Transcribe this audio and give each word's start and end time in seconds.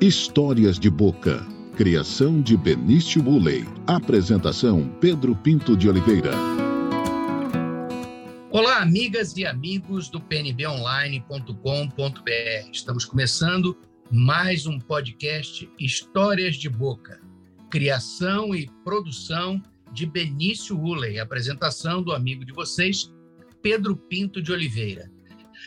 Histórias 0.00 0.78
de 0.78 0.88
Boca. 0.88 1.44
Criação 1.76 2.40
de 2.40 2.56
Benício 2.56 3.20
Buley. 3.20 3.64
Apresentação 3.84 4.88
Pedro 5.00 5.34
Pinto 5.34 5.76
de 5.76 5.88
Oliveira. 5.88 6.30
Olá, 8.48 8.80
amigas 8.80 9.36
e 9.36 9.44
amigos 9.44 10.08
do 10.08 10.20
pnbonline.com.br. 10.20 12.70
Estamos 12.72 13.04
começando 13.04 13.76
mais 14.08 14.66
um 14.66 14.78
podcast 14.78 15.68
Histórias 15.80 16.54
de 16.54 16.68
Boca. 16.68 17.20
Criação 17.68 18.54
e 18.54 18.70
produção 18.84 19.60
de 19.92 20.06
Benício 20.06 20.78
Uley. 20.78 21.18
Apresentação 21.18 22.04
do 22.04 22.12
amigo 22.12 22.44
de 22.44 22.52
vocês, 22.52 23.12
Pedro 23.60 23.96
Pinto 23.96 24.40
de 24.40 24.52
Oliveira. 24.52 25.10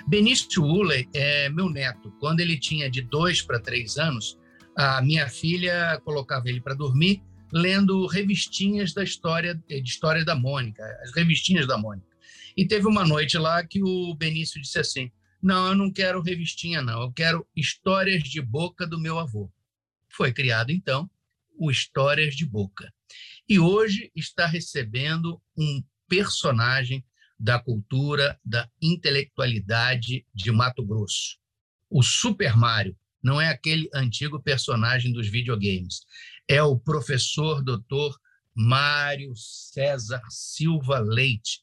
Benício 0.07 0.63
Uley 0.63 1.07
é 1.13 1.49
meu 1.49 1.69
neto. 1.69 2.11
Quando 2.19 2.39
ele 2.39 2.57
tinha 2.57 2.89
de 2.89 3.01
dois 3.01 3.41
para 3.41 3.59
três 3.59 3.97
anos, 3.97 4.37
a 4.75 5.01
minha 5.01 5.27
filha 5.27 5.99
colocava 6.03 6.49
ele 6.49 6.61
para 6.61 6.73
dormir 6.73 7.21
lendo 7.51 8.05
revistinhas 8.07 8.93
da 8.93 9.03
história 9.03 9.55
de 9.67 9.81
história 9.83 10.23
da 10.23 10.35
Mônica, 10.35 10.83
as 11.03 11.13
revistinhas 11.13 11.67
da 11.67 11.77
Mônica. 11.77 12.07
E 12.55 12.65
teve 12.65 12.87
uma 12.87 13.05
noite 13.05 13.37
lá 13.37 13.65
que 13.65 13.83
o 13.83 14.15
Benício 14.15 14.61
disse 14.61 14.79
assim: 14.79 15.11
"Não, 15.41 15.67
eu 15.67 15.75
não 15.75 15.91
quero 15.91 16.21
revistinha 16.21 16.81
não, 16.81 17.01
eu 17.01 17.11
quero 17.11 17.45
histórias 17.55 18.23
de 18.23 18.41
boca 18.41 18.87
do 18.87 18.99
meu 18.99 19.19
avô". 19.19 19.51
Foi 20.09 20.31
criado 20.31 20.71
então 20.71 21.09
o 21.57 21.69
Histórias 21.69 22.35
de 22.35 22.45
Boca. 22.45 22.91
E 23.47 23.59
hoje 23.59 24.11
está 24.15 24.47
recebendo 24.47 25.41
um 25.55 25.83
personagem 26.07 27.05
da 27.41 27.57
cultura, 27.57 28.39
da 28.45 28.69
intelectualidade 28.79 30.23
de 30.31 30.51
Mato 30.51 30.85
Grosso. 30.85 31.39
O 31.89 32.03
Super 32.03 32.55
Mario 32.55 32.95
não 33.21 33.41
é 33.41 33.49
aquele 33.49 33.89
antigo 33.95 34.39
personagem 34.39 35.11
dos 35.11 35.27
videogames, 35.27 36.01
é 36.47 36.61
o 36.61 36.77
professor 36.77 37.63
doutor 37.63 38.15
Mário 38.53 39.33
César 39.35 40.21
Silva 40.29 40.99
Leite, 40.99 41.61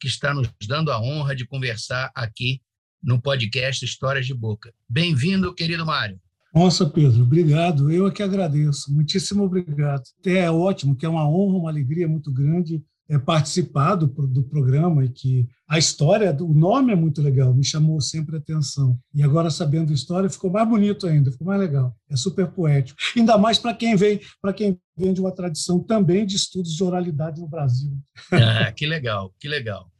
que 0.00 0.08
está 0.08 0.32
nos 0.32 0.48
dando 0.66 0.90
a 0.90 0.98
honra 0.98 1.36
de 1.36 1.46
conversar 1.46 2.10
aqui 2.14 2.62
no 3.02 3.20
podcast 3.20 3.84
Histórias 3.84 4.26
de 4.26 4.32
Boca. 4.32 4.72
Bem-vindo, 4.88 5.54
querido 5.54 5.84
Mário. 5.84 6.18
Nossa, 6.54 6.88
Pedro, 6.88 7.22
obrigado. 7.22 7.90
Eu 7.90 8.06
é 8.06 8.10
que 8.10 8.22
agradeço. 8.22 8.90
Muitíssimo 8.92 9.44
obrigado. 9.44 10.04
É 10.24 10.50
ótimo, 10.50 10.96
que 10.96 11.04
é 11.04 11.08
uma 11.08 11.28
honra, 11.28 11.58
uma 11.58 11.70
alegria 11.70 12.08
muito 12.08 12.32
grande 12.32 12.82
é, 13.08 13.18
participar 13.18 13.94
do, 13.94 14.06
do 14.06 14.42
programa 14.42 15.04
e 15.04 15.08
que 15.08 15.48
a 15.66 15.78
história, 15.78 16.34
o 16.40 16.52
nome 16.52 16.92
é 16.92 16.96
muito 16.96 17.22
legal, 17.22 17.54
me 17.54 17.64
chamou 17.64 18.00
sempre 18.00 18.36
a 18.36 18.38
atenção. 18.38 18.98
E 19.14 19.22
agora, 19.22 19.50
sabendo 19.50 19.92
a 19.92 19.94
história, 19.94 20.28
ficou 20.28 20.50
mais 20.50 20.68
bonito 20.68 21.06
ainda, 21.06 21.32
ficou 21.32 21.46
mais 21.46 21.60
legal. 21.60 21.96
É 22.10 22.16
super 22.16 22.48
poético. 22.48 22.98
Ainda 23.16 23.38
mais 23.38 23.58
para 23.58 23.74
quem 23.74 23.96
vem 23.96 24.20
para 24.40 24.52
quem 24.52 24.78
vem 24.96 25.12
de 25.12 25.20
uma 25.20 25.32
tradição 25.32 25.80
também 25.80 26.26
de 26.26 26.36
estudos 26.36 26.74
de 26.74 26.84
oralidade 26.84 27.40
no 27.40 27.48
Brasil. 27.48 27.96
Ah, 28.32 28.72
que 28.76 28.86
legal, 28.86 29.34
que 29.40 29.48
legal. 29.48 29.90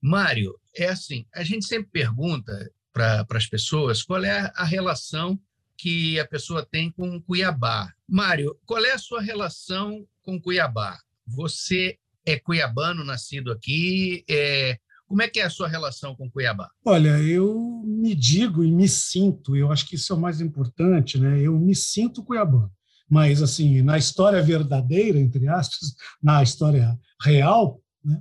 Mário, 0.00 0.54
é 0.76 0.88
assim, 0.88 1.26
a 1.34 1.42
gente 1.42 1.66
sempre 1.66 1.90
pergunta 1.90 2.70
para 2.92 3.26
as 3.30 3.46
pessoas 3.46 4.02
qual 4.02 4.24
é 4.24 4.52
a 4.54 4.64
relação 4.64 5.38
que 5.76 6.18
a 6.18 6.26
pessoa 6.26 6.66
tem 6.66 6.90
com 6.90 7.20
Cuiabá. 7.22 7.92
Mário, 8.08 8.56
qual 8.66 8.84
é 8.84 8.92
a 8.92 8.98
sua 8.98 9.20
relação 9.20 10.04
com 10.22 10.40
Cuiabá? 10.40 10.98
Você 11.26 11.96
é 12.32 12.38
cuiabano, 12.38 13.04
nascido 13.04 13.50
aqui. 13.50 14.24
É... 14.28 14.78
Como 15.06 15.22
é 15.22 15.28
que 15.28 15.40
é 15.40 15.44
a 15.44 15.50
sua 15.50 15.68
relação 15.68 16.14
com 16.14 16.30
Cuiabá? 16.30 16.70
Olha, 16.84 17.18
eu 17.22 17.82
me 17.86 18.14
digo 18.14 18.62
e 18.62 18.70
me 18.70 18.86
sinto, 18.86 19.56
eu 19.56 19.72
acho 19.72 19.88
que 19.88 19.94
isso 19.94 20.12
é 20.12 20.16
o 20.16 20.20
mais 20.20 20.38
importante, 20.38 21.18
né? 21.18 21.40
Eu 21.40 21.58
me 21.58 21.74
sinto 21.74 22.22
cuiabano. 22.22 22.70
Mas, 23.08 23.40
assim, 23.40 23.80
na 23.80 23.96
história 23.96 24.42
verdadeira, 24.42 25.18
entre 25.18 25.48
aspas, 25.48 25.94
na 26.22 26.42
história 26.42 26.94
real, 27.22 27.80
né? 28.04 28.20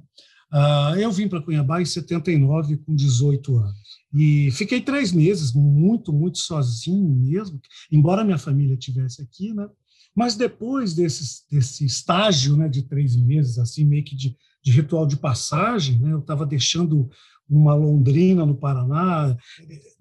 Uh, 0.49 0.95
eu 0.97 1.11
vim 1.11 1.27
para 1.27 1.41
Cuiabá 1.41 1.81
em 1.81 1.85
79, 1.85 2.77
com 2.77 2.95
18 2.95 3.57
anos. 3.57 3.77
E 4.13 4.49
fiquei 4.51 4.79
três 4.79 5.11
meses, 5.11 5.51
muito, 5.51 6.13
muito 6.13 6.37
sozinho 6.37 7.09
mesmo, 7.09 7.59
embora 7.91 8.23
minha 8.23 8.37
família 8.37 8.77
tivesse 8.77 9.21
aqui, 9.21 9.53
né? 9.53 9.67
Mas 10.17 10.35
depois 10.35 10.95
desse, 10.95 11.43
desse 11.47 11.85
estágio 11.85 12.57
né, 12.57 12.67
de 12.67 12.81
três 12.81 13.15
meses, 13.15 13.59
assim 13.59 13.85
meio 13.85 14.03
que 14.03 14.15
de, 14.15 14.35
de 14.63 14.71
ritual 14.71 15.05
de 15.05 15.15
passagem, 15.15 15.99
né, 15.99 16.11
eu 16.11 16.17
estava 16.17 16.43
deixando 16.43 17.07
uma 17.47 17.75
Londrina, 17.75 18.43
no 18.43 18.57
Paraná, 18.57 19.37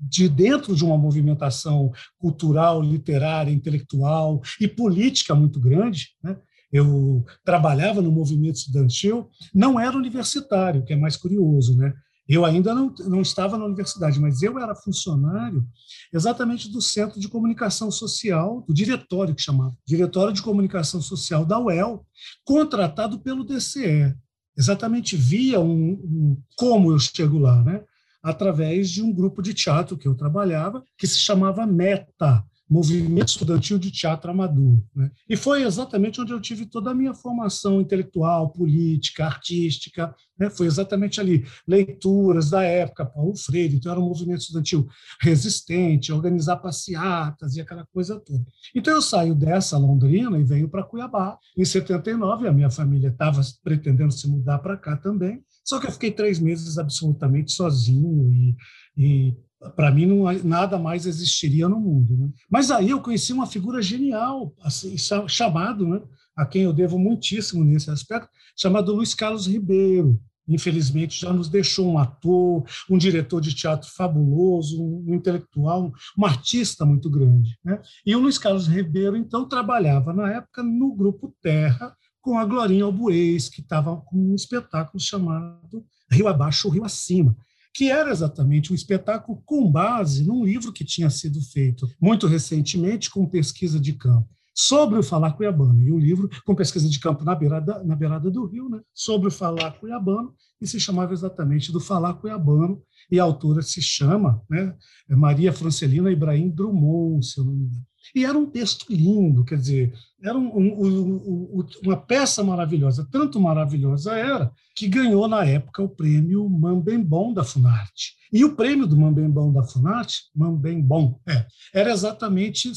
de 0.00 0.26
dentro 0.26 0.74
de 0.74 0.82
uma 0.82 0.96
movimentação 0.96 1.92
cultural, 2.18 2.82
literária, 2.82 3.52
intelectual 3.52 4.40
e 4.58 4.66
política 4.66 5.34
muito 5.34 5.60
grande. 5.60 6.08
Né? 6.24 6.34
Eu 6.72 7.22
trabalhava 7.44 8.00
no 8.00 8.10
movimento 8.10 8.56
estudantil, 8.56 9.28
não 9.54 9.78
era 9.78 9.96
universitário, 9.96 10.82
que 10.82 10.94
é 10.94 10.96
mais 10.96 11.16
curioso, 11.16 11.76
né? 11.76 11.92
Eu 12.28 12.44
ainda 12.44 12.74
não, 12.74 12.92
não 13.06 13.22
estava 13.22 13.56
na 13.56 13.64
universidade, 13.64 14.20
mas 14.20 14.42
eu 14.42 14.58
era 14.58 14.74
funcionário 14.74 15.64
exatamente 16.12 16.70
do 16.70 16.80
Centro 16.80 17.20
de 17.20 17.28
Comunicação 17.28 17.90
Social, 17.90 18.64
do 18.66 18.74
diretório 18.74 19.34
que 19.34 19.42
chamava, 19.42 19.76
Diretório 19.86 20.32
de 20.32 20.42
Comunicação 20.42 21.00
Social 21.00 21.44
da 21.44 21.58
UEL, 21.58 22.04
contratado 22.44 23.20
pelo 23.20 23.44
DCE. 23.44 24.14
Exatamente 24.58 25.16
via 25.16 25.60
um, 25.60 25.92
um 25.92 26.42
como 26.56 26.90
eu 26.90 26.98
chego 26.98 27.38
lá, 27.38 27.62
né? 27.62 27.84
Através 28.22 28.90
de 28.90 29.02
um 29.02 29.12
grupo 29.12 29.40
de 29.40 29.54
teatro 29.54 29.96
que 29.96 30.08
eu 30.08 30.14
trabalhava, 30.14 30.82
que 30.98 31.06
se 31.06 31.18
chamava 31.18 31.66
Meta, 31.66 32.42
movimento 32.68 33.28
estudantil 33.28 33.78
de 33.78 33.90
teatro 33.90 34.30
amador. 34.30 34.82
Né? 34.94 35.10
E 35.28 35.36
foi 35.36 35.62
exatamente 35.62 36.20
onde 36.20 36.32
eu 36.32 36.40
tive 36.40 36.66
toda 36.66 36.90
a 36.90 36.94
minha 36.94 37.14
formação 37.14 37.80
intelectual, 37.80 38.50
política, 38.50 39.24
artística. 39.24 40.14
Né? 40.38 40.50
Foi 40.50 40.66
exatamente 40.66 41.20
ali. 41.20 41.44
Leituras 41.66 42.50
da 42.50 42.62
época, 42.62 43.06
Paulo 43.06 43.36
Freire. 43.36 43.76
Então, 43.76 43.92
era 43.92 44.00
um 44.00 44.08
movimento 44.08 44.40
estudantil 44.40 44.86
resistente, 45.20 46.12
organizar 46.12 46.56
passeatas 46.56 47.54
e 47.54 47.60
aquela 47.60 47.86
coisa 47.86 48.18
toda. 48.18 48.44
Então, 48.74 48.94
eu 48.94 49.02
saio 49.02 49.34
dessa 49.34 49.78
Londrina 49.78 50.38
e 50.38 50.44
venho 50.44 50.68
para 50.68 50.82
Cuiabá. 50.82 51.38
Em 51.56 51.64
79, 51.64 52.48
a 52.48 52.52
minha 52.52 52.70
família 52.70 53.08
estava 53.08 53.40
pretendendo 53.62 54.12
se 54.12 54.28
mudar 54.28 54.58
para 54.58 54.76
cá 54.76 54.96
também. 54.96 55.42
Só 55.64 55.80
que 55.80 55.86
eu 55.86 55.92
fiquei 55.92 56.10
três 56.10 56.38
meses 56.38 56.78
absolutamente 56.78 57.52
sozinho 57.52 58.32
e, 58.32 58.56
e 58.96 59.36
para 59.74 59.90
mim 59.90 60.06
não, 60.06 60.32
nada 60.44 60.78
mais 60.78 61.06
existiria 61.06 61.68
no 61.68 61.80
mundo. 61.80 62.16
Né? 62.16 62.30
Mas 62.50 62.70
aí 62.70 62.90
eu 62.90 63.00
conheci 63.00 63.32
uma 63.32 63.46
figura 63.46 63.82
genial, 63.82 64.54
assim, 64.62 64.96
chamado, 65.28 65.86
né, 65.86 66.00
a 66.36 66.44
quem 66.44 66.62
eu 66.62 66.72
devo 66.72 66.98
muitíssimo 66.98 67.64
nesse 67.64 67.90
aspecto, 67.90 68.28
chamado 68.56 68.94
Luiz 68.94 69.14
Carlos 69.14 69.46
Ribeiro. 69.46 70.20
Infelizmente 70.48 71.20
já 71.20 71.32
nos 71.32 71.48
deixou 71.48 71.90
um 71.90 71.98
ator, 71.98 72.64
um 72.88 72.96
diretor 72.96 73.40
de 73.40 73.52
teatro 73.54 73.90
fabuloso, 73.90 74.80
um 74.80 75.14
intelectual, 75.14 75.92
um 76.16 76.24
artista 76.24 76.84
muito 76.84 77.10
grande. 77.10 77.58
Né? 77.64 77.80
E 78.04 78.14
o 78.14 78.20
Luiz 78.20 78.38
Carlos 78.38 78.68
Ribeiro, 78.68 79.16
então, 79.16 79.48
trabalhava 79.48 80.12
na 80.12 80.32
época 80.32 80.62
no 80.62 80.94
Grupo 80.94 81.34
Terra, 81.42 81.96
com 82.20 82.38
a 82.38 82.44
Glorinha 82.44 82.84
Albuês, 82.84 83.48
que 83.48 83.60
estava 83.60 83.96
com 83.96 84.16
um 84.16 84.34
espetáculo 84.34 85.00
chamado 85.00 85.84
Rio 86.10 86.28
Abaixo, 86.28 86.68
Rio 86.68 86.84
Acima, 86.84 87.36
que 87.74 87.90
era 87.90 88.10
exatamente 88.10 88.72
um 88.72 88.74
espetáculo 88.74 89.42
com 89.44 89.70
base 89.70 90.24
num 90.24 90.44
livro 90.44 90.72
que 90.72 90.84
tinha 90.84 91.10
sido 91.10 91.40
feito 91.40 91.88
muito 92.00 92.26
recentemente 92.26 93.10
com 93.10 93.26
pesquisa 93.26 93.78
de 93.78 93.92
campo 93.92 94.28
sobre 94.56 94.98
o 94.98 95.02
falar 95.02 95.34
cuiabano. 95.34 95.82
E 95.82 95.92
o 95.92 95.98
livro 95.98 96.30
com 96.46 96.54
pesquisa 96.54 96.88
de 96.88 96.98
campo 96.98 97.22
na 97.22 97.34
beirada, 97.34 97.84
na 97.84 97.94
beirada 97.94 98.30
do 98.30 98.46
rio, 98.46 98.70
né, 98.70 98.80
sobre 98.94 99.28
o 99.28 99.30
falar 99.30 99.72
cuiabano, 99.72 100.34
e 100.58 100.66
se 100.66 100.80
chamava 100.80 101.12
exatamente 101.12 101.70
do 101.70 101.78
falar 101.78 102.14
cuiabano, 102.14 102.82
e 103.10 103.20
a 103.20 103.22
autora 103.22 103.60
se 103.60 103.82
chama 103.82 104.42
né, 104.48 104.74
Maria 105.10 105.52
Francelina 105.52 106.10
Ibrahim 106.10 106.48
Drummond, 106.48 107.26
se 107.26 107.38
eu 107.38 107.44
não 107.44 107.52
me 107.52 107.64
engano. 107.66 107.84
E 108.14 108.24
era 108.24 108.38
um 108.38 108.46
texto 108.46 108.86
lindo, 108.88 109.44
quer 109.44 109.58
dizer, 109.58 109.92
era 110.22 110.38
um, 110.38 110.48
um, 110.56 111.56
um, 111.58 111.66
uma 111.84 111.96
peça 111.96 112.42
maravilhosa, 112.42 113.06
tanto 113.10 113.40
maravilhosa 113.40 114.16
era, 114.16 114.50
que 114.74 114.88
ganhou 114.88 115.26
na 115.28 115.44
época 115.44 115.82
o 115.82 115.88
prêmio 115.88 116.48
Mambembom 116.48 117.34
da 117.34 117.44
Funarte. 117.44 118.14
E 118.32 118.44
o 118.44 118.54
prêmio 118.54 118.86
do 118.86 118.96
Mambembom 118.96 119.52
da 119.52 119.64
Funarte, 119.64 120.30
Mambembom, 120.34 121.20
é, 121.28 121.46
era 121.74 121.90
exatamente 121.90 122.70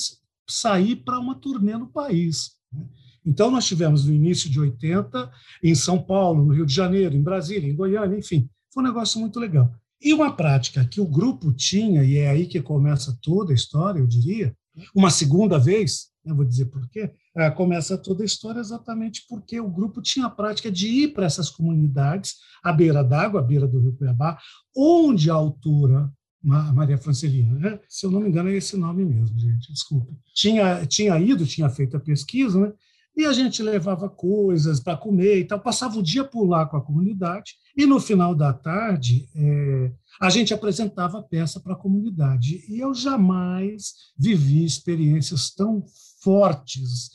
sair 0.50 0.98
para 0.98 1.19
uma 1.19 1.36
turnê 1.36 1.78
no 1.78 1.88
país. 1.88 2.51
Né? 2.72 2.86
Então, 3.25 3.51
nós 3.51 3.66
tivemos 3.66 4.06
no 4.06 4.13
início 4.13 4.50
de 4.50 4.60
80, 4.60 5.31
em 5.63 5.75
São 5.75 6.01
Paulo, 6.01 6.46
no 6.46 6.54
Rio 6.54 6.66
de 6.66 6.74
Janeiro, 6.74 7.16
em 7.16 7.22
Brasília, 7.22 7.69
em 7.69 7.75
Goiânia, 7.75 8.18
enfim, 8.18 8.50
foi 8.74 8.84
um 8.84 8.88
negócio 8.88 9.19
muito 9.19 9.40
legal. 9.40 9.72
E 10.01 10.13
uma 10.13 10.31
prática 10.31 10.86
que 10.86 11.01
o 11.01 11.06
grupo 11.06 11.51
tinha, 11.51 12.04
e 12.04 12.18
é 12.18 12.30
aí 12.30 12.48
que 12.48 12.62
começa 12.62 13.18
toda 13.22 13.51
a 13.51 13.56
história, 13.56 14.00
eu 14.00 14.07
diria, 14.07 14.56
uma 14.96 15.10
segunda 15.10 15.60
vez, 15.60 16.07
eu 16.25 16.36
vou 16.36 16.46
dizer 16.46 16.66
por 16.66 16.88
quê, 16.90 17.12
é, 17.36 17.50
começa 17.51 17.98
toda 17.98 18.24
a 18.24 18.25
história 18.25 18.60
exatamente 18.60 19.25
porque 19.28 19.60
o 19.60 19.69
grupo 19.69 20.01
tinha 20.01 20.28
a 20.28 20.30
prática 20.30 20.72
de 20.72 20.88
ir 20.88 21.13
para 21.13 21.25
essas 21.25 21.50
comunidades, 21.50 22.36
à 22.63 22.72
beira 22.72 23.04
d'água, 23.04 23.42
à 23.42 23.44
beira 23.44 23.68
do 23.68 23.80
rio 23.80 23.96
Cuiabá, 23.96 24.38
onde 24.75 25.30
a 25.30 25.34
autora 25.34 26.12
Maria 26.41 26.97
Francelina, 26.97 27.53
né? 27.59 27.80
se 27.88 28.06
eu 28.06 28.12
não 28.12 28.21
me 28.21 28.30
engano 28.30 28.50
é 28.50 28.56
esse 28.56 28.77
nome 28.77 29.03
mesmo, 29.03 29.38
gente, 29.38 29.71
desculpe. 29.71 30.13
Tinha, 30.33 30.86
tinha 30.86 31.19
ido, 31.19 31.45
tinha 31.45 31.69
feito 31.69 31.97
a 31.97 32.00
pesquisa, 32.00 32.59
né? 32.59 32.74
e 33.15 33.25
a 33.25 33.33
gente 33.33 33.62
levava 33.62 34.09
coisas 34.09 34.80
para 34.80 34.95
comer 34.95 35.39
e 35.39 35.45
tal, 35.45 35.59
passava 35.59 36.00
o 36.00 36.03
dia 36.03 36.24
por 36.24 36.45
lá 36.45 36.65
com 36.65 36.77
a 36.77 36.81
comunidade, 36.81 37.56
e 37.75 37.86
no 37.86 38.00
final 38.00 38.33
da 38.33 38.53
tarde 38.53 39.27
é, 39.36 39.91
a 40.21 40.30
gente 40.30 40.53
apresentava 40.53 41.19
a 41.19 41.24
peça 41.24 41.59
para 41.59 41.74
a 41.74 41.77
comunidade. 41.77 42.63
E 42.69 42.80
eu 42.80 42.94
jamais 42.94 43.94
vivi 44.18 44.63
experiências 44.63 45.53
tão 45.53 45.83
fortes 46.21 47.09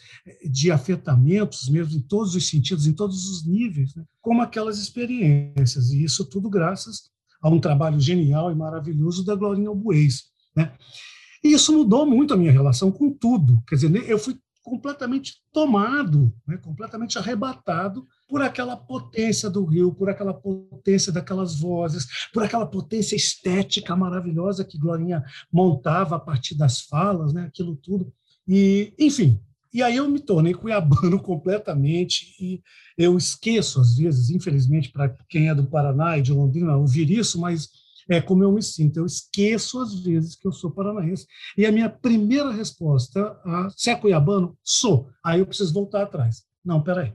de 0.51 0.71
afetamentos, 0.71 1.69
mesmo 1.69 1.99
em 1.99 2.03
todos 2.03 2.35
os 2.35 2.49
sentidos, 2.49 2.87
em 2.87 2.93
todos 2.93 3.29
os 3.29 3.47
níveis, 3.47 3.95
né, 3.95 4.05
como 4.21 4.43
aquelas 4.43 4.79
experiências. 4.79 5.91
E 5.91 6.03
isso 6.03 6.25
tudo 6.25 6.49
graças 6.49 7.14
a 7.45 7.49
um 7.51 7.61
trabalho 7.61 8.01
genial 8.01 8.51
e 8.51 8.55
maravilhoso 8.55 9.23
da 9.23 9.35
Glorinha 9.35 9.69
Albuês. 9.69 10.25
Né? 10.57 10.73
E 11.45 11.53
isso 11.53 11.75
mudou 11.75 12.07
muito 12.07 12.33
a 12.33 12.39
minha 12.39 12.51
relação 12.51 12.91
com 12.91 13.13
tudo. 13.13 13.63
Quer 13.69 13.75
dizer, 13.75 14.09
eu 14.09 14.19
fui 14.19 14.35
completamente 14.63 15.35
tomado, 15.53 16.33
né, 16.49 16.57
completamente 16.57 17.19
arrebatado 17.19 18.07
por 18.27 18.41
aquela 18.41 18.75
potência 18.79 19.51
do 19.51 19.63
rio, 19.63 19.93
por 19.93 20.09
aquela 20.09 20.33
potência 20.33 21.13
daquelas 21.13 21.61
vozes, 21.61 22.07
por 22.33 22.43
aquela 22.43 22.65
potência 22.65 23.15
estética 23.15 23.95
maravilhosa 23.95 24.65
que 24.65 24.79
Glorinha 24.79 25.23
montava 25.53 26.17
a 26.17 26.19
partir 26.19 26.55
das 26.55 26.81
falas, 26.81 27.35
né, 27.35 27.43
aquilo 27.43 27.77
tudo. 27.77 28.11
E, 28.49 28.95
enfim, 28.99 29.39
e 29.75 29.83
aí 29.83 29.97
eu 29.97 30.09
me 30.09 30.21
tornei 30.21 30.55
cuiabano 30.55 31.19
completamente 31.21 32.35
e 32.41 32.63
eu 32.97 33.19
esqueço 33.19 33.81
às 33.81 33.97
vezes, 33.97 34.31
infelizmente 34.31 34.93
para 34.93 35.15
quem 35.29 35.49
é 35.49 35.55
do 35.55 35.67
Paraná 35.67 36.17
e 36.17 36.23
de 36.23 36.33
Londrina 36.33 36.77
ouvir 36.77 37.11
isso, 37.11 37.41
mas 37.41 37.69
é 38.09 38.21
como 38.21 38.45
eu 38.45 38.53
me 38.53 38.63
sinto. 38.63 38.99
Eu 38.99 39.07
esqueço, 39.07 39.81
às 39.81 39.95
vezes, 39.95 40.37
que 40.37 40.47
eu 40.47 40.53
sou 40.53 40.71
paranaense. 40.71 41.27
E 41.57 41.65
a 41.65 41.73
minha 41.73 41.89
primeira 41.89 42.53
resposta, 42.53 43.39
a, 43.45 43.69
se 43.71 43.91
é 43.91 43.97
cuiabano, 43.97 44.57
sou. 44.63 45.09
Aí 45.25 45.41
eu 45.41 45.47
preciso 45.47 45.73
voltar 45.73 46.03
atrás. 46.03 46.43
Não, 46.65 46.83
peraí. 46.83 47.13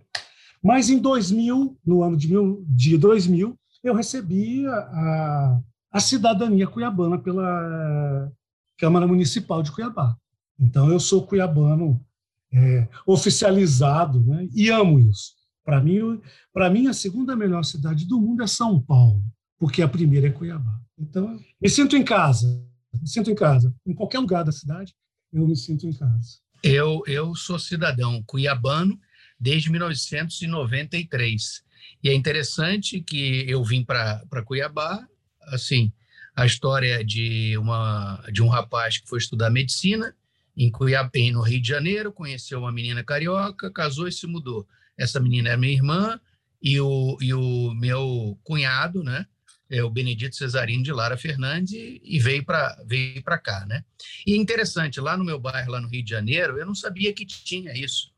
Mas 0.64 0.90
em 0.90 1.00
2000, 1.00 1.78
no 1.86 2.04
ano 2.04 2.18
de, 2.18 2.28
mil, 2.28 2.66
de 2.68 2.98
2000, 2.98 3.58
eu 3.84 3.94
recebi 3.94 4.66
a, 4.68 5.60
a 5.92 6.00
cidadania 6.00 6.68
cuiabana 6.68 7.18
pela 7.18 8.32
Câmara 8.78 9.08
Municipal 9.08 9.64
de 9.64 9.72
Cuiabá. 9.72 10.16
Então, 10.60 10.92
eu 10.92 11.00
sou 11.00 11.26
cuiabano 11.26 12.04
é, 12.52 12.88
oficializado 13.06 14.20
né, 14.26 14.48
e 14.54 14.70
amo 14.70 15.00
isso. 15.00 15.34
Para 15.64 15.82
mim, 15.82 16.20
para 16.52 16.70
mim, 16.70 16.88
a 16.88 16.94
segunda 16.94 17.36
melhor 17.36 17.64
cidade 17.64 18.08
do 18.08 18.20
mundo 18.20 18.44
é 18.44 18.48
São 18.48 18.82
Paulo 18.82 19.24
porque 19.60 19.82
a 19.82 19.88
primeira 19.88 20.28
é 20.28 20.32
Cuiabá. 20.32 20.80
Então, 20.98 21.38
me 21.62 21.70
sinto 21.70 21.96
em 21.98 22.04
casa, 22.04 22.48
me 22.94 23.08
sinto 23.08 23.30
em 23.30 23.36
casa. 23.36 23.76
Em 23.86 23.94
qualquer 23.94 24.20
lugar 24.20 24.44
da 24.44 24.52
cidade, 24.52 24.96
eu 25.32 25.46
me 25.46 25.56
sinto 25.56 25.86
em 25.86 25.94
casa. 25.94 26.40
Eu, 26.64 27.04
eu 27.06 27.36
sou 27.36 27.60
cidadão 27.60 28.24
cuiabano 28.26 28.98
desde 29.40 29.70
1993. 29.70 31.62
E 32.02 32.10
é 32.10 32.14
interessante 32.14 33.02
que 33.02 33.46
eu 33.48 33.64
vim 33.64 33.84
para 33.84 34.44
Cuiabá, 34.46 35.06
assim, 35.48 35.92
a 36.36 36.46
história 36.46 37.04
de, 37.04 37.58
uma, 37.58 38.24
de 38.32 38.42
um 38.42 38.48
rapaz 38.48 38.98
que 38.98 39.08
foi 39.08 39.20
estudar 39.20 39.50
medicina 39.50 40.16
em 40.60 40.70
Cuiabá, 40.70 41.10
no 41.32 41.42
Rio 41.42 41.62
de 41.62 41.68
Janeiro, 41.68 42.12
conheceu 42.12 42.60
uma 42.60 42.72
menina 42.72 43.04
carioca, 43.04 43.72
casou 43.72 44.08
e 44.08 44.12
se 44.12 44.28
mudou. 44.28 44.68
Essa 44.98 45.20
menina 45.20 45.50
é 45.50 45.58
minha 45.58 45.74
irmã 45.74 46.20
e 46.62 46.80
o, 46.80 47.18
e 47.22 47.34
o 47.34 47.74
meu 47.74 48.38
cunhado, 48.44 49.04
né? 49.04 49.26
é, 49.70 49.84
o 49.84 49.90
Benedito 49.90 50.36
Cesarino 50.36 50.84
de 50.84 50.92
Lara 50.92 51.16
Fernandes 51.16 51.72
e 51.72 52.20
veio 52.20 52.44
para 52.44 52.76
veio 52.86 53.22
cá, 53.24 53.66
né? 53.68 53.84
E 54.26 54.36
interessante, 54.36 55.00
lá 55.00 55.16
no 55.16 55.24
meu 55.24 55.40
bairro, 55.40 55.72
lá 55.72 55.80
no 55.80 55.88
Rio 55.88 56.04
de 56.04 56.10
Janeiro, 56.10 56.58
eu 56.58 56.66
não 56.66 56.74
sabia 56.74 57.14
que 57.14 57.26
tinha 57.26 57.78
isso. 57.78 58.12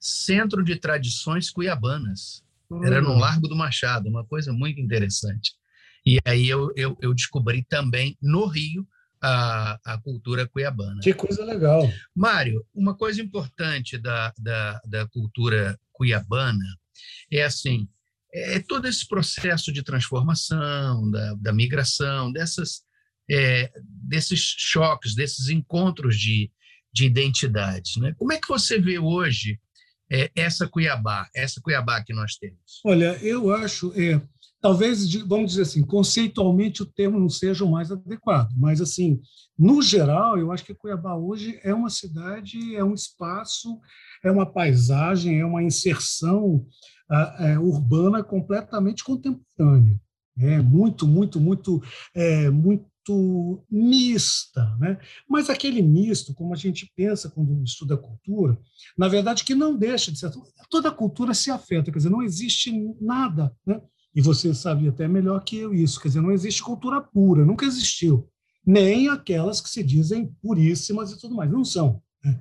Centro 0.00 0.64
de 0.64 0.76
Tradições 0.76 1.50
Cuiabanas. 1.50 2.42
Era 2.82 3.00
no 3.00 3.12
hum. 3.12 3.18
Largo 3.18 3.46
do 3.46 3.54
Machado, 3.54 4.08
uma 4.08 4.24
coisa 4.24 4.52
muito 4.52 4.80
interessante. 4.80 5.52
E 6.04 6.18
aí 6.24 6.48
eu, 6.48 6.72
eu, 6.74 6.96
eu 7.00 7.14
descobri 7.14 7.62
também 7.62 8.16
no 8.20 8.46
Rio 8.46 8.86
a, 9.24 9.80
a 9.84 9.98
cultura 9.98 10.46
cuiabana. 10.46 11.00
Que 11.02 11.14
coisa 11.14 11.42
legal. 11.44 11.90
Mário, 12.14 12.64
uma 12.74 12.94
coisa 12.94 13.22
importante 13.22 13.96
da, 13.96 14.34
da, 14.38 14.80
da 14.84 15.08
cultura 15.08 15.78
cuiabana 15.92 16.64
é 17.32 17.42
assim, 17.42 17.88
é, 18.34 18.58
todo 18.58 18.86
esse 18.86 19.08
processo 19.08 19.72
de 19.72 19.82
transformação, 19.82 21.10
da, 21.10 21.34
da 21.36 21.52
migração, 21.54 22.30
dessas, 22.30 22.82
é, 23.30 23.72
desses 23.82 24.40
choques, 24.40 25.14
desses 25.14 25.48
encontros 25.48 26.18
de, 26.18 26.50
de 26.92 27.06
identidades. 27.06 27.96
Né? 27.96 28.14
Como 28.18 28.32
é 28.32 28.38
que 28.38 28.48
você 28.48 28.78
vê 28.78 28.98
hoje 28.98 29.58
é, 30.12 30.30
essa 30.36 30.68
Cuiabá, 30.68 31.30
essa 31.34 31.62
Cuiabá 31.62 32.04
que 32.04 32.12
nós 32.12 32.36
temos? 32.36 32.82
Olha, 32.84 33.16
eu 33.22 33.54
acho, 33.54 33.90
é, 33.98 34.20
talvez, 34.64 35.12
vamos 35.26 35.50
dizer 35.50 35.62
assim, 35.62 35.82
conceitualmente 35.82 36.82
o 36.82 36.86
termo 36.86 37.20
não 37.20 37.28
seja 37.28 37.66
o 37.66 37.70
mais 37.70 37.92
adequado, 37.92 38.48
mas, 38.56 38.80
assim, 38.80 39.20
no 39.58 39.82
geral, 39.82 40.38
eu 40.38 40.50
acho 40.50 40.64
que 40.64 40.72
Cuiabá 40.72 41.14
hoje 41.14 41.60
é 41.62 41.74
uma 41.74 41.90
cidade, 41.90 42.74
é 42.74 42.82
um 42.82 42.94
espaço, 42.94 43.78
é 44.24 44.30
uma 44.30 44.46
paisagem, 44.46 45.38
é 45.38 45.44
uma 45.44 45.62
inserção 45.62 46.66
é, 47.40 47.58
urbana 47.58 48.24
completamente 48.24 49.04
contemporânea. 49.04 50.00
É 50.38 50.62
muito, 50.62 51.06
muito, 51.06 51.38
muito, 51.38 51.82
é, 52.14 52.48
muito 52.48 53.62
mista, 53.70 54.74
né? 54.80 54.98
Mas 55.28 55.50
aquele 55.50 55.82
misto, 55.82 56.32
como 56.32 56.54
a 56.54 56.56
gente 56.56 56.90
pensa 56.96 57.28
quando 57.28 57.62
estuda 57.62 57.98
cultura, 57.98 58.58
na 58.96 59.08
verdade 59.08 59.44
que 59.44 59.54
não 59.54 59.76
deixa 59.76 60.10
de 60.10 60.18
ser 60.18 60.32
toda 60.70 60.90
cultura 60.90 61.34
se 61.34 61.50
afeta, 61.50 61.92
quer 61.92 61.98
dizer, 61.98 62.08
não 62.08 62.22
existe 62.22 62.72
nada, 62.98 63.54
né? 63.66 63.78
E 64.14 64.22
você 64.22 64.54
sabe 64.54 64.88
até 64.88 65.08
melhor 65.08 65.42
que 65.42 65.56
eu 65.56 65.74
isso, 65.74 66.00
quer 66.00 66.08
dizer, 66.08 66.20
não 66.20 66.30
existe 66.30 66.62
cultura 66.62 67.00
pura, 67.00 67.44
nunca 67.44 67.66
existiu, 67.66 68.28
nem 68.64 69.08
aquelas 69.08 69.60
que 69.60 69.68
se 69.68 69.82
dizem 69.82 70.34
puríssimas 70.40 71.10
e 71.10 71.18
tudo 71.18 71.34
mais, 71.34 71.50
não 71.50 71.64
são. 71.64 72.00
Né? 72.24 72.40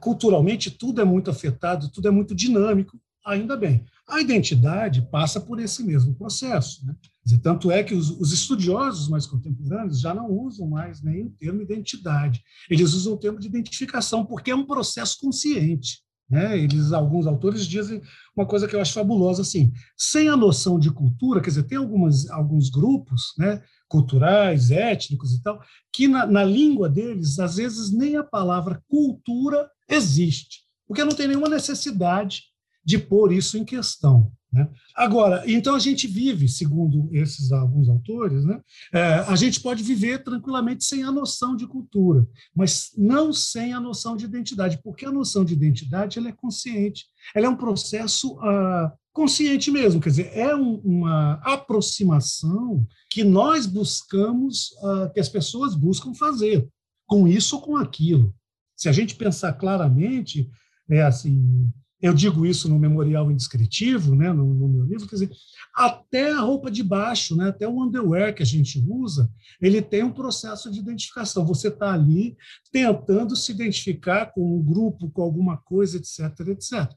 Culturalmente 0.00 0.70
tudo 0.70 1.00
é 1.00 1.04
muito 1.04 1.30
afetado, 1.30 1.90
tudo 1.90 2.08
é 2.08 2.10
muito 2.10 2.34
dinâmico, 2.34 2.98
ainda 3.24 3.56
bem. 3.56 3.84
A 4.06 4.20
identidade 4.20 5.02
passa 5.10 5.40
por 5.40 5.58
esse 5.58 5.82
mesmo 5.82 6.14
processo. 6.14 6.84
Né? 6.86 6.94
Dizer, 7.24 7.38
tanto 7.38 7.70
é 7.70 7.82
que 7.82 7.94
os, 7.94 8.10
os, 8.10 8.32
estudiosos 8.32 9.08
mais 9.08 9.26
contemporâneos 9.26 10.00
já 10.00 10.12
não 10.12 10.30
usam 10.30 10.68
mais 10.68 11.02
nem 11.02 11.24
o 11.24 11.30
termo 11.30 11.62
identidade, 11.62 12.42
eles 12.68 12.92
usam 12.92 13.14
o 13.14 13.18
termo 13.18 13.38
de 13.38 13.46
identificação, 13.46 14.26
porque 14.26 14.50
é 14.50 14.54
um 14.54 14.66
processo 14.66 15.18
consciente. 15.18 16.03
Né? 16.28 16.58
Eles, 16.58 16.92
alguns 16.92 17.26
autores 17.26 17.66
dizem 17.66 18.00
uma 18.36 18.46
coisa 18.46 18.66
que 18.66 18.74
eu 18.74 18.80
acho 18.80 18.92
fabulosa, 18.92 19.42
assim, 19.42 19.72
sem 19.96 20.28
a 20.28 20.36
noção 20.36 20.78
de 20.78 20.90
cultura, 20.90 21.40
quer 21.40 21.50
dizer, 21.50 21.64
tem 21.64 21.78
algumas, 21.78 22.28
alguns 22.30 22.70
grupos 22.70 23.34
né, 23.38 23.62
culturais, 23.88 24.70
étnicos 24.70 25.32
e 25.32 25.42
tal, 25.42 25.60
que 25.92 26.08
na, 26.08 26.26
na 26.26 26.42
língua 26.42 26.88
deles, 26.88 27.38
às 27.38 27.56
vezes, 27.56 27.92
nem 27.92 28.16
a 28.16 28.24
palavra 28.24 28.82
cultura 28.88 29.68
existe, 29.88 30.62
porque 30.86 31.04
não 31.04 31.14
tem 31.14 31.28
nenhuma 31.28 31.48
necessidade 31.48 32.44
de 32.84 32.98
pôr 32.98 33.32
isso 33.32 33.56
em 33.56 33.64
questão. 33.64 34.32
Né? 34.54 34.68
Agora, 34.94 35.42
então 35.50 35.74
a 35.74 35.80
gente 35.80 36.06
vive, 36.06 36.48
segundo 36.48 37.08
esses 37.12 37.50
alguns 37.50 37.88
autores, 37.88 38.44
né? 38.44 38.60
É, 38.92 39.14
a 39.26 39.34
gente 39.34 39.58
pode 39.60 39.82
viver 39.82 40.22
tranquilamente 40.22 40.84
sem 40.84 41.02
a 41.02 41.10
noção 41.10 41.56
de 41.56 41.66
cultura, 41.66 42.24
mas 42.54 42.92
não 42.96 43.32
sem 43.32 43.72
a 43.72 43.80
noção 43.80 44.16
de 44.16 44.26
identidade, 44.26 44.78
porque 44.80 45.04
a 45.04 45.10
noção 45.10 45.44
de 45.44 45.54
identidade 45.54 46.20
ela 46.20 46.28
é 46.28 46.32
consciente, 46.32 47.06
ela 47.34 47.46
é 47.46 47.48
um 47.48 47.56
processo 47.56 48.38
ah, 48.40 48.92
consciente 49.12 49.72
mesmo, 49.72 50.00
quer 50.00 50.10
dizer, 50.10 50.30
é 50.32 50.54
um, 50.54 50.76
uma 50.84 51.32
aproximação 51.42 52.86
que 53.10 53.24
nós 53.24 53.66
buscamos, 53.66 54.68
ah, 54.84 55.10
que 55.12 55.18
as 55.18 55.28
pessoas 55.28 55.74
buscam 55.74 56.14
fazer, 56.14 56.68
com 57.08 57.26
isso 57.26 57.56
ou 57.56 57.62
com 57.62 57.76
aquilo. 57.76 58.32
Se 58.76 58.88
a 58.88 58.92
gente 58.92 59.16
pensar 59.16 59.52
claramente, 59.54 60.48
é 60.88 61.02
assim, 61.02 61.72
eu 62.04 62.12
digo 62.12 62.44
isso 62.44 62.68
no 62.68 62.78
memorial 62.78 63.32
indescritivo, 63.32 64.14
né, 64.14 64.30
no, 64.30 64.52
no, 64.52 64.68
meu 64.68 64.84
livro, 64.84 65.08
quer 65.08 65.16
dizer, 65.16 65.30
até 65.74 66.32
a 66.32 66.40
roupa 66.40 66.70
de 66.70 66.82
baixo, 66.82 67.34
né, 67.34 67.48
até 67.48 67.66
o 67.66 67.82
underwear 67.82 68.34
que 68.34 68.42
a 68.42 68.46
gente 68.46 68.78
usa, 68.86 69.32
ele 69.58 69.80
tem 69.80 70.02
um 70.02 70.12
processo 70.12 70.70
de 70.70 70.80
identificação. 70.80 71.46
Você 71.46 71.68
está 71.68 71.94
ali 71.94 72.36
tentando 72.70 73.34
se 73.34 73.50
identificar 73.50 74.26
com 74.26 74.58
um 74.58 74.62
grupo, 74.62 75.08
com 75.08 75.22
alguma 75.22 75.56
coisa, 75.56 75.96
etc, 75.96 76.48
etc. 76.48 76.92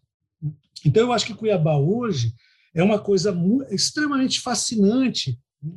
Então, 0.83 1.03
eu 1.03 1.13
acho 1.13 1.25
que 1.25 1.33
Cuiabá 1.33 1.77
hoje 1.77 2.35
é 2.75 2.83
uma 2.83 2.99
coisa 2.99 3.33
extremamente 3.71 4.41
fascinante 4.41 5.39
né, 5.63 5.71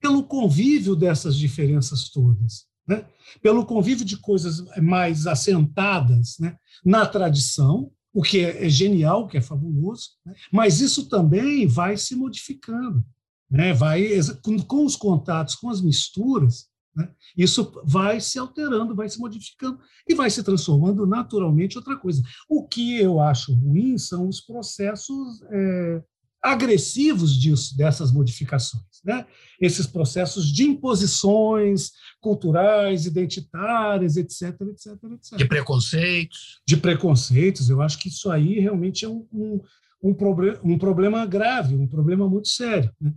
pelo 0.00 0.24
convívio 0.24 0.96
dessas 0.96 1.36
diferenças 1.36 2.10
todas. 2.10 2.66
Né? 2.88 3.06
Pelo 3.40 3.64
convívio 3.64 4.04
de 4.04 4.16
coisas 4.16 4.64
mais 4.78 5.28
assentadas 5.28 6.36
né? 6.40 6.56
na 6.84 7.06
tradição, 7.06 7.92
o 8.12 8.22
que 8.22 8.40
é, 8.40 8.66
é 8.66 8.68
genial, 8.68 9.22
o 9.22 9.28
que 9.28 9.38
é 9.38 9.40
fabuloso, 9.40 10.10
né? 10.24 10.34
mas 10.52 10.80
isso 10.80 11.08
também 11.08 11.66
vai 11.66 11.96
se 11.96 12.14
modificando. 12.14 13.04
Né? 13.50 13.72
Vai, 13.72 14.08
com, 14.42 14.58
com 14.58 14.84
os 14.84 14.96
contatos, 14.96 15.54
com 15.54 15.68
as 15.68 15.80
misturas, 15.80 16.70
Né? 16.94 17.10
Isso 17.36 17.72
vai 17.84 18.20
se 18.20 18.38
alterando, 18.38 18.94
vai 18.94 19.08
se 19.08 19.18
modificando 19.18 19.78
e 20.06 20.14
vai 20.14 20.30
se 20.30 20.42
transformando 20.42 21.06
naturalmente 21.06 21.74
em 21.74 21.78
outra 21.78 21.96
coisa. 21.96 22.22
O 22.48 22.66
que 22.66 22.98
eu 22.98 23.20
acho 23.20 23.54
ruim 23.54 23.96
são 23.96 24.28
os 24.28 24.40
processos 24.40 25.42
é, 25.50 26.02
agressivos 26.42 27.38
disso, 27.38 27.76
dessas 27.76 28.12
modificações. 28.12 28.82
Né? 29.04 29.24
Esses 29.60 29.86
processos 29.86 30.52
de 30.52 30.64
imposições 30.64 31.92
culturais, 32.20 33.06
identitárias, 33.06 34.16
etc, 34.16 34.60
etc, 34.60 34.92
etc. 35.12 35.36
De 35.36 35.44
preconceitos. 35.44 36.60
De 36.66 36.76
preconceitos. 36.76 37.70
Eu 37.70 37.80
acho 37.80 37.98
que 37.98 38.08
isso 38.08 38.30
aí 38.30 38.58
realmente 38.58 39.04
é 39.04 39.08
um, 39.08 39.26
um, 39.32 39.60
um, 40.02 40.14
proble 40.14 40.58
um 40.64 40.78
problema 40.78 41.24
grave, 41.26 41.74
um 41.74 41.86
problema 41.86 42.28
muito 42.28 42.48
sério. 42.48 42.90
Né? 43.00 43.12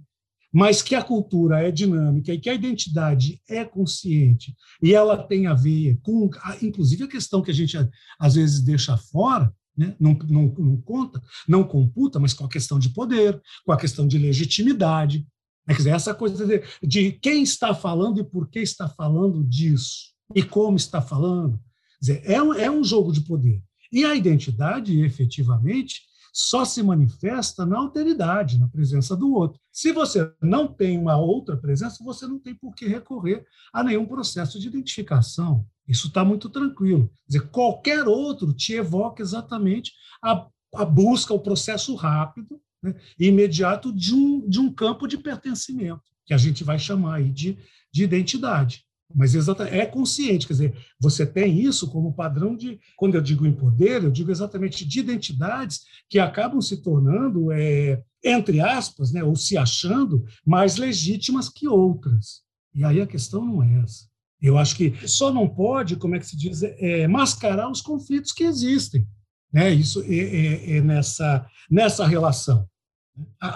mas 0.56 0.82
que 0.82 0.96
a 0.96 1.04
cultura 1.04 1.68
é 1.68 1.70
dinâmica 1.70 2.34
e 2.34 2.40
que 2.40 2.50
a 2.50 2.54
identidade 2.54 3.42
é 3.50 3.66
consciente 3.66 4.56
e 4.82 4.94
ela 4.94 5.22
tem 5.22 5.48
a 5.48 5.54
ver 5.54 6.00
com, 6.02 6.30
inclusive, 6.62 7.04
a 7.04 7.10
questão 7.10 7.42
que 7.42 7.52
a 7.52 7.54
gente 7.54 7.78
às 8.18 8.36
vezes 8.36 8.62
deixa 8.62 8.96
fora, 8.96 9.54
né? 9.78 9.96
não, 10.00 10.14
não, 10.30 10.54
não 10.58 10.78
conta, 10.78 11.22
não 11.48 11.64
computa, 11.64 12.20
mas 12.20 12.34
com 12.34 12.46
a 12.46 12.50
questão 12.50 12.80
de 12.80 12.90
poder, 12.90 13.42
com 13.66 13.72
a 13.72 13.78
questão 13.78 14.08
de 14.08 14.18
legitimidade. 14.18 15.20
Né? 15.68 15.74
Quer 15.74 15.78
dizer, 15.78 15.90
essa 15.92 16.14
coisa 16.14 16.46
de, 16.46 16.64
de 16.82 17.12
quem 17.14 17.44
está 17.44 17.74
falando 17.74 18.20
e 18.20 18.24
por 18.24 18.50
que 18.50 18.60
está 18.60 18.88
falando 18.88 19.44
disso 19.44 20.14
e 20.34 20.42
como 20.44 20.78
está 20.78 21.02
falando. 21.02 21.60
Quer 22.00 22.22
dizer, 22.22 22.24
é, 22.26 22.66
é 22.66 22.72
um 22.72 22.84
jogo 22.84 23.12
de 23.12 23.22
poder. 23.22 23.62
E 23.92 24.04
a 24.04 24.16
identidade, 24.16 25.00
efetivamente, 25.02 26.02
só 26.34 26.66
se 26.66 26.84
manifesta 26.84 27.66
na 27.66 27.78
alteridade, 27.78 28.60
na 28.60 28.68
presença 28.68 29.16
do 29.16 29.34
outro. 29.34 29.58
Se 29.72 29.94
você 29.94 30.30
não 30.42 30.68
tem 30.68 30.98
uma 30.98 31.16
outra 31.16 31.56
presença, 31.56 32.04
você 32.04 32.28
não 32.28 32.38
tem 32.38 32.54
por 32.54 32.76
que 32.76 32.88
recorrer 32.88 33.46
a 33.74 33.82
nenhum 33.82 34.06
processo 34.06 34.60
de 34.60 34.68
identificação. 34.68 35.66
Isso 35.88 36.08
está 36.08 36.26
muito 36.26 36.50
tranquilo. 36.50 37.10
Quer 37.26 37.38
dizer, 37.38 37.50
qualquer 37.50 38.08
outro 38.08 38.54
te 38.54 38.74
evoca 38.74 39.22
exatamente 39.22 39.92
a, 40.24 40.48
a 40.76 40.86
busca, 40.86 41.34
o 41.34 41.40
processo 41.40 41.96
rápido 41.96 42.60
né, 42.82 42.96
imediato 43.20 43.92
de 43.92 44.14
um, 44.14 44.48
de 44.48 44.60
um 44.60 44.72
campo 44.72 45.08
de 45.08 45.18
pertencimento, 45.18 46.02
que 46.26 46.34
a 46.34 46.38
gente 46.38 46.64
vai 46.64 46.80
chamar 46.80 47.16
aí 47.16 47.30
de, 47.30 47.58
de 47.92 48.04
identidade. 48.04 48.84
Mas 49.14 49.36
é 49.36 49.86
consciente, 49.86 50.48
quer 50.48 50.54
dizer, 50.54 50.78
você 51.00 51.26
tem 51.26 51.60
isso 51.62 51.90
como 51.92 52.14
padrão 52.14 52.56
de, 52.56 52.80
quando 52.98 53.16
eu 53.16 53.22
digo 53.22 53.46
em 53.46 53.54
poder, 53.54 54.04
eu 54.04 54.12
digo 54.12 54.32
exatamente 54.32 54.84
de 54.84 55.00
identidades 55.00 55.86
que 56.10 56.18
acabam 56.18 56.60
se 56.60 56.78
tornando, 56.82 57.52
é, 57.52 58.02
entre 58.24 58.60
aspas, 58.60 59.12
né, 59.12 59.24
ou 59.24 59.36
se 59.36 59.58
achando 59.58 60.26
mais 60.46 60.78
legítimas 60.78 61.50
que 61.50 61.68
outras. 61.68 62.42
E 62.74 62.84
aí 62.84 63.00
a 63.00 63.08
questão 63.08 63.46
não 63.46 63.62
é 63.62 63.82
essa. 63.84 64.06
Eu 64.46 64.60
acho 64.60 64.76
que 64.76 65.08
só 65.08 65.34
não 65.34 65.50
pode, 65.50 65.96
como 65.96 66.16
é 66.16 66.20
que 66.20 66.28
se 66.28 66.38
diz, 66.38 66.62
é, 66.62 67.08
mascarar 67.08 67.68
os 67.68 67.82
conflitos 67.82 68.32
que 68.32 68.44
existem. 68.44 69.08
Né? 69.52 69.74
Isso 69.74 70.04
é, 70.04 70.16
é, 70.16 70.78
é 70.78 70.82
nessa, 70.82 71.50
nessa 71.70 72.06
relação. 72.06 72.70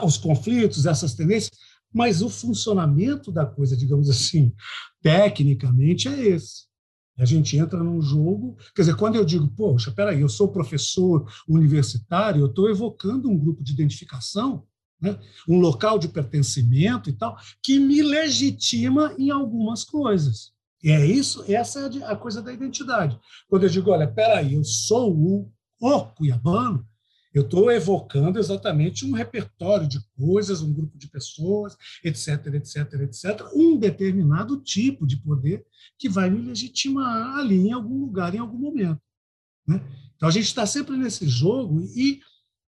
Os 0.03 0.17
conflitos, 0.17 0.87
essas 0.87 1.13
tendências, 1.13 1.51
mas 1.93 2.23
o 2.23 2.29
funcionamento 2.29 3.31
da 3.31 3.45
coisa, 3.45 3.77
digamos 3.77 4.09
assim, 4.09 4.51
tecnicamente 4.99 6.07
é 6.07 6.19
esse. 6.29 6.67
A 7.19 7.25
gente 7.25 7.55
entra 7.55 7.83
num 7.83 8.01
jogo, 8.01 8.57
quer 8.73 8.81
dizer, 8.81 8.95
quando 8.95 9.15
eu 9.15 9.25
digo, 9.25 9.47
poxa, 9.49 9.91
peraí, 9.91 10.21
eu 10.21 10.29
sou 10.29 10.51
professor 10.51 11.31
universitário, 11.47 12.41
eu 12.41 12.47
estou 12.47 12.67
evocando 12.67 13.29
um 13.29 13.37
grupo 13.37 13.63
de 13.63 13.73
identificação, 13.73 14.65
né? 14.99 15.19
um 15.47 15.59
local 15.59 15.99
de 15.99 16.07
pertencimento 16.07 17.11
e 17.11 17.13
tal, 17.13 17.37
que 17.61 17.77
me 17.77 18.01
legitima 18.01 19.13
em 19.19 19.29
algumas 19.29 19.83
coisas. 19.83 20.57
E 20.83 20.91
é 20.91 21.05
isso, 21.05 21.43
essa 21.51 21.79
é 21.79 22.03
a 22.05 22.15
coisa 22.15 22.41
da 22.41 22.53
identidade. 22.53 23.19
Quando 23.47 23.63
eu 23.63 23.69
digo, 23.69 23.91
olha, 23.91 24.07
peraí, 24.07 24.53
eu 24.53 24.63
sou 24.63 25.13
o, 25.13 25.51
o 25.79 26.05
cuiabano, 26.05 26.87
eu 27.33 27.43
estou 27.43 27.71
evocando 27.71 28.39
exatamente 28.39 29.05
um 29.05 29.11
repertório 29.11 29.87
de 29.87 29.99
coisas, 30.17 30.61
um 30.61 30.73
grupo 30.73 30.97
de 30.97 31.07
pessoas, 31.07 31.77
etc, 32.03 32.47
etc, 32.55 32.93
etc, 33.01 33.47
um 33.53 33.77
determinado 33.77 34.59
tipo 34.61 35.05
de 35.05 35.17
poder 35.17 35.65
que 35.97 36.09
vai 36.09 36.29
me 36.29 36.41
legitimar 36.41 37.37
ali 37.37 37.67
em 37.67 37.71
algum 37.71 37.99
lugar, 37.99 38.33
em 38.33 38.39
algum 38.39 38.57
momento. 38.57 39.01
Né? 39.67 39.79
Então 40.15 40.27
a 40.27 40.31
gente 40.31 40.45
está 40.45 40.65
sempre 40.65 40.97
nesse 40.97 41.27
jogo 41.27 41.81
e, 41.95 42.19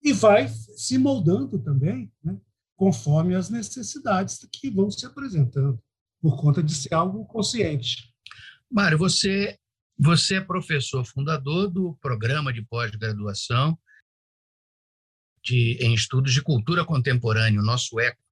e 0.03 0.13
vai 0.13 0.49
se 0.49 0.99
moldando 0.99 1.59
também, 1.59 2.13
né? 2.23 2.39
conforme 2.77 3.35
as 3.35 3.49
necessidades 3.49 4.47
que 4.53 4.71
vão 4.71 4.91
se 4.91 5.07
apresentando, 5.07 5.81
por 6.21 6.37
conta 6.37 6.63
de 6.63 6.75
ser 6.75 6.95
algo 6.95 7.25
consciente. 7.25 8.13
Mário, 8.71 8.99
você, 8.99 9.59
você 9.99 10.37
é 10.37 10.41
professor 10.41 11.05
fundador 11.05 11.69
do 11.69 11.97
programa 12.01 12.53
de 12.53 12.63
pós-graduação 12.63 13.79
de, 15.43 15.79
em 15.81 15.95
estudos 15.95 16.33
de 16.33 16.43
cultura 16.43 16.85
contemporânea, 16.85 17.61
o 17.61 17.65
nosso 17.65 17.99
ECO. 17.99 18.23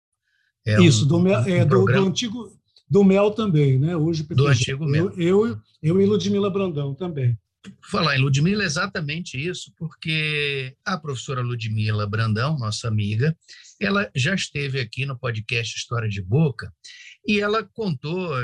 É 0.66 0.80
Isso, 0.82 1.04
um, 1.04 1.08
do, 1.08 1.18
um 1.18 1.28
é, 1.28 1.64
do, 1.64 1.84
do, 1.84 2.06
antigo 2.06 2.58
do 2.88 3.02
MEL 3.02 3.30
também, 3.30 3.78
né? 3.78 3.96
Hoje 3.96 4.22
do 4.22 4.46
antigo 4.46 4.84
MEL. 4.84 5.10
Eu, 5.16 5.46
eu, 5.46 5.60
eu 5.82 6.00
e 6.00 6.06
Ludmila 6.06 6.50
Brandão 6.50 6.94
também. 6.94 7.38
Falar 7.90 8.16
em 8.16 8.20
Ludmila 8.20 8.62
é 8.62 8.66
exatamente 8.66 9.36
isso, 9.36 9.72
porque 9.76 10.76
a 10.84 10.96
professora 10.96 11.42
Ludmila 11.42 12.06
Brandão, 12.06 12.58
nossa 12.58 12.86
amiga, 12.86 13.36
ela 13.80 14.10
já 14.14 14.34
esteve 14.34 14.80
aqui 14.80 15.04
no 15.04 15.18
podcast 15.18 15.76
História 15.76 16.08
de 16.08 16.22
Boca 16.22 16.72
e 17.26 17.40
ela 17.40 17.62
contou 17.74 18.36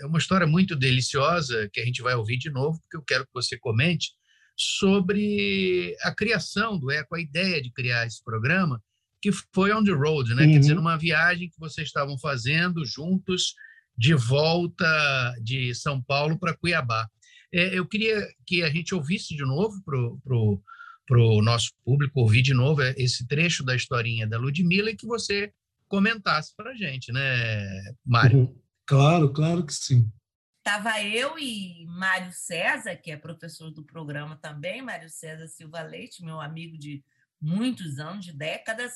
é 0.00 0.06
uma 0.06 0.18
história 0.18 0.46
muito 0.46 0.76
deliciosa 0.76 1.68
que 1.72 1.80
a 1.80 1.84
gente 1.84 2.02
vai 2.02 2.14
ouvir 2.14 2.36
de 2.36 2.50
novo, 2.50 2.78
porque 2.80 2.96
eu 2.96 3.02
quero 3.02 3.24
que 3.24 3.32
você 3.34 3.58
comente 3.58 4.12
sobre 4.56 5.94
a 6.02 6.14
criação 6.14 6.78
do 6.78 6.90
ECO, 6.90 7.14
a 7.14 7.20
ideia 7.20 7.62
de 7.62 7.70
criar 7.70 8.06
esse 8.06 8.22
programa, 8.24 8.82
que 9.20 9.30
foi 9.54 9.72
on 9.72 9.84
the 9.84 9.92
road, 9.92 10.34
né? 10.34 10.44
Uhum. 10.44 10.52
Quer 10.52 10.58
dizer, 10.58 10.72
uhum. 10.72 10.78
numa 10.78 10.96
viagem 10.96 11.50
que 11.50 11.58
vocês 11.58 11.86
estavam 11.86 12.18
fazendo 12.18 12.84
juntos 12.84 13.54
de 13.96 14.14
volta 14.14 15.34
de 15.42 15.74
São 15.74 16.02
Paulo 16.02 16.38
para 16.38 16.56
Cuiabá. 16.56 17.08
É, 17.52 17.78
eu 17.78 17.86
queria 17.86 18.26
que 18.46 18.62
a 18.62 18.70
gente 18.70 18.94
ouvisse 18.94 19.34
de 19.34 19.44
novo 19.44 19.82
para 19.84 21.18
o 21.18 21.42
nosso 21.42 21.70
público, 21.84 22.20
ouvir 22.20 22.42
de 22.42 22.52
novo 22.52 22.82
esse 22.82 23.26
trecho 23.26 23.64
da 23.64 23.74
historinha 23.74 24.26
da 24.26 24.38
Ludmilla 24.38 24.90
e 24.90 24.96
que 24.96 25.06
você 25.06 25.52
comentasse 25.88 26.54
para 26.56 26.70
a 26.70 26.74
gente, 26.74 27.12
né, 27.12 27.94
Mário? 28.04 28.40
Uhum. 28.40 28.62
Claro, 28.86 29.32
claro 29.32 29.64
que 29.64 29.72
sim. 29.72 30.10
Estava 30.58 31.00
eu 31.02 31.38
e 31.38 31.86
Mário 31.86 32.32
César, 32.32 32.96
que 32.96 33.10
é 33.10 33.16
professor 33.16 33.70
do 33.70 33.84
programa 33.84 34.36
também, 34.36 34.82
Mário 34.82 35.08
César 35.08 35.46
Silva 35.46 35.82
Leite, 35.82 36.24
meu 36.24 36.40
amigo 36.40 36.76
de 36.76 37.04
muitos 37.40 37.98
anos, 37.98 38.24
de 38.24 38.32
décadas. 38.32 38.94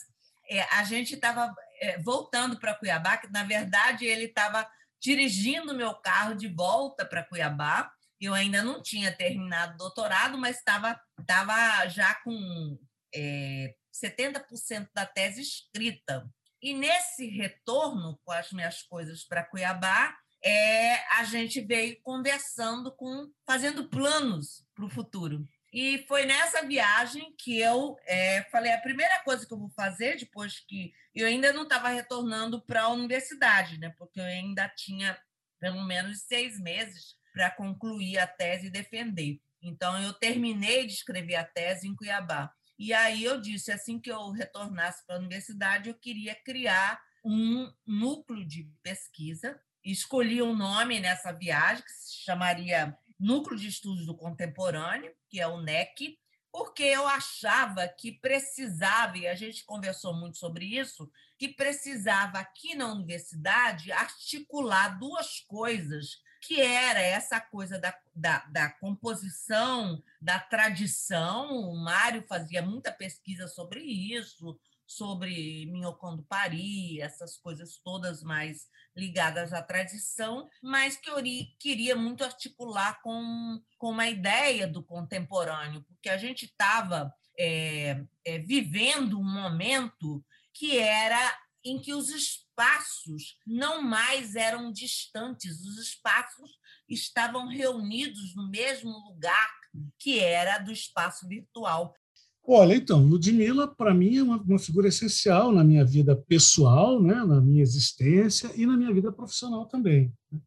É, 0.49 0.62
a 0.75 0.82
gente 0.85 1.14
estava 1.14 1.54
é, 1.80 1.99
voltando 2.02 2.59
para 2.59 2.75
Cuiabá, 2.75 3.16
que 3.18 3.30
na 3.30 3.44
verdade 3.44 4.04
ele 4.04 4.25
estava 4.25 4.68
dirigindo 5.00 5.75
meu 5.75 5.94
carro 5.94 6.35
de 6.35 6.49
volta 6.49 7.04
para 7.04 7.25
Cuiabá. 7.25 7.90
Eu 8.20 8.35
ainda 8.35 8.62
não 8.62 8.82
tinha 8.82 9.12
terminado 9.12 9.75
o 9.75 9.78
doutorado, 9.78 10.37
mas 10.37 10.59
estava 10.59 11.00
tava 11.26 11.87
já 11.88 12.14
com 12.16 12.78
é, 13.14 13.75
70% 13.94 14.88
da 14.94 15.06
tese 15.06 15.40
escrita. 15.40 16.28
E 16.62 16.75
nesse 16.75 17.26
retorno 17.29 18.19
com 18.25 18.33
as 18.33 18.52
minhas 18.52 18.83
coisas 18.83 19.25
para 19.25 19.45
Cuiabá, 19.45 20.17
é, 20.43 20.97
a 21.19 21.25
gente 21.25 21.61
veio 21.61 22.00
conversando 22.02 22.93
com, 22.93 23.31
fazendo 23.47 23.88
planos 23.88 24.64
para 24.75 24.85
o 24.85 24.90
futuro. 24.90 25.47
E 25.73 26.05
foi 26.09 26.26
nessa 26.26 26.67
viagem 26.67 27.33
que 27.38 27.59
eu 27.61 27.97
é, 28.07 28.43
falei: 28.50 28.73
a 28.73 28.81
primeira 28.81 29.23
coisa 29.23 29.47
que 29.47 29.52
eu 29.52 29.59
vou 29.59 29.71
fazer, 29.71 30.17
depois 30.19 30.59
que 30.61 30.93
eu 31.14 31.26
ainda 31.26 31.52
não 31.52 31.62
estava 31.62 31.88
retornando 31.88 32.61
para 32.61 32.83
a 32.83 32.88
universidade, 32.88 33.79
né? 33.79 33.95
porque 33.97 34.19
eu 34.19 34.25
ainda 34.25 34.69
tinha 34.69 35.19
pelo 35.61 35.83
menos 35.83 36.23
seis 36.23 36.59
meses 36.59 37.14
para 37.33 37.50
concluir 37.50 38.19
a 38.19 38.26
tese 38.26 38.67
e 38.67 38.71
defender. 38.71 39.40
Então, 39.62 40.00
eu 40.02 40.12
terminei 40.14 40.87
de 40.87 40.95
escrever 40.95 41.37
a 41.37 41.45
tese 41.45 41.87
em 41.87 41.95
Cuiabá. 41.95 42.50
E 42.80 42.94
aí 42.94 43.25
eu 43.25 43.38
disse: 43.38 43.70
assim 43.70 44.00
que 44.00 44.10
eu 44.10 44.30
retornasse 44.30 45.04
para 45.06 45.16
a 45.16 45.18
universidade, 45.18 45.90
eu 45.90 45.94
queria 45.94 46.34
criar 46.34 46.99
um 47.22 47.70
núcleo 47.87 48.42
de 48.42 48.72
pesquisa. 48.82 49.60
Escolhi 49.84 50.40
um 50.40 50.56
nome 50.56 50.99
nessa 50.99 51.30
viagem 51.30 51.84
que 51.84 51.92
se 51.92 52.25
chamaria 52.25 52.96
Núcleo 53.18 53.58
de 53.58 53.68
Estudos 53.68 54.06
do 54.06 54.16
Contemporâneo, 54.16 55.12
que 55.28 55.38
é 55.38 55.46
o 55.46 55.60
NEC, 55.60 56.18
porque 56.50 56.82
eu 56.82 57.06
achava 57.06 57.87
que 57.87 58.12
precisava, 58.12 59.18
e 59.18 59.28
a 59.28 59.34
gente 59.34 59.62
conversou 59.64 60.14
muito 60.14 60.38
sobre 60.38 60.64
isso, 60.64 61.10
que 61.38 61.49
precisava 61.49 62.38
aqui 62.38 62.75
na 62.75 62.90
universidade 62.90 63.92
articular 63.92 64.99
duas 64.99 65.40
coisas, 65.40 66.22
que 66.40 66.61
era 66.61 67.00
essa 67.00 67.40
coisa 67.40 67.78
da, 67.78 67.94
da, 68.14 68.38
da 68.47 68.70
composição, 68.70 70.02
da 70.20 70.38
tradição, 70.38 71.50
o 71.50 71.76
Mário 71.76 72.25
fazia 72.26 72.62
muita 72.62 72.90
pesquisa 72.90 73.47
sobre 73.47 73.80
isso, 73.80 74.59
sobre 74.87 75.66
Minhocondo 75.66 76.25
Paris, 76.25 76.99
essas 76.99 77.37
coisas 77.37 77.78
todas 77.85 78.23
mais 78.23 78.66
ligadas 78.97 79.52
à 79.52 79.62
tradição, 79.62 80.49
mas 80.61 80.97
que 80.97 81.09
eu 81.09 81.16
queria 81.61 81.94
muito 81.94 82.25
articular 82.25 83.00
com, 83.00 83.61
com 83.78 83.90
uma 83.90 84.09
ideia 84.09 84.66
do 84.66 84.82
contemporâneo, 84.82 85.85
porque 85.85 86.09
a 86.09 86.18
gente 86.18 86.47
estava 86.47 87.14
é, 87.38 88.04
é, 88.25 88.38
vivendo 88.38 89.18
um 89.18 89.25
momento 89.25 90.25
que 90.52 90.76
era 90.76 91.38
em 91.64 91.79
que 91.79 91.95
os 91.95 92.09
espaços 92.09 93.38
não 93.47 93.83
mais 93.83 94.35
eram 94.35 94.73
distantes, 94.73 95.61
os 95.61 95.79
espaços 95.79 96.50
estavam 96.88 97.49
reunidos 97.49 98.35
no 98.35 98.49
mesmo 98.49 98.90
lugar 98.90 99.50
que 99.99 100.19
era 100.19 100.59
do 100.59 100.73
espaço 100.73 101.29
virtual. 101.29 101.95
Olha, 102.43 102.75
então, 102.75 103.07
Ludmilla, 103.07 103.69
para 103.69 103.95
mim, 103.95 104.17
é 104.17 104.23
uma, 104.23 104.37
uma, 104.38 104.59
figura 104.59 104.88
essencial 104.88 105.52
na 105.52 105.62
minha 105.62 105.85
vida 105.85 106.17
pessoal, 106.17 107.00
né, 107.00 107.14
na 107.23 107.40
minha 107.40 107.62
existência 107.62 108.50
e 108.57 108.67
na 108.67 108.76
minha 108.76 108.93
vida 108.93 109.12
profissional 109.12 109.67
também. 109.67 110.12
Né. 110.33 110.40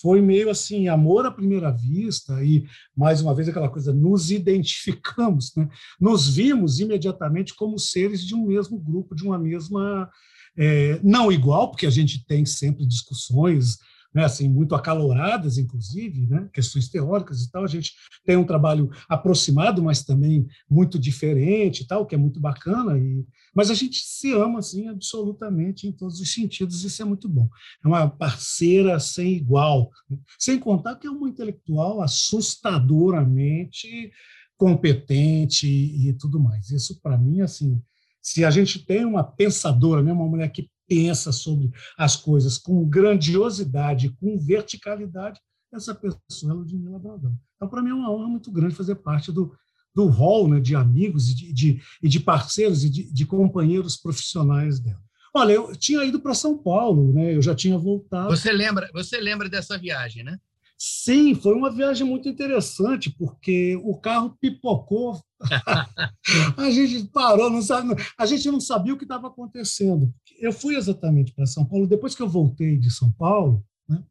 Foi 0.00 0.20
meio 0.20 0.48
assim, 0.48 0.86
amor 0.86 1.26
à 1.26 1.30
primeira 1.30 1.72
vista 1.72 2.44
e, 2.44 2.64
mais 2.96 3.20
uma 3.20 3.34
vez, 3.34 3.48
aquela 3.48 3.68
coisa, 3.68 3.92
nos 3.92 4.30
identificamos, 4.30 5.52
né? 5.56 5.68
nos 6.00 6.28
vimos 6.28 6.78
imediatamente 6.78 7.52
como 7.54 7.78
seres 7.78 8.24
de 8.24 8.32
um 8.32 8.46
mesmo 8.46 8.78
grupo, 8.78 9.14
de 9.14 9.24
uma 9.24 9.38
mesma. 9.38 10.08
É, 10.58 11.00
não 11.02 11.30
igual, 11.30 11.70
porque 11.70 11.86
a 11.86 11.90
gente 11.90 12.24
tem 12.26 12.44
sempre 12.44 12.84
discussões 12.84 13.78
né, 14.14 14.24
assim, 14.24 14.48
muito 14.48 14.74
acaloradas, 14.74 15.58
inclusive, 15.58 16.26
né, 16.26 16.48
questões 16.52 16.88
teóricas 16.88 17.42
e 17.42 17.50
tal. 17.50 17.64
A 17.64 17.68
gente 17.68 17.92
tem 18.24 18.36
um 18.36 18.44
trabalho 18.44 18.90
aproximado, 19.08 19.82
mas 19.82 20.02
também 20.02 20.46
muito 20.68 20.98
diferente 20.98 21.82
e 21.82 21.86
tal, 21.86 22.04
que 22.06 22.14
é 22.14 22.18
muito 22.18 22.40
bacana. 22.40 22.98
E, 22.98 23.26
mas 23.54 23.70
a 23.70 23.74
gente 23.74 23.98
se 23.98 24.32
ama 24.32 24.60
assim 24.60 24.88
absolutamente 24.88 25.86
em 25.86 25.92
todos 25.92 26.20
os 26.20 26.32
sentidos. 26.32 26.84
Isso 26.84 27.02
é 27.02 27.04
muito 27.04 27.28
bom. 27.28 27.48
É 27.84 27.88
uma 27.88 28.08
parceira 28.08 28.98
sem 28.98 29.34
igual, 29.34 29.90
né? 30.10 30.18
sem 30.38 30.58
contar 30.58 30.96
que 30.96 31.06
é 31.06 31.10
uma 31.10 31.28
intelectual 31.28 32.00
assustadoramente 32.02 34.10
competente 34.56 35.68
e, 35.68 36.08
e 36.08 36.12
tudo 36.14 36.40
mais. 36.40 36.70
Isso 36.70 37.00
para 37.00 37.16
mim 37.16 37.42
assim 37.42 37.80
se 38.28 38.44
a 38.44 38.50
gente 38.50 38.84
tem 38.84 39.06
uma 39.06 39.24
pensadora, 39.24 40.02
né, 40.02 40.12
uma 40.12 40.26
mulher 40.26 40.50
que 40.50 40.68
pensa 40.86 41.32
sobre 41.32 41.70
as 41.96 42.14
coisas 42.14 42.58
com 42.58 42.86
grandiosidade, 42.86 44.14
com 44.20 44.38
verticalidade, 44.38 45.40
essa 45.72 45.94
pessoa 45.94 46.52
é 46.52 46.54
Ludmila 46.54 46.98
Brandão. 46.98 47.34
Então, 47.56 47.68
para 47.68 47.82
mim, 47.82 47.90
é 47.90 47.94
uma 47.94 48.12
honra 48.12 48.28
muito 48.28 48.52
grande 48.52 48.74
fazer 48.74 48.96
parte 48.96 49.32
do, 49.32 49.54
do 49.94 50.06
hall 50.06 50.46
né, 50.46 50.60
de 50.60 50.74
amigos 50.74 51.30
e 51.30 51.34
de, 51.34 51.52
de, 51.54 51.82
e 52.02 52.08
de 52.08 52.20
parceiros 52.20 52.84
e 52.84 52.90
de, 52.90 53.10
de, 53.10 53.24
companheiros 53.24 53.96
profissionais 53.96 54.78
dela. 54.78 55.02
Olha, 55.34 55.52
eu 55.52 55.74
tinha 55.74 56.04
ido 56.04 56.20
para 56.20 56.34
São 56.34 56.56
Paulo, 56.58 57.12
né? 57.14 57.34
eu 57.34 57.40
já 57.40 57.54
tinha 57.54 57.78
voltado. 57.78 58.28
Você 58.28 58.52
lembra, 58.52 58.90
você 58.92 59.18
lembra 59.18 59.48
dessa 59.48 59.78
viagem, 59.78 60.22
né? 60.22 60.38
Sim, 60.80 61.34
foi 61.34 61.54
uma 61.54 61.72
viagem 61.72 62.06
muito 62.06 62.28
interessante, 62.28 63.10
porque 63.10 63.74
o 63.82 63.98
carro 63.98 64.36
pipocou. 64.40 65.20
a 66.56 66.70
gente 66.70 67.08
parou, 67.08 67.50
não 67.50 67.60
sabe, 67.60 67.96
a 68.16 68.26
gente 68.26 68.48
não 68.48 68.60
sabia 68.60 68.94
o 68.94 68.96
que 68.96 69.04
estava 69.04 69.26
acontecendo. 69.26 70.14
Eu 70.40 70.52
fui 70.52 70.76
exatamente 70.76 71.34
para 71.34 71.46
São 71.46 71.64
Paulo, 71.64 71.88
depois 71.88 72.14
que 72.14 72.22
eu 72.22 72.28
voltei 72.28 72.76
de 72.76 72.92
São 72.92 73.10
Paulo, 73.10 73.64
né, 73.88 74.04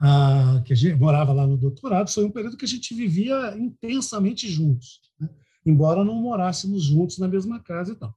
a, 0.00 0.60
que 0.64 0.72
a 0.72 0.76
gente 0.76 0.96
morava 0.96 1.32
lá 1.32 1.46
no 1.46 1.56
doutorado, 1.56 2.10
foi 2.10 2.24
um 2.24 2.32
período 2.32 2.56
que 2.56 2.64
a 2.64 2.68
gente 2.68 2.92
vivia 2.94 3.56
intensamente 3.56 4.48
juntos, 4.48 5.00
né, 5.20 5.28
embora 5.64 6.04
não 6.04 6.16
morássemos 6.16 6.82
juntos 6.82 7.18
na 7.18 7.28
mesma 7.28 7.60
casa 7.60 7.92
e 7.92 7.96
tal. 7.96 8.12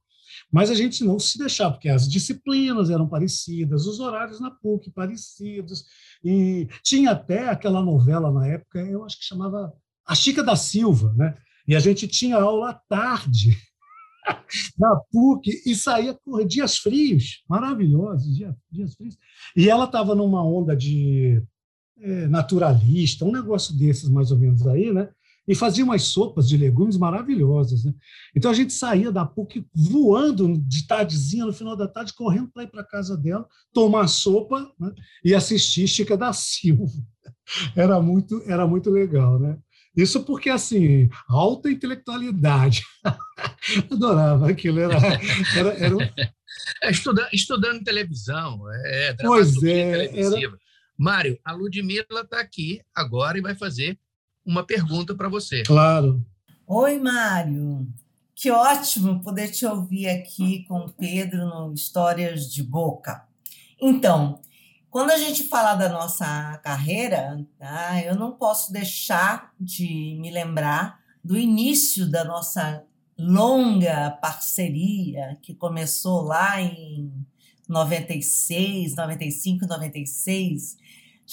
Mas 0.52 0.70
a 0.70 0.74
gente 0.74 1.02
não 1.02 1.18
se 1.18 1.38
deixava, 1.38 1.72
porque 1.72 1.88
as 1.88 2.06
disciplinas 2.06 2.90
eram 2.90 3.08
parecidas, 3.08 3.86
os 3.86 3.98
horários 3.98 4.38
na 4.38 4.50
PUC 4.50 4.90
parecidos, 4.90 5.86
e 6.22 6.68
tinha 6.82 7.12
até 7.12 7.48
aquela 7.48 7.82
novela 7.82 8.30
na 8.30 8.46
época, 8.46 8.78
eu 8.80 9.02
acho 9.02 9.18
que 9.18 9.24
chamava 9.24 9.72
A 10.06 10.14
Chica 10.14 10.44
da 10.44 10.54
Silva, 10.54 11.14
né? 11.16 11.34
E 11.66 11.74
a 11.74 11.80
gente 11.80 12.06
tinha 12.06 12.36
aula 12.36 12.70
à 12.70 12.74
tarde 12.74 13.56
na 14.78 14.94
PUC 15.10 15.62
e 15.64 15.74
saía 15.74 16.12
por 16.22 16.44
dias 16.44 16.76
frios, 16.76 17.42
maravilhosos, 17.48 18.36
dias, 18.36 18.54
dias 18.70 18.94
frios. 18.94 19.16
E 19.56 19.70
ela 19.70 19.86
estava 19.86 20.14
numa 20.14 20.44
onda 20.44 20.76
de 20.76 21.42
é, 21.98 22.26
naturalista, 22.26 23.24
um 23.24 23.32
negócio 23.32 23.74
desses 23.74 24.08
mais 24.10 24.30
ou 24.30 24.38
menos 24.38 24.66
aí, 24.66 24.92
né? 24.92 25.08
E 25.46 25.54
fazia 25.54 25.84
umas 25.84 26.02
sopas 26.02 26.48
de 26.48 26.56
legumes 26.56 26.96
maravilhosas. 26.96 27.84
Né? 27.84 27.92
Então 28.34 28.50
a 28.50 28.54
gente 28.54 28.72
saía 28.72 29.10
da 29.10 29.24
PUC 29.24 29.66
voando 29.74 30.56
de 30.58 30.86
tardezinha, 30.86 31.46
no 31.46 31.52
final 31.52 31.76
da 31.76 31.88
tarde, 31.88 32.14
correndo 32.14 32.50
para 32.52 32.62
ir 32.62 32.68
para 32.68 32.82
a 32.82 32.86
casa 32.86 33.16
dela, 33.16 33.46
tomar 33.72 34.06
sopa 34.08 34.70
né? 34.78 34.92
e 35.24 35.34
assistir 35.34 35.88
Chica 35.88 36.16
da 36.16 36.32
Silva. 36.32 36.86
Era 37.76 38.00
muito, 38.00 38.42
era 38.46 38.66
muito 38.66 38.88
legal, 38.88 39.38
né? 39.38 39.58
Isso 39.96 40.22
porque, 40.24 40.48
assim, 40.48 41.10
alta 41.28 41.70
intelectualidade. 41.70 42.82
Adorava 43.92 44.48
aquilo. 44.48 44.80
Era, 44.80 44.96
era, 45.54 45.68
era 45.74 45.96
um... 45.96 46.00
é, 46.82 46.90
estudando, 46.90 47.28
estudando 47.32 47.84
televisão. 47.84 48.62
É, 48.70 49.14
pois 49.20 49.62
é. 49.62 50.18
Era... 50.18 50.36
Mário, 50.98 51.38
a 51.44 51.52
Ludmilla 51.52 52.22
está 52.22 52.40
aqui 52.40 52.80
agora 52.94 53.36
e 53.36 53.42
vai 53.42 53.54
fazer 53.54 53.98
uma 54.44 54.64
pergunta 54.64 55.14
para 55.14 55.28
você. 55.28 55.62
Claro. 55.62 56.24
Oi, 56.66 56.98
Mário. 56.98 57.86
Que 58.34 58.50
ótimo 58.50 59.20
poder 59.20 59.48
te 59.48 59.64
ouvir 59.66 60.08
aqui 60.08 60.64
com 60.64 60.80
o 60.80 60.92
Pedro 60.92 61.46
no 61.46 61.72
Histórias 61.72 62.52
de 62.52 62.62
Boca. 62.62 63.24
Então, 63.80 64.40
quando 64.90 65.10
a 65.10 65.16
gente 65.16 65.44
fala 65.44 65.74
da 65.74 65.88
nossa 65.88 66.58
carreira, 66.62 67.44
tá, 67.58 68.02
eu 68.04 68.14
não 68.14 68.32
posso 68.32 68.72
deixar 68.72 69.52
de 69.58 70.18
me 70.20 70.30
lembrar 70.30 71.00
do 71.24 71.38
início 71.38 72.10
da 72.10 72.24
nossa 72.24 72.84
longa 73.18 74.10
parceria 74.20 75.38
que 75.40 75.54
começou 75.54 76.22
lá 76.22 76.60
em 76.60 77.12
96, 77.68 78.94
95, 78.94 79.66
96, 79.66 80.76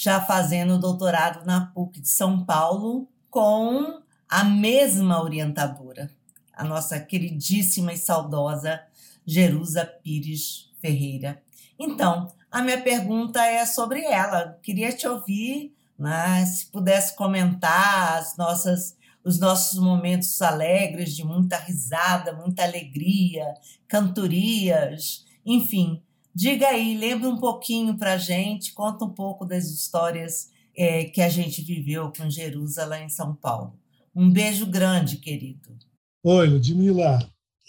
já 0.00 0.18
fazendo 0.18 0.78
doutorado 0.78 1.44
na 1.44 1.66
PUC 1.66 2.00
de 2.00 2.08
São 2.08 2.42
Paulo 2.42 3.06
com 3.28 4.00
a 4.26 4.42
mesma 4.44 5.22
orientadora, 5.22 6.10
a 6.54 6.64
nossa 6.64 6.98
queridíssima 6.98 7.92
e 7.92 7.98
saudosa 7.98 8.80
Jerusa 9.26 9.84
Pires 9.84 10.70
Ferreira. 10.80 11.42
Então, 11.78 12.32
a 12.50 12.62
minha 12.62 12.80
pergunta 12.80 13.44
é 13.44 13.66
sobre 13.66 14.02
ela. 14.02 14.58
Queria 14.62 14.90
te 14.90 15.06
ouvir, 15.06 15.76
né, 15.98 16.46
se 16.46 16.64
pudesse 16.70 17.14
comentar 17.14 18.16
as 18.18 18.38
nossas 18.38 18.98
os 19.22 19.38
nossos 19.38 19.78
momentos 19.78 20.40
alegres 20.40 21.14
de 21.14 21.22
muita 21.22 21.58
risada, 21.58 22.32
muita 22.32 22.62
alegria, 22.62 23.52
cantorias, 23.86 25.26
enfim, 25.44 26.02
Diga 26.40 26.68
aí, 26.68 26.96
lembra 26.96 27.28
um 27.28 27.36
pouquinho 27.36 27.98
para 27.98 28.14
a 28.14 28.16
gente, 28.16 28.72
conta 28.72 29.04
um 29.04 29.10
pouco 29.10 29.44
das 29.44 29.66
histórias 29.66 30.50
é, 30.74 31.04
que 31.04 31.20
a 31.20 31.28
gente 31.28 31.60
viveu 31.60 32.10
com 32.16 32.30
Jerusalém 32.30 33.04
em 33.04 33.08
São 33.10 33.34
Paulo. 33.34 33.78
Um 34.16 34.32
beijo 34.32 34.64
grande, 34.64 35.18
querido. 35.18 35.76
Oi, 36.24 36.46
Ludmila. 36.48 37.18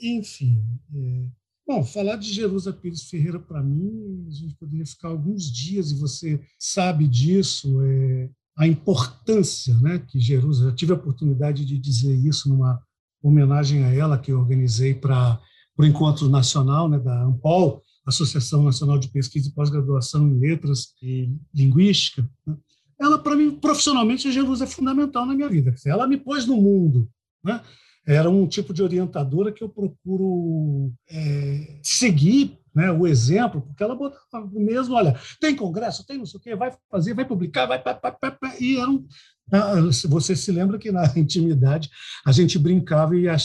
Enfim, 0.01 0.63
é... 0.95 1.25
bom, 1.67 1.83
falar 1.83 2.15
de 2.15 2.31
Jerusa 2.31 2.71
Pires 2.71 3.03
Ferreira 3.09 3.41
para 3.41 3.61
mim, 3.61 4.25
a 4.29 4.31
gente 4.31 4.55
poderia 4.55 4.85
ficar 4.85 5.09
alguns 5.09 5.51
dias 5.51 5.91
e 5.91 5.99
você 5.99 6.41
sabe 6.57 7.09
disso, 7.09 7.83
é... 7.83 8.29
a 8.57 8.65
importância 8.65 9.77
né, 9.79 9.99
que 9.99 10.17
Jerusa, 10.17 10.69
já 10.69 10.75
tive 10.77 10.93
a 10.93 10.95
oportunidade 10.95 11.65
de 11.65 11.77
dizer 11.77 12.15
isso 12.15 12.47
numa 12.47 12.81
homenagem 13.21 13.83
a 13.83 13.93
ela 13.93 14.17
que 14.17 14.31
eu 14.31 14.39
organizei 14.39 14.93
para 14.93 15.41
o 15.77 15.83
Encontro 15.83 16.29
Nacional 16.29 16.87
né, 16.87 16.97
da 16.97 17.21
Ampol, 17.21 17.83
Associação 18.05 18.63
Nacional 18.63 18.97
de 18.97 19.09
Pesquisa 19.09 19.49
e 19.49 19.53
Pós-Graduação 19.53 20.27
em 20.27 20.39
Letras 20.39 20.93
e 21.01 21.29
Linguística, 21.53 22.27
né? 22.45 22.55
ela, 22.99 23.17
para 23.17 23.35
mim, 23.35 23.51
profissionalmente, 23.51 24.27
a 24.27 24.31
Jesus 24.31 24.61
é 24.61 24.67
fundamental 24.67 25.25
na 25.25 25.33
minha 25.33 25.49
vida. 25.49 25.73
Ela 25.85 26.07
me 26.07 26.17
pôs 26.17 26.45
no 26.45 26.55
mundo. 26.57 27.09
Né? 27.43 27.59
Era 28.05 28.29
um 28.29 28.47
tipo 28.47 28.73
de 28.73 28.83
orientadora 28.83 29.51
que 29.51 29.63
eu 29.63 29.69
procuro 29.69 30.93
é, 31.09 31.79
seguir 31.83 32.59
né, 32.73 32.91
o 32.91 33.05
exemplo, 33.05 33.61
porque 33.61 33.83
ela 33.83 33.95
botava 33.95 34.49
mesmo, 34.53 34.95
olha, 34.95 35.19
tem 35.39 35.55
congresso, 35.55 36.05
tem 36.05 36.17
não 36.17 36.25
sei 36.25 36.39
o 36.39 36.41
quê, 36.41 36.55
vai 36.55 36.71
fazer, 36.89 37.13
vai 37.13 37.25
publicar, 37.25 37.65
vai, 37.65 37.81
vai, 37.83 37.99
vai, 38.01 38.37
vai 38.41 38.57
e 38.61 38.77
era 38.77 38.89
um, 38.89 39.05
ah, 39.51 39.73
você 40.07 40.35
se 40.35 40.51
lembra 40.51 40.79
que 40.79 40.91
na 40.91 41.03
intimidade 41.17 41.89
a 42.25 42.31
gente 42.31 42.57
brincava 42.57 43.15
e 43.17 43.27
a 43.27 43.37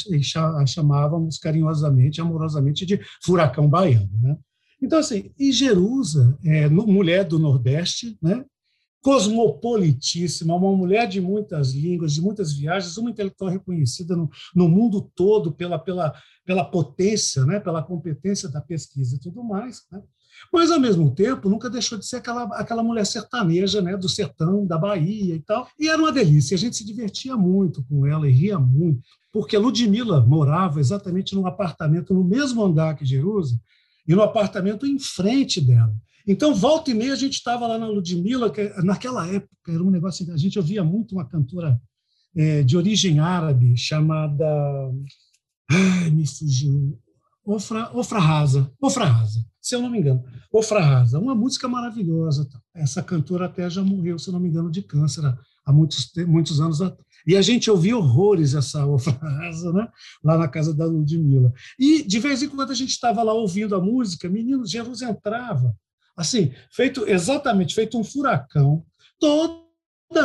chamávamos 0.67 1.39
carinhosamente, 1.39 2.21
amorosamente 2.21 2.87
de 2.87 3.01
furacão 3.25 3.69
baiano, 3.69 4.11
né? 4.21 4.37
Então, 4.81 4.99
assim, 4.99 5.31
e 5.39 5.53
Jerusa, 5.53 6.39
é, 6.45 6.69
mulher 6.69 7.25
do 7.25 7.39
Nordeste, 7.39 8.17
né? 8.21 8.45
cosmopolitíssima, 9.07 10.57
uma 10.57 10.77
mulher 10.77 11.07
de 11.07 11.21
muitas 11.21 11.73
línguas, 11.73 12.13
de 12.13 12.21
muitas 12.21 12.53
viagens, 12.53 12.97
uma 12.97 13.09
intelectual 13.09 13.49
reconhecida 13.49 14.17
no, 14.17 14.29
no 14.53 14.69
mundo 14.69 15.01
todo 15.15 15.53
pela, 15.53 15.79
pela, 15.79 16.13
pela 16.45 16.65
potência, 16.65 17.47
né, 17.47 17.61
pela 17.61 17.85
competência 17.85 18.49
da 18.49 18.61
pesquisa 18.61 19.15
e 19.15 19.21
tudo 19.21 19.45
mais. 19.45 19.83
Né? 19.93 20.03
Mas, 20.53 20.73
ao 20.73 20.81
mesmo 20.81 21.15
tempo, 21.15 21.49
nunca 21.49 21.71
deixou 21.71 21.97
de 21.97 22.05
ser 22.05 22.17
aquela, 22.17 22.45
aquela 22.59 22.83
mulher 22.83 23.07
sertaneja 23.07 23.81
né, 23.81 23.97
do 23.97 24.09
sertão, 24.09 24.67
da 24.67 24.77
Bahia 24.77 25.37
e 25.37 25.41
tal. 25.41 25.69
E 25.79 25.89
era 25.89 26.03
uma 26.03 26.11
delícia, 26.11 26.57
a 26.57 26.59
gente 26.59 26.77
se 26.77 26.85
divertia 26.85 27.37
muito 27.37 27.85
com 27.85 28.05
ela 28.05 28.29
e 28.29 28.33
ria 28.33 28.59
muito, 28.59 29.01
porque 29.33 29.55
a 29.55 29.61
Ludmilla 29.61 30.21
morava 30.27 30.81
exatamente 30.81 31.33
num 31.33 31.47
apartamento 31.47 32.13
no 32.13 32.25
mesmo 32.25 32.61
andar 32.61 32.97
que 32.97 33.05
Jerusa 33.05 33.57
e 34.07 34.15
no 34.15 34.23
apartamento 34.23 34.87
em 34.87 34.99
frente 34.99 35.61
dela. 35.61 35.95
Então, 36.27 36.55
volta 36.55 36.91
e 36.91 36.95
meia, 36.95 37.13
a 37.13 37.17
gente 37.17 37.35
estava 37.35 37.67
lá 37.67 37.79
na 37.79 37.87
Ludmilla, 37.87 38.51
que 38.51 38.69
naquela 38.83 39.27
época 39.27 39.73
era 39.73 39.83
um 39.83 39.91
negócio, 39.91 40.33
a 40.33 40.37
gente 40.37 40.59
ouvia 40.59 40.83
muito 40.83 41.15
uma 41.15 41.29
cantora 41.29 41.81
é, 42.35 42.63
de 42.63 42.77
origem 42.77 43.21
árabe 43.21 43.77
chamada. 43.77 44.45
Ai, 45.71 46.11
me 46.11 46.27
fugiu. 46.27 46.99
Ofra, 47.45 47.91
Ofra 47.97 48.19
Rasa. 48.19 48.73
Ofra 48.81 49.05
Rasa 49.05 49.45
se 49.67 49.75
eu 49.75 49.83
não 49.83 49.91
me 49.91 49.99
engano. 49.99 50.23
O 50.53 50.63
Frahasa, 50.63 51.19
uma 51.19 51.35
música 51.35 51.67
maravilhosa. 51.67 52.49
Tá? 52.49 52.61
Essa 52.73 53.03
cantora 53.03 53.47
até 53.47 53.69
já 53.69 53.83
morreu, 53.83 54.17
se 54.17 54.29
eu 54.29 54.33
não 54.33 54.39
me 54.39 54.49
engano, 54.49 54.71
de 54.71 54.81
câncer 54.81 55.25
há 55.67 55.73
muitos, 55.73 56.13
muitos 56.27 56.61
anos 56.61 56.81
atrás. 56.81 57.05
E 57.27 57.37
a 57.37 57.43
gente 57.43 57.69
ouvia 57.69 57.97
horrores 57.97 58.55
essa 58.55 58.87
Ofrasa, 58.87 59.73
né? 59.73 59.89
lá 60.23 60.39
na 60.39 60.47
casa 60.47 60.73
da 60.73 60.87
Ludmilla. 60.87 61.53
E, 61.79 62.05
de 62.05 62.21
vez 62.21 62.43
em 62.43 62.49
quando, 62.49 62.71
a 62.71 62.75
gente 62.75 62.91
estava 62.91 63.23
lá 63.23 63.33
ouvindo 63.33 63.75
a 63.75 63.81
música, 63.81 64.29
menino, 64.29 64.65
Jesus 64.65 65.03
entrava, 65.03 65.77
assim, 66.17 66.53
feito 66.71 67.07
exatamente, 67.09 67.75
feito 67.75 67.99
um 67.99 68.05
furacão, 68.05 68.87
toda 69.19 69.67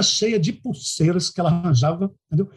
cheia 0.03 0.39
de 0.39 0.53
pulseiras 0.53 1.31
que 1.31 1.39
ela 1.39 1.49
arranjava, 1.49 2.13
entendeu? 2.27 2.51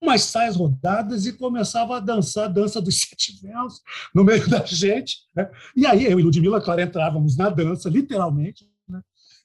umas 0.00 0.24
saias 0.24 0.56
rodadas 0.56 1.24
e 1.24 1.32
começava 1.32 1.96
a 1.96 2.00
dançar 2.00 2.44
a 2.44 2.48
dança 2.48 2.82
dos 2.82 3.00
sete 3.00 3.40
véus 3.40 3.80
no 4.14 4.22
meio 4.22 4.46
da 4.48 4.62
gente. 4.66 5.20
Né? 5.34 5.50
E 5.74 5.86
aí 5.86 6.04
eu 6.04 6.20
e 6.20 6.22
Ludmilla, 6.22 6.60
claro, 6.60 6.82
entrávamos 6.82 7.34
na 7.34 7.48
dança, 7.48 7.88
literalmente? 7.88 8.68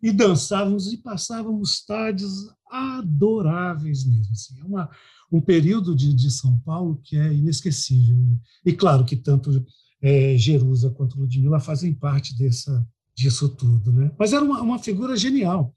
E 0.02 0.12
dançávamos 0.12 0.92
e 0.92 0.98
passávamos 0.98 1.86
tardes 1.86 2.32
adoráveis 2.70 4.06
mesmo. 4.06 4.32
Assim. 4.32 4.60
É 4.60 4.64
uma, 4.64 4.90
um 5.32 5.42
período 5.42 5.96
de, 5.96 6.14
de 6.14 6.32
São 6.32 6.58
Paulo 6.60 7.00
que 7.04 7.18
é 7.18 7.34
inesquecível. 7.34 8.18
E, 8.66 8.74
claro 8.74 9.06
que 9.06 9.16
tanto 9.16 9.66
é, 10.02 10.36
Jerusa 10.38 10.90
quanto 10.90 11.20
Ludmilla 11.20 11.60
fazem 11.60 11.94
parte 11.94 12.38
dessa, 12.38 12.86
disso 13.16 13.50
tudo. 13.50 13.92
Né? 13.92 14.12
Mas 14.18 14.34
era 14.34 14.44
uma, 14.44 14.62
uma 14.62 14.80
figura 14.80 15.16
genial, 15.16 15.74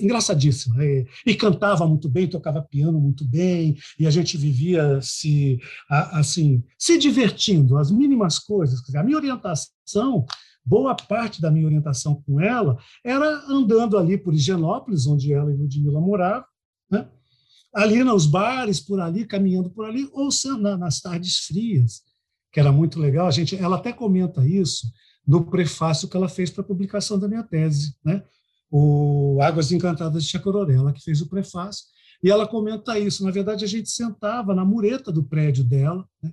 engraçadíssima. 0.00 0.82
E, 0.84 1.06
e, 1.26 1.34
cantava 1.34 1.86
muito 1.86 2.08
bem, 2.08 2.28
tocava 2.28 2.62
piano 2.62 2.98
muito 2.98 3.24
bem, 3.24 3.76
e 3.98 4.06
a 4.06 4.10
gente 4.10 4.36
vivia 4.36 5.00
se, 5.02 5.60
assim, 5.88 6.62
se 6.78 6.98
divertindo, 6.98 7.76
as 7.76 7.90
mínimas 7.90 8.38
coisas. 8.38 8.82
A 8.94 9.02
minha 9.02 9.18
orientação, 9.18 10.24
boa 10.66 10.96
parte 10.96 11.40
da 11.40 11.50
minha 11.50 11.64
orientação 11.64 12.20
com 12.26 12.40
ela, 12.40 12.76
era 13.04 13.44
andando 13.48 13.96
ali 13.96 14.18
por 14.18 14.34
Higienópolis, 14.34 15.06
onde 15.06 15.32
ela 15.32 15.52
e 15.52 15.56
Ludmilla 15.56 16.00
moravam, 16.00 16.44
né? 16.90 17.08
ali 17.72 18.02
nos 18.02 18.26
bares, 18.26 18.80
por 18.80 19.00
ali, 19.00 19.24
caminhando 19.24 19.70
por 19.70 19.84
ali, 19.84 20.10
ou 20.12 20.28
nas 20.78 21.00
tardes 21.00 21.38
frias, 21.38 22.02
que 22.52 22.58
era 22.58 22.72
muito 22.72 22.98
legal. 22.98 23.28
A 23.28 23.30
gente, 23.30 23.54
ela 23.54 23.76
até 23.76 23.92
comenta 23.92 24.44
isso, 24.44 24.90
no 25.26 25.44
prefácio 25.44 26.08
que 26.08 26.16
ela 26.16 26.28
fez 26.28 26.50
para 26.50 26.62
a 26.62 26.66
publicação 26.66 27.18
da 27.18 27.28
minha 27.28 27.42
tese, 27.44 27.94
né? 28.04 28.24
o 28.70 29.38
Águas 29.40 29.70
Encantadas 29.70 30.24
de 30.24 30.30
Chacororé, 30.30 30.74
ela 30.74 30.92
que 30.92 31.02
fez 31.02 31.20
o 31.20 31.28
prefácio, 31.28 31.84
e 32.22 32.30
ela 32.30 32.46
comenta 32.46 32.98
isso. 32.98 33.24
Na 33.24 33.30
verdade, 33.30 33.64
a 33.64 33.68
gente 33.68 33.90
sentava 33.90 34.54
na 34.54 34.64
mureta 34.64 35.12
do 35.12 35.22
prédio 35.22 35.62
dela, 35.62 36.04
né? 36.20 36.32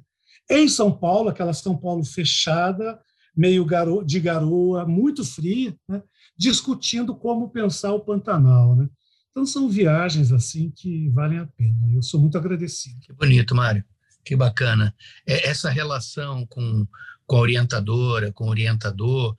em 0.50 0.67
São 0.67 0.91
Paulo, 0.91 1.30
aquela 1.30 1.54
São 1.54 1.78
Paulo 1.78 2.04
fechada, 2.04 3.00
meio 3.36 3.65
garo 3.65 4.04
de 4.04 4.19
garoa, 4.19 4.86
muito 4.86 5.24
fria, 5.24 5.76
né? 5.88 6.02
discutindo 6.38 7.15
como 7.15 7.50
pensar 7.50 7.93
o 7.93 8.00
Pantanal. 8.00 8.76
Né? 8.76 8.88
Então, 9.32 9.46
são 9.46 9.69
viagens 9.69 10.32
assim 10.32 10.72
que 10.76 11.10
valem 11.10 11.39
a 11.39 11.46
pena. 11.46 11.91
Eu 11.91 12.02
sou 12.02 12.19
muito 12.19 12.38
agradecido. 12.38 13.00
Que 13.02 13.13
bonito, 13.13 13.56
Mário. 13.56 13.84
Que 14.24 14.36
bacana. 14.36 14.96
É, 15.28 15.50
essa 15.50 15.69
relação 15.69 16.46
com 16.48 16.88
com 17.26 17.38
a 17.38 17.41
orientadora, 17.41 18.32
com 18.32 18.46
o 18.46 18.50
orientador, 18.50 19.36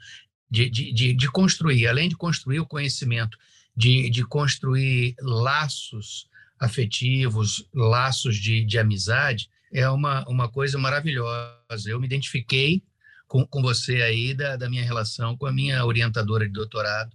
de, 0.51 0.69
de, 0.71 0.93
de, 0.93 1.13
de 1.15 1.31
construir, 1.31 1.87
além 1.87 2.09
de 2.09 2.17
construir 2.17 2.61
o 2.61 2.67
conhecimento, 2.67 3.37
de, 3.77 4.09
de 4.11 4.25
construir 4.25 5.15
laços 5.21 6.29
afetivos, 6.61 7.69
laços 7.75 8.37
de, 8.37 8.65
de 8.65 8.79
amizade, 8.79 9.49
é 9.73 9.89
uma, 9.89 10.25
uma 10.29 10.49
coisa 10.49 10.79
maravilhosa. 10.79 11.89
Eu 11.89 12.01
me 12.01 12.07
identifiquei 12.07 12.83
com, 13.27 13.47
com 13.47 13.63
você 13.63 14.03
aí 14.03 14.35
da, 14.35 14.57
da 14.57 14.69
minha 14.69 14.85
relação 14.85 15.37
com 15.37 15.47
a 15.47 15.53
minha 15.53 15.85
orientadora 15.85 16.47
de 16.47 16.53
doutorado, 16.53 17.11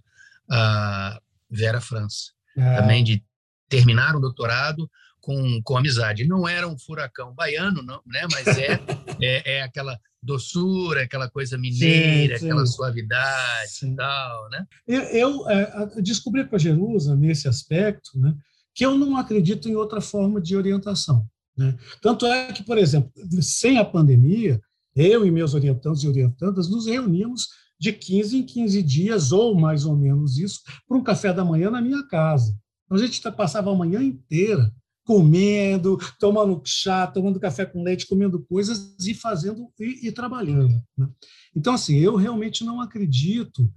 a 0.50 1.20
Vera 1.50 1.80
França. 1.80 2.32
É. 2.56 2.76
Também 2.76 3.04
de 3.04 3.22
terminar 3.68 4.16
o 4.16 4.20
doutorado 4.20 4.90
com, 5.20 5.62
com 5.62 5.76
amizade. 5.76 6.26
Não 6.26 6.48
era 6.48 6.66
um 6.66 6.78
furacão 6.78 7.34
baiano, 7.34 7.82
não, 7.82 8.00
né? 8.06 8.26
mas 8.30 8.46
é, 8.58 8.80
é, 9.22 9.58
é 9.58 9.62
aquela 9.62 9.98
doçura, 10.22 11.02
aquela 11.02 11.30
coisa 11.30 11.56
mineira, 11.56 12.34
sim, 12.34 12.40
sim. 12.40 12.46
aquela 12.46 12.66
suavidade 12.66 13.70
sim. 13.70 13.92
e 13.92 13.96
tal, 13.96 14.50
né? 14.50 14.66
Eu, 14.86 15.02
eu 15.02 15.48
é, 15.48 16.00
descobri 16.02 16.44
com 16.46 16.56
a 16.56 16.58
Jerusa, 16.58 17.16
nesse 17.16 17.48
aspecto, 17.48 18.18
né, 18.18 18.34
que 18.74 18.84
eu 18.84 18.98
não 18.98 19.16
acredito 19.16 19.68
em 19.68 19.76
outra 19.76 20.00
forma 20.00 20.40
de 20.40 20.56
orientação. 20.56 21.26
Né? 21.56 21.76
Tanto 22.02 22.26
é 22.26 22.52
que, 22.52 22.62
por 22.62 22.76
exemplo, 22.76 23.10
sem 23.40 23.78
a 23.78 23.84
pandemia, 23.84 24.60
eu 24.94 25.24
e 25.24 25.30
meus 25.30 25.54
orientantes 25.54 26.02
e 26.02 26.08
orientandas 26.08 26.68
nos 26.68 26.86
reuníamos 26.86 27.48
de 27.78 27.92
15 27.92 28.36
em 28.36 28.42
15 28.42 28.82
dias, 28.82 29.32
ou 29.32 29.54
mais 29.54 29.86
ou 29.86 29.96
menos 29.96 30.38
isso, 30.38 30.60
para 30.86 30.98
um 30.98 31.02
café 31.02 31.32
da 31.32 31.44
manhã 31.44 31.70
na 31.70 31.80
minha 31.80 32.06
casa. 32.06 32.54
Então, 32.84 32.98
a 32.98 33.00
gente 33.00 33.20
passava 33.32 33.72
a 33.72 33.76
manhã 33.76 34.02
inteira 34.02 34.70
comendo, 35.04 35.98
tomando 36.18 36.60
chá, 36.64 37.06
tomando 37.06 37.40
café 37.40 37.64
com 37.64 37.82
leite, 37.82 38.06
comendo 38.06 38.44
coisas 38.46 38.94
e 39.00 39.14
fazendo 39.14 39.68
e, 39.80 40.08
e 40.08 40.12
trabalhando. 40.12 40.80
Né? 40.96 41.08
Então, 41.56 41.74
assim, 41.74 41.96
eu 41.96 42.16
realmente 42.16 42.62
não 42.64 42.80
acredito 42.80 43.68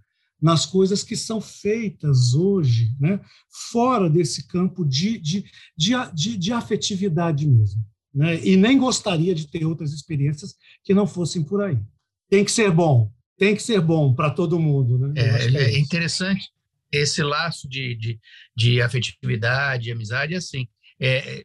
nas 0.42 0.66
coisas 0.66 1.04
que 1.04 1.16
são 1.16 1.40
feitas 1.40 2.34
hoje, 2.34 2.94
né, 3.00 3.22
fora 3.72 4.10
desse 4.10 4.46
campo 4.46 4.84
de, 4.84 5.18
de, 5.18 5.46
de, 5.78 5.94
de, 6.14 6.38
de 6.38 6.52
afetividade 6.52 7.48
mesmo. 7.48 7.82
Né? 8.14 8.44
E 8.46 8.56
nem 8.56 8.78
gostaria 8.78 9.34
de 9.34 9.48
ter 9.48 9.66
outras 9.66 9.92
experiências 9.92 10.56
que 10.84 10.94
não 10.94 11.08
fossem 11.08 11.44
por 11.44 11.62
aí. 11.62 11.78
Tem 12.30 12.46
que 12.46 12.52
ser 12.52 12.72
bom, 12.72 13.12
tem 13.38 13.56
que 13.56 13.64
ser 13.64 13.82
bom 13.82 14.14
para 14.14 14.30
todo 14.30 14.60
mundo. 14.60 14.98
Né? 14.98 15.14
É, 15.18 15.46
é, 15.46 15.76
é 15.76 15.80
interessante 15.80 16.50
esse 16.92 17.24
laço 17.24 17.68
de, 17.68 17.96
de, 17.96 18.20
de 18.56 18.82
afetividade, 18.82 19.86
de 19.86 19.92
amizade, 19.92 20.36
assim. 20.36 20.68
É, 21.00 21.40
é, 21.40 21.44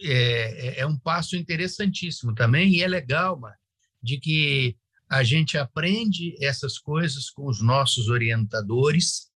é, 0.00 0.80
é 0.80 0.86
um 0.86 0.98
passo 0.98 1.36
interessantíssimo 1.36 2.34
também, 2.34 2.74
e 2.74 2.82
é 2.82 2.88
legal, 2.88 3.38
mano, 3.38 3.54
de 4.02 4.18
que 4.18 4.76
a 5.10 5.22
gente 5.22 5.58
aprende 5.58 6.36
essas 6.42 6.78
coisas 6.78 7.30
com 7.30 7.46
os 7.46 7.62
nossos 7.62 8.08
orientadores 8.08 9.28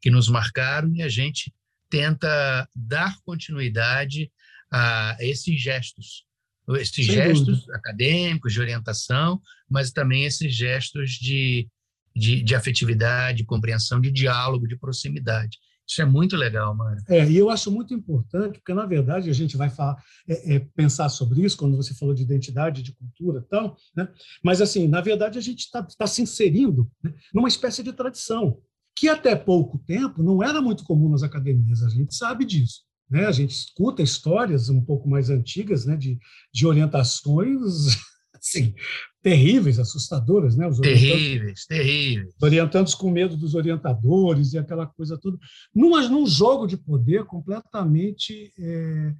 que 0.00 0.10
nos 0.10 0.28
marcaram 0.28 0.94
e 0.94 1.02
a 1.02 1.08
gente 1.08 1.52
tenta 1.88 2.68
dar 2.74 3.16
continuidade 3.22 4.30
a 4.72 5.16
esses 5.20 5.60
gestos, 5.60 6.24
esses 6.76 7.06
Sem 7.06 7.14
gestos 7.14 7.60
dúvida. 7.60 7.76
acadêmicos 7.76 8.52
de 8.52 8.60
orientação, 8.60 9.40
mas 9.68 9.90
também 9.90 10.24
esses 10.24 10.54
gestos 10.54 11.12
de, 11.12 11.68
de, 12.14 12.42
de 12.42 12.54
afetividade, 12.54 13.38
de 13.38 13.44
compreensão, 13.44 14.00
de 14.00 14.10
diálogo, 14.10 14.68
de 14.68 14.76
proximidade. 14.76 15.58
Isso 15.90 16.02
é 16.02 16.04
muito 16.04 16.36
legal, 16.36 16.72
mano. 16.72 17.02
É, 17.08 17.28
e 17.28 17.36
eu 17.36 17.50
acho 17.50 17.68
muito 17.68 17.92
importante, 17.92 18.60
porque, 18.60 18.72
na 18.72 18.86
verdade, 18.86 19.28
a 19.28 19.32
gente 19.32 19.56
vai 19.56 19.68
falar, 19.68 20.00
é, 20.28 20.54
é, 20.54 20.58
pensar 20.76 21.08
sobre 21.08 21.42
isso 21.44 21.56
quando 21.56 21.76
você 21.76 21.92
falou 21.94 22.14
de 22.14 22.22
identidade, 22.22 22.80
de 22.80 22.92
cultura 22.92 23.40
e 23.40 23.48
tal, 23.48 23.76
né? 23.96 24.08
mas, 24.40 24.60
assim, 24.60 24.86
na 24.86 25.00
verdade, 25.00 25.36
a 25.36 25.42
gente 25.42 25.64
está 25.64 25.82
tá 25.82 26.06
se 26.06 26.22
inserindo 26.22 26.88
né, 27.02 27.12
numa 27.34 27.48
espécie 27.48 27.82
de 27.82 27.92
tradição, 27.92 28.62
que 28.94 29.08
até 29.08 29.34
pouco 29.34 29.78
tempo 29.78 30.22
não 30.22 30.40
era 30.40 30.62
muito 30.62 30.84
comum 30.84 31.08
nas 31.08 31.24
academias, 31.24 31.82
a 31.82 31.88
gente 31.88 32.14
sabe 32.14 32.44
disso. 32.44 32.82
Né? 33.10 33.26
A 33.26 33.32
gente 33.32 33.50
escuta 33.50 34.02
histórias 34.02 34.68
um 34.68 34.80
pouco 34.80 35.08
mais 35.08 35.30
antigas 35.30 35.84
né, 35.84 35.96
de, 35.96 36.18
de 36.52 36.66
orientações 36.66 37.98
assim, 38.32 38.74
terríveis, 39.22 39.78
assustadoras, 39.78 40.56
né? 40.56 40.66
Os 40.66 40.78
terríveis, 40.78 41.66
terríveis. 41.66 42.34
Orientandos 42.40 42.94
com 42.94 43.10
medo 43.10 43.36
dos 43.36 43.54
orientadores 43.54 44.52
e 44.52 44.58
aquela 44.58 44.86
coisa 44.86 45.18
toda. 45.18 45.38
Numa, 45.74 46.08
num 46.08 46.26
jogo 46.26 46.66
de 46.66 46.76
poder 46.76 47.24
completamente 47.24 48.52
é, 48.58 49.14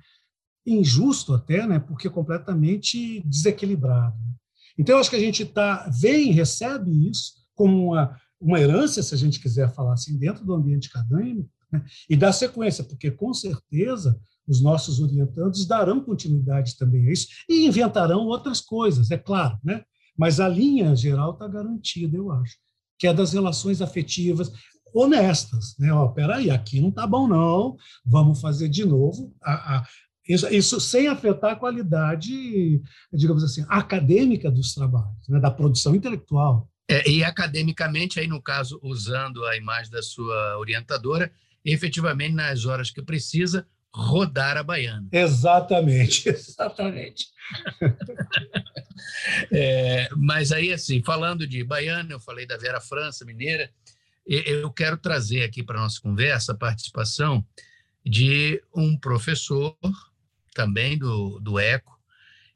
injusto 0.67 1.35
até, 1.35 1.67
né? 1.67 1.79
Porque 1.79 2.09
completamente 2.09 3.23
desequilibrado. 3.27 4.17
Né? 4.17 4.35
Então, 4.79 4.95
eu 4.95 5.01
acho 5.01 5.11
que 5.11 5.17
a 5.17 5.21
gente 5.21 5.45
tá, 5.45 5.91
vem, 6.01 6.33
recebe 6.33 7.11
isso 7.11 7.35
como 7.55 7.89
uma, 7.89 8.17
uma 8.41 8.59
herança, 8.59 9.03
se 9.03 9.15
a 9.15 9.19
gente 9.19 9.39
quiser 9.39 9.71
falar 9.75 9.93
assim, 9.93 10.17
dentro 10.17 10.45
do 10.47 10.55
ambiente 10.55 10.89
acadêmico, 10.89 11.51
e 12.09 12.17
dar 12.17 12.33
sequência, 12.33 12.85
porque 12.85 13.11
com 13.11 13.33
certeza 13.33 14.19
os 14.47 14.61
nossos 14.61 15.01
orientandos 15.01 15.67
darão 15.67 16.01
continuidade 16.01 16.77
também 16.77 17.07
a 17.07 17.13
isso 17.13 17.29
e 17.49 17.67
inventarão 17.67 18.27
outras 18.27 18.61
coisas, 18.61 19.11
é 19.11 19.19
claro, 19.19 19.59
né? 19.63 19.85
mas 20.17 20.41
a 20.41 20.49
linha 20.49 20.95
geral 20.95 21.33
está 21.33 21.47
garantida, 21.47 22.17
eu 22.17 22.31
acho, 22.33 22.57
que 22.99 23.07
é 23.07 23.15
das 23.15 23.33
relações 23.33 23.81
afetivas 23.81 24.53
honestas. 24.93 25.77
Né? 25.79 25.93
Ó, 25.93 26.09
peraí, 26.09 26.51
aqui 26.51 26.81
não 26.81 26.91
está 26.91 27.07
bom, 27.07 27.27
não, 27.27 27.77
vamos 28.05 28.41
fazer 28.41 28.69
de 28.69 28.85
novo. 28.85 29.35
A, 29.43 29.77
a, 29.77 29.87
isso, 30.29 30.47
isso, 30.49 30.81
sem 30.81 31.09
afetar 31.09 31.53
a 31.53 31.57
qualidade, 31.57 32.83
digamos 33.13 33.43
assim, 33.43 33.65
acadêmica 33.69 34.51
dos 34.51 34.75
trabalhos, 34.75 35.29
né? 35.29 35.41
da 35.41 35.51
produção 35.51 35.95
intelectual. 35.95 36.69
É, 36.89 37.09
e 37.09 37.23
academicamente, 37.23 38.19
aí 38.19 38.27
no 38.27 38.43
caso, 38.43 38.81
usando 38.83 39.45
a 39.45 39.57
imagem 39.57 39.93
da 39.93 40.03
sua 40.03 40.59
orientadora, 40.59 41.33
efetivamente, 41.65 42.35
nas 42.35 42.65
horas 42.65 42.91
que 42.91 43.03
precisa, 43.03 43.67
rodar 43.93 44.57
a 44.57 44.63
baiana. 44.63 45.09
Exatamente, 45.11 46.29
exatamente. 46.31 47.27
é, 49.51 50.09
mas 50.17 50.53
aí, 50.53 50.73
assim, 50.73 51.03
falando 51.03 51.47
de 51.47 51.63
baiana, 51.65 52.13
eu 52.13 52.21
falei 52.21 52.47
da 52.47 52.57
Vera 52.57 52.81
França, 52.81 53.25
mineira, 53.25 53.71
eu 54.27 54.71
quero 54.71 54.97
trazer 54.97 55.43
aqui 55.43 55.63
para 55.63 55.79
a 55.79 55.83
nossa 55.83 56.01
conversa 56.01 56.53
a 56.53 56.57
participação 56.57 57.45
de 58.05 58.63
um 58.75 58.97
professor 58.97 59.77
também 60.55 60.97
do, 60.97 61.41
do 61.41 61.59
ECO, 61.59 61.99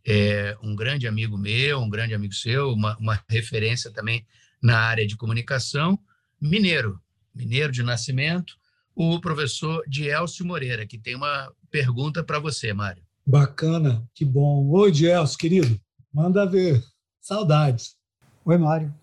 é, 0.06 0.56
um 0.62 0.76
grande 0.76 1.08
amigo 1.08 1.36
meu, 1.36 1.80
um 1.80 1.88
grande 1.88 2.14
amigo 2.14 2.34
seu, 2.34 2.72
uma, 2.72 2.96
uma 2.98 3.24
referência 3.28 3.90
também 3.90 4.24
na 4.62 4.78
área 4.78 5.06
de 5.06 5.16
comunicação, 5.16 5.98
mineiro, 6.40 7.00
mineiro 7.34 7.72
de 7.72 7.82
nascimento, 7.82 8.56
o 8.94 9.20
professor 9.20 9.82
Dielcio 9.88 10.46
Moreira, 10.46 10.86
que 10.86 10.98
tem 10.98 11.16
uma 11.16 11.52
pergunta 11.70 12.22
para 12.22 12.38
você, 12.38 12.72
Mário. 12.72 13.02
Bacana, 13.26 14.06
que 14.14 14.24
bom. 14.24 14.68
Oi, 14.68 14.92
Dielcio, 14.92 15.38
querido, 15.38 15.80
manda 16.12 16.46
ver. 16.46 16.82
Saudades. 17.20 17.96
Oi, 18.44 18.58
Mário. 18.58 18.94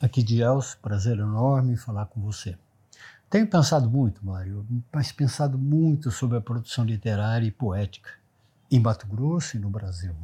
Aqui 0.00 0.22
Dielcio, 0.22 0.78
prazer 0.80 1.18
enorme 1.18 1.76
falar 1.76 2.06
com 2.06 2.20
você. 2.20 2.56
Tenho 3.30 3.46
pensado 3.46 3.88
muito, 3.88 4.24
Mário, 4.24 4.66
mas 4.92 5.10
pensado 5.10 5.58
muito 5.58 6.10
sobre 6.10 6.36
a 6.36 6.40
produção 6.40 6.84
literária 6.84 7.46
e 7.46 7.50
poética 7.50 8.10
em 8.70 8.78
Mato 8.78 9.06
Grosso 9.06 9.56
e 9.56 9.60
no 9.60 9.70
Brasil. 9.70 10.14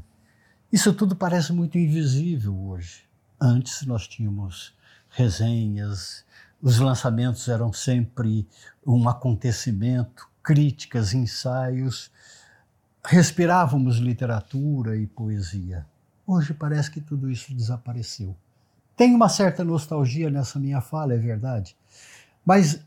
Isso 0.70 0.92
tudo 0.92 1.16
parece 1.16 1.52
muito 1.52 1.78
invisível 1.78 2.54
hoje. 2.54 3.04
Antes 3.40 3.86
nós 3.86 4.06
tínhamos 4.06 4.74
resenhas, 5.08 6.24
os 6.60 6.78
lançamentos 6.78 7.46
eram 7.48 7.72
sempre 7.72 8.46
um 8.86 9.08
acontecimento, 9.08 10.28
críticas, 10.42 11.14
ensaios. 11.14 12.10
Respirávamos 13.04 13.98
literatura 13.98 14.96
e 14.96 15.06
poesia. 15.06 15.86
Hoje 16.26 16.52
parece 16.52 16.90
que 16.90 17.00
tudo 17.00 17.30
isso 17.30 17.54
desapareceu. 17.54 18.36
Tem 18.96 19.14
uma 19.14 19.28
certa 19.28 19.62
nostalgia 19.62 20.28
nessa 20.28 20.58
minha 20.58 20.80
fala, 20.80 21.14
é 21.14 21.16
verdade. 21.16 21.76
Mas, 22.44 22.80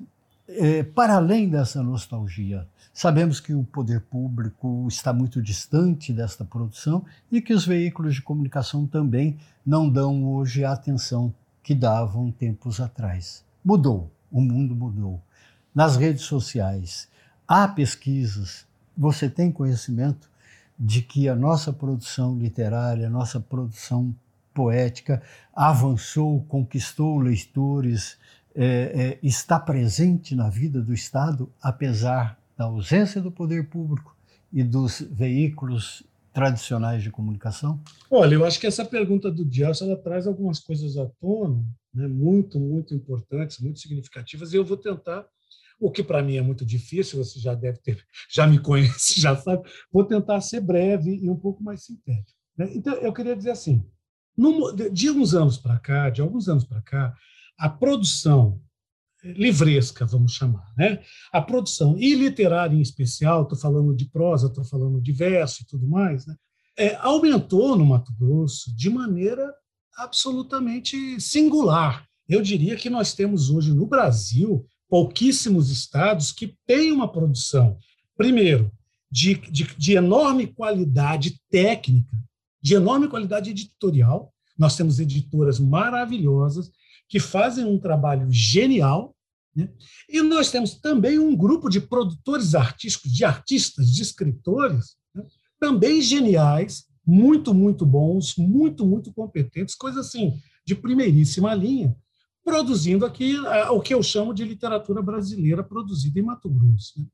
é, 0.48 0.84
para 0.84 1.16
além 1.16 1.50
dessa 1.50 1.82
nostalgia, 1.82 2.68
sabemos 2.94 3.40
que 3.40 3.54
o 3.54 3.64
poder 3.64 4.02
público 4.02 4.86
está 4.90 5.14
muito 5.14 5.42
distante 5.42 6.12
desta 6.12 6.44
produção 6.44 7.06
e 7.32 7.42
que 7.42 7.54
os 7.54 7.66
veículos 7.66 8.16
de 8.16 8.22
comunicação 8.22 8.86
também 8.86 9.38
não 9.66 9.90
dão 9.90 10.26
hoje 10.26 10.66
a 10.66 10.74
atenção 10.74 11.34
que 11.64 11.74
davam 11.74 12.32
tempos 12.32 12.82
atrás. 12.82 13.46
Mudou, 13.64 14.12
o 14.32 14.42
mundo 14.42 14.76
mudou. 14.76 15.22
Nas 15.74 15.96
redes 15.96 16.24
sociais 16.24 17.08
há 17.48 17.68
pesquisas, 17.68 18.66
você 18.98 19.30
tem 19.30 19.52
conhecimento 19.52 20.30
de 20.78 21.02
que 21.02 21.30
a 21.30 21.36
nossa 21.36 21.72
produção 21.72 22.38
literária, 22.38 23.08
a 23.08 23.10
nossa 23.10 23.40
produção 23.40 24.16
poética 24.54 25.22
avançou, 25.54 26.44
conquistou 26.48 27.20
leitores, 27.20 28.18
é, 28.56 28.66
é, 28.66 29.20
está 29.26 29.60
presente 29.60 30.36
na 30.36 30.50
vida 30.50 30.82
do 30.82 30.94
Estado, 30.94 31.50
apesar 31.62 32.38
da 32.58 32.66
ausência 32.66 33.22
do 33.22 33.32
poder 33.32 33.70
público 33.70 34.16
e 34.52 34.64
dos 34.64 35.02
veículos 35.02 36.04
tradicionais 36.34 37.04
de 37.04 37.12
comunicação? 37.12 37.80
Olha, 38.10 38.36
eu 38.36 38.46
acho 38.46 38.60
que 38.60 38.68
essa 38.68 38.86
pergunta 38.86 39.32
do 39.32 39.46
Dias 39.46 39.82
ela 39.82 39.96
traz 39.96 40.28
algumas 40.28 40.60
coisas 40.60 40.98
à 40.98 41.06
tona, 41.20 41.64
né, 41.94 42.08
muito, 42.08 42.60
muito 42.60 42.94
importantes, 42.94 43.60
muito 43.60 43.80
significativas, 43.80 44.54
e 44.54 44.58
eu 44.58 44.66
vou 44.66 44.78
tentar, 44.78 45.26
o 45.80 45.92
que 45.92 46.04
para 46.04 46.22
mim 46.22 46.38
é 46.38 46.42
muito 46.42 46.66
difícil, 46.66 47.24
você 47.24 47.40
já 47.40 47.54
deve 47.54 47.80
ter, 47.80 48.06
já 48.30 48.48
me 48.48 48.60
conhece, 48.60 49.20
já 49.20 49.36
sabe, 49.36 49.68
vou 49.92 50.04
tentar 50.04 50.42
ser 50.42 50.62
breve 50.62 51.16
e 51.16 51.30
um 51.30 51.38
pouco 51.38 51.64
mais 51.64 51.84
sintético. 51.84 52.40
Né? 52.58 52.72
Então, 52.74 52.94
eu 52.96 53.14
queria 53.14 53.36
dizer 53.36 53.52
assim, 53.52 53.86
no, 54.38 54.72
de 54.72 55.10
uns 55.10 55.34
anos 55.34 55.58
para 55.58 55.78
cá, 55.80 56.10
de 56.10 56.22
alguns 56.22 56.48
anos 56.48 56.64
para 56.64 56.82
cá, 56.82 57.16
a 57.58 57.70
produção 57.70 58.62
livresca, 59.24 60.06
vamos 60.06 60.34
chamar, 60.34 60.74
né? 60.76 61.00
A 61.32 61.42
produção 61.42 61.96
e 61.98 62.16
literária 62.16 62.76
em 62.76 62.82
especial, 62.82 63.44
estou 63.44 63.58
falando 63.58 63.96
de 63.96 64.06
prosa, 64.06 64.48
estou 64.48 64.64
falando 64.64 65.00
de 65.00 65.12
verso 65.12 65.62
e 65.62 65.66
tudo 65.66 65.88
mais, 65.88 66.26
né? 66.26 66.36
É, 66.78 66.96
aumentou 66.96 67.76
no 67.78 67.86
Mato 67.86 68.14
Grosso 68.18 68.76
de 68.76 68.90
maneira 68.90 69.54
absolutamente 69.98 71.20
singular. 71.20 72.06
Eu 72.28 72.42
diria 72.42 72.76
que 72.76 72.90
nós 72.90 73.14
temos 73.14 73.50
hoje 73.50 73.74
no 73.74 73.86
Brasil 73.86 74.66
pouquíssimos 74.90 75.70
estados 75.70 76.32
que 76.32 76.56
têm 76.66 76.92
uma 76.92 77.12
produção, 77.12 77.78
primeiro, 78.18 78.72
de, 79.12 79.36
de, 79.36 79.64
de 79.78 79.94
enorme 79.94 80.48
qualidade 80.48 81.40
técnica, 81.50 82.18
de 82.62 82.76
enorme 82.76 83.08
qualidade 83.08 83.50
editorial. 83.50 84.34
Nós 84.58 84.76
temos 84.76 85.00
editoras 85.00 85.60
maravilhosas 85.60 86.72
que 87.10 87.20
fazem 87.20 87.66
um 87.66 87.78
trabalho 87.78 88.28
genial. 88.32 89.16
Né? 89.54 89.70
E 90.08 90.22
nós 90.22 90.50
temos 90.50 90.76
também 90.76 91.20
um 91.20 91.36
grupo 91.36 91.70
de 91.70 91.82
produtores 91.82 92.56
artísticos, 92.56 93.12
de 93.12 93.26
artistas, 93.26 93.92
de 93.92 94.02
escritores, 94.02 94.96
né? 95.14 95.26
também 95.60 96.02
geniais, 96.02 96.86
muito, 97.06 97.54
muito 97.54 97.86
bons, 97.86 98.36
muito, 98.38 98.86
muito 98.86 99.12
competentes, 99.12 99.76
coisas 99.76 100.08
assim, 100.08 100.40
de 100.66 100.76
primeiríssima 100.76 101.54
linha, 101.54 101.96
produzindo 102.44 103.06
aqui 103.06 103.38
o 103.70 103.80
que 103.80 103.94
eu 103.94 104.02
chamo 104.02 104.34
de 104.34 104.44
literatura 104.44 105.02
brasileira 105.02 105.64
produzida 105.64 106.20
em 106.20 106.24
Mato 106.24 106.50
Grosso. 106.50 107.00
Né? 107.00 107.06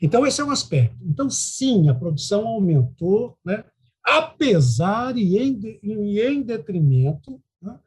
Então, 0.00 0.26
esse 0.26 0.40
é 0.40 0.44
um 0.44 0.50
aspecto. 0.50 0.96
Então, 1.04 1.28
sim, 1.30 1.88
a 1.88 1.94
produção 1.94 2.46
aumentou, 2.46 3.38
né? 3.44 3.64
apesar 4.04 5.16
e 5.16 5.38
em, 5.38 5.58
e 5.82 6.20
em 6.20 6.42
detrimento 6.42 7.40
né? 7.60 7.78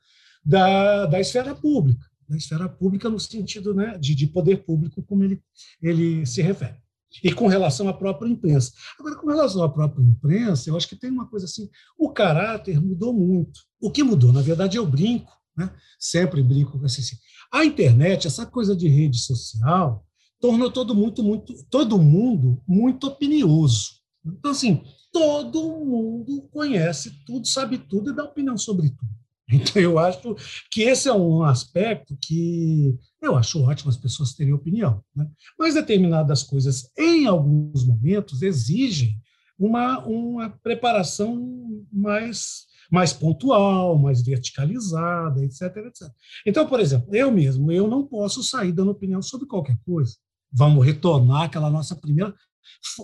da, 0.44 1.06
da 1.06 1.20
esfera 1.20 1.54
pública, 1.54 2.06
da 2.28 2.36
esfera 2.36 2.68
pública 2.68 3.10
no 3.10 3.20
sentido 3.20 3.74
né, 3.74 3.98
de, 3.98 4.16
de 4.16 4.28
poder 4.28 4.64
público, 4.64 5.04
como 5.04 5.24
ele, 5.24 5.42
ele 5.82 6.26
se 6.26 6.42
refere. 6.42 6.76
E 7.24 7.32
com 7.34 7.48
relação 7.48 7.88
à 7.88 7.94
própria 7.94 8.30
imprensa. 8.30 8.72
Agora, 9.00 9.16
com 9.16 9.28
relação 9.28 9.64
à 9.64 9.70
própria 9.70 10.04
imprensa, 10.04 10.70
eu 10.70 10.76
acho 10.76 10.88
que 10.88 10.96
tem 10.96 11.10
uma 11.10 11.28
coisa 11.28 11.46
assim: 11.46 11.70
o 11.98 12.12
caráter 12.12 12.82
mudou 12.82 13.14
muito. 13.14 13.60
O 13.82 13.92
que 13.92 14.04
mudou? 14.04 14.34
Na 14.34 14.42
verdade, 14.42 14.78
eu 14.78 14.86
brinco, 14.86 15.32
né? 15.56 15.74
sempre 16.00 16.44
brinco 16.44 16.78
com 16.78 16.86
assim, 16.86 17.02
assim. 17.02 17.16
A 17.52 17.64
internet, 17.64 18.28
essa 18.28 18.46
coisa 18.46 18.76
de 18.76 18.88
rede 18.88 19.20
social, 19.20 20.06
tornou 20.40 20.70
todo 20.70 20.94
mundo 20.94 21.24
muito, 21.24 21.54
todo 21.70 21.98
mundo 21.98 22.62
muito 22.68 23.08
opinioso. 23.08 23.98
Então, 24.26 24.52
assim, 24.52 24.84
todo 25.12 25.62
mundo 25.64 26.48
conhece 26.52 27.12
tudo, 27.26 27.48
sabe 27.48 27.78
tudo 27.78 28.12
e 28.12 28.16
dá 28.16 28.24
opinião 28.24 28.58
sobre 28.58 28.90
tudo. 28.90 29.18
Então, 29.50 29.82
eu 29.82 29.98
acho 29.98 30.36
que 30.70 30.82
esse 30.82 31.08
é 31.08 31.14
um 31.14 31.42
aspecto 31.42 32.18
que 32.22 32.94
eu 33.22 33.36
acho 33.36 33.62
ótimo 33.62 33.90
as 33.90 33.98
pessoas 33.98 34.34
terem 34.34 34.54
opinião. 34.54 35.04
Né? 35.16 35.28
Mas 35.58 35.74
determinadas 35.74 36.44
coisas, 36.44 36.90
em 36.98 37.26
alguns 37.26 37.86
momentos, 37.86 38.42
exigem 38.42 39.20
uma, 39.58 40.00
uma 40.06 40.50
preparação 40.50 41.84
mais, 41.92 42.66
mais 42.92 43.12
pontual, 43.14 43.98
mais 43.98 44.22
verticalizada, 44.22 45.44
etc, 45.44 45.62
etc. 45.78 46.10
Então, 46.46 46.68
por 46.68 46.80
exemplo, 46.80 47.14
eu 47.16 47.32
mesmo, 47.32 47.72
eu 47.72 47.88
não 47.88 48.06
posso 48.06 48.44
sair 48.44 48.72
dando 48.72 48.92
opinião 48.92 49.22
sobre 49.22 49.48
qualquer 49.48 49.78
coisa. 49.86 50.16
Vamos 50.52 50.86
retornar 50.86 51.44
àquela 51.44 51.70
nossa 51.70 51.96
primeira 51.96 52.34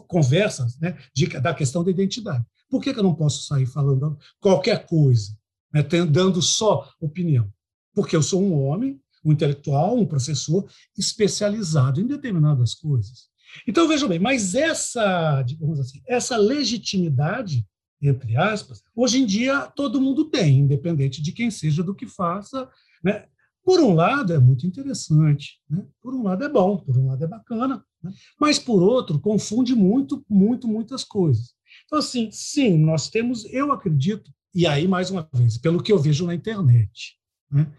conversa 0.08 0.68
né, 0.80 0.98
de, 1.16 1.28
da 1.28 1.54
questão 1.54 1.84
da 1.84 1.92
identidade. 1.92 2.46
Por 2.70 2.82
que, 2.82 2.94
que 2.94 3.00
eu 3.00 3.04
não 3.04 3.16
posso 3.16 3.46
sair 3.46 3.66
falando 3.66 4.18
qualquer 4.40 4.86
coisa? 4.86 5.36
né, 5.74 5.82
dando 5.82 6.42
só 6.42 6.88
opinião. 7.02 7.52
Porque 7.94 8.16
eu 8.16 8.22
sou 8.22 8.42
um 8.42 8.54
homem, 8.66 9.00
um 9.24 9.32
intelectual, 9.32 9.98
um 9.98 10.06
professor 10.06 10.66
especializado 10.98 12.02
em 12.02 12.08
determinadas 12.08 12.74
coisas. 12.74 13.30
Então, 13.68 13.88
vejam 13.88 14.10
bem, 14.10 14.20
mas 14.20 14.56
essa, 14.56 15.42
digamos 15.44 15.80
assim, 15.80 16.02
essa 16.08 16.36
legitimidade, 16.38 17.66
entre 18.02 18.36
aspas, 18.36 18.84
hoje 18.96 19.22
em 19.22 19.26
dia 19.26 19.62
todo 19.76 20.02
mundo 20.02 20.26
tem, 20.26 20.60
independente 20.60 21.22
de 21.22 21.32
quem 21.32 21.52
seja, 21.52 21.84
do 21.84 21.96
que 21.96 22.08
faça. 22.08 22.70
Né? 23.04 23.26
Por 23.64 23.80
um 23.80 23.94
lado, 23.94 24.34
é 24.34 24.40
muito 24.40 24.68
interessante, 24.68 25.60
né? 25.70 25.86
por 26.02 26.14
um 26.14 26.24
lado, 26.24 26.44
é 26.44 26.50
bom, 26.50 26.78
por 26.78 26.98
um 26.98 27.08
lado, 27.08 27.24
é 27.24 27.28
bacana, 27.28 27.84
Né? 28.04 28.12
Mas, 28.40 28.60
por 28.60 28.82
outro, 28.82 29.20
confunde 29.20 29.74
muito, 29.76 30.26
muito, 30.30 30.68
muitas 30.68 31.04
coisas. 31.04 31.54
Então, 31.86 32.00
assim, 32.00 32.30
sim, 32.32 32.78
nós 32.78 33.10
temos, 33.10 33.46
eu 33.46 33.72
acredito, 33.72 34.32
e 34.54 34.68
aí, 34.68 34.88
mais 34.88 35.10
uma 35.10 35.28
vez, 35.34 35.58
pelo 35.58 35.82
que 35.82 35.92
eu 35.92 35.98
vejo 35.98 36.26
na 36.26 36.36
internet, 36.36 37.18
né, 37.50 37.72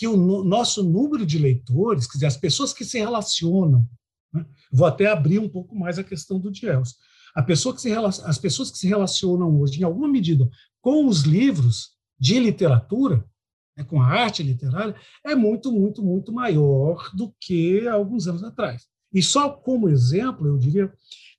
que 0.00 0.08
o 0.08 0.16
no, 0.16 0.42
nosso 0.42 0.82
número 0.82 1.26
de 1.26 1.38
leitores, 1.38 2.06
quer 2.06 2.14
dizer, 2.14 2.26
as 2.26 2.36
pessoas 2.38 2.72
que 2.72 2.86
se 2.86 2.98
relacionam, 2.98 3.86
né, 4.32 4.46
vou 4.72 4.86
até 4.86 5.04
abrir 5.04 5.38
um 5.38 5.48
pouco 5.48 5.78
mais 5.78 5.98
a 5.98 6.02
questão 6.02 6.40
do 6.40 6.50
Diels, 6.50 6.96
a 7.34 7.42
pessoa 7.42 7.74
que 7.74 7.82
se, 7.82 7.92
as 7.92 8.38
pessoas 8.38 8.70
que 8.70 8.78
se 8.78 8.88
relacionam 8.88 9.60
hoje, 9.60 9.78
em 9.78 9.84
alguma 9.84 10.08
medida, 10.08 10.48
com 10.80 11.06
os 11.06 11.24
livros 11.24 11.90
de 12.18 12.40
literatura, 12.40 13.22
né, 13.76 13.84
com 13.84 14.00
a 14.00 14.06
arte 14.06 14.42
literária, 14.42 14.96
é 15.22 15.34
muito, 15.34 15.70
muito, 15.70 16.02
muito 16.02 16.32
maior 16.32 17.10
do 17.12 17.34
que 17.38 17.86
há 17.86 17.92
alguns 17.92 18.26
anos 18.26 18.42
atrás. 18.42 18.86
E 19.12 19.22
só 19.22 19.50
como 19.50 19.90
exemplo, 19.90 20.46
eu 20.46 20.56
diria 20.56 20.90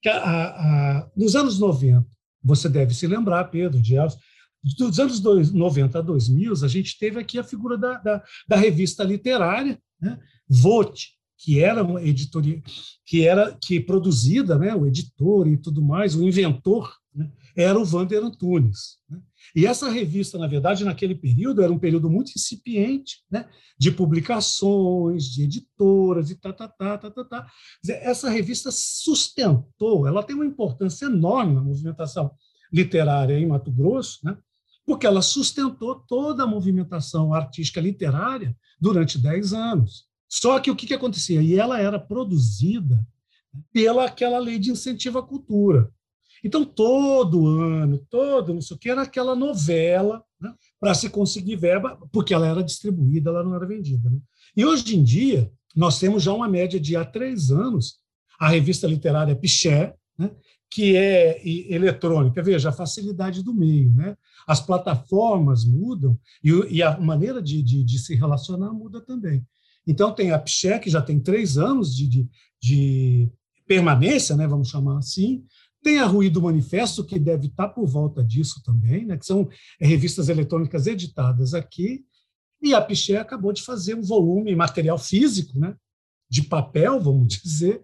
que 0.04 0.08
a, 0.08 0.20
a, 0.20 1.10
nos 1.18 1.36
anos 1.36 1.58
90, 1.58 2.06
você 2.44 2.70
deve 2.70 2.94
se 2.94 3.08
lembrar, 3.08 3.46
Pedro, 3.46 3.80
Elcio, 3.80 4.20
dos 4.64 5.00
anos 5.00 5.20
90 5.52 6.00
a 6.00 6.02
2000, 6.02 6.54
a 6.64 6.68
gente 6.68 6.98
teve 6.98 7.20
aqui 7.20 7.40
a 7.40 7.44
figura 7.44 7.78
da, 7.78 7.98
da, 7.98 8.24
da 8.48 8.56
revista 8.56 9.04
literária, 9.04 9.82
né? 10.00 10.20
Vote, 10.48 11.14
que 11.44 11.60
era 11.60 11.84
uma 11.84 12.02
editoria, 12.02 12.62
que 13.06 13.26
era 13.26 13.58
que 13.60 13.80
produzida, 13.80 14.58
né, 14.58 14.76
o 14.76 14.86
editor 14.86 15.48
e 15.48 15.58
tudo 15.58 15.82
mais, 15.82 16.16
o 16.16 16.24
inventor, 16.24 16.94
né, 17.14 17.32
era 17.56 17.80
o 17.80 17.86
Vander 17.86 18.24
Antunes. 18.24 19.00
Né? 19.10 19.20
E 19.56 19.66
essa 19.66 19.90
revista, 19.90 20.38
na 20.38 20.46
verdade, 20.46 20.86
naquele 20.86 21.16
período, 21.16 21.64
era 21.64 21.74
um 21.74 21.80
período 21.80 22.10
muito 22.10 22.32
incipiente, 22.36 23.24
né, 23.30 23.50
de 23.78 23.92
publicações, 23.92 25.26
de 25.26 25.44
editoras 25.44 26.30
e 26.30 26.36
tá, 26.36 26.54
tá, 26.54 26.68
tá, 26.68 26.98
tá, 26.98 27.10
tá, 27.10 27.26
tá. 27.26 27.48
Essa 27.88 28.30
revista 28.30 28.70
sustentou, 28.72 30.08
ela 30.08 30.24
tem 30.24 30.36
uma 30.36 30.46
importância 30.46 31.06
enorme 31.06 31.56
na 31.56 31.62
movimentação 31.62 32.32
literária 32.72 33.38
em 33.38 33.48
Mato 33.48 33.72
Grosso, 33.72 34.20
né, 34.24 34.38
porque 34.92 35.08
ela 35.08 35.22
sustentou 35.22 35.96
toda 35.96 36.44
a 36.44 36.48
movimentação 36.48 37.34
artística 37.34 37.80
literária 37.80 38.54
durante 38.78 39.18
10 39.18 39.54
anos. 39.54 40.06
Só 40.28 40.60
que 40.60 40.70
o 40.70 40.76
que, 40.76 40.86
que 40.86 40.94
acontecia? 40.94 41.42
E 41.42 41.58
ela 41.58 41.80
era 41.80 41.98
produzida 41.98 43.02
pela 43.72 44.04
aquela 44.04 44.38
lei 44.38 44.60
de 44.60 44.70
incentivo 44.70 45.18
à 45.18 45.24
cultura. 45.24 45.90
Então, 46.44 46.66
todo 46.66 47.48
ano, 47.48 48.06
todo, 48.10 48.54
não 48.54 48.62
sei 48.62 48.76
o 48.76 48.80
que, 48.82 48.90
era 48.90 49.04
aquela 49.04 49.34
novela 49.34 50.22
né, 50.42 50.54
para 50.78 50.94
se 50.94 51.10
conseguir 51.10 51.56
verba, 51.56 51.98
porque 52.12 52.34
ela 52.34 52.46
era 52.46 52.62
distribuída, 52.62 53.30
ela 53.30 53.46
não 53.46 53.56
era 53.56 53.66
vendida. 53.66 54.10
Né? 54.10 54.20
E 54.58 54.66
hoje 54.66 54.98
em 54.98 55.02
dia, 55.02 55.50
nós 55.74 56.00
temos 56.00 56.22
já 56.22 56.34
uma 56.34 56.50
média 56.50 56.82
de 56.82 56.98
há 56.98 57.06
três 57.06 57.50
anos, 57.50 58.02
a 58.38 58.50
revista 58.50 58.88
literária 58.88 59.38
Piché, 59.38 59.96
né, 60.20 60.32
que 60.72 60.96
é 60.96 61.46
eletrônica. 61.46 62.42
Veja, 62.42 62.70
a 62.70 62.74
facilidade 62.74 63.44
do 63.44 63.54
meio. 63.54 63.92
Né? 63.92 64.16
As 64.48 64.62
plataformas 64.62 65.66
mudam 65.66 66.18
e, 66.42 66.82
a 66.82 66.98
maneira 66.98 67.42
de, 67.42 67.62
de, 67.62 67.84
de, 67.84 68.00
se 68.00 68.16
relacionar 68.16 68.72
muda 68.72 69.02
também. 69.02 69.46
Então, 69.86 70.14
tem 70.14 70.32
a 70.32 70.40
Piché, 70.40 70.80
que 70.80 70.90
já 70.90 71.02
tem 71.02 71.20
três 71.20 71.58
anos 71.58 71.94
de, 71.94 72.08
de, 72.08 72.30
de 72.62 73.30
permanência, 73.68 74.36
né, 74.36 74.48
vamos 74.48 74.70
chamar 74.70 75.00
assim, 75.00 75.44
tem 75.84 76.00
a 76.00 76.06
Ruído 76.06 76.42
Manifesto, 76.42 77.04
que 77.04 77.18
deve 77.18 77.48
estar 77.48 77.70
por 77.70 77.88
volta 77.88 78.24
disso 78.24 78.62
também, 78.64 79.06
né, 79.06 79.18
que 79.18 79.26
são 79.26 79.50
revistas 79.80 80.30
eletrônicas 80.30 80.86
editadas 80.86 81.56
aqui, 81.56 82.06
e 82.62 82.76
a 82.76 82.82
Piché 82.82 83.18
acabou 83.18 83.52
de 83.52 83.64
fazer 83.64 83.96
um 83.96 84.04
volume 84.04 84.56
material 84.56 85.00
físico, 85.00 85.58
né, 85.58 85.76
de 86.30 86.44
papel, 86.44 87.02
vamos 87.02 87.28
dizer, 87.42 87.82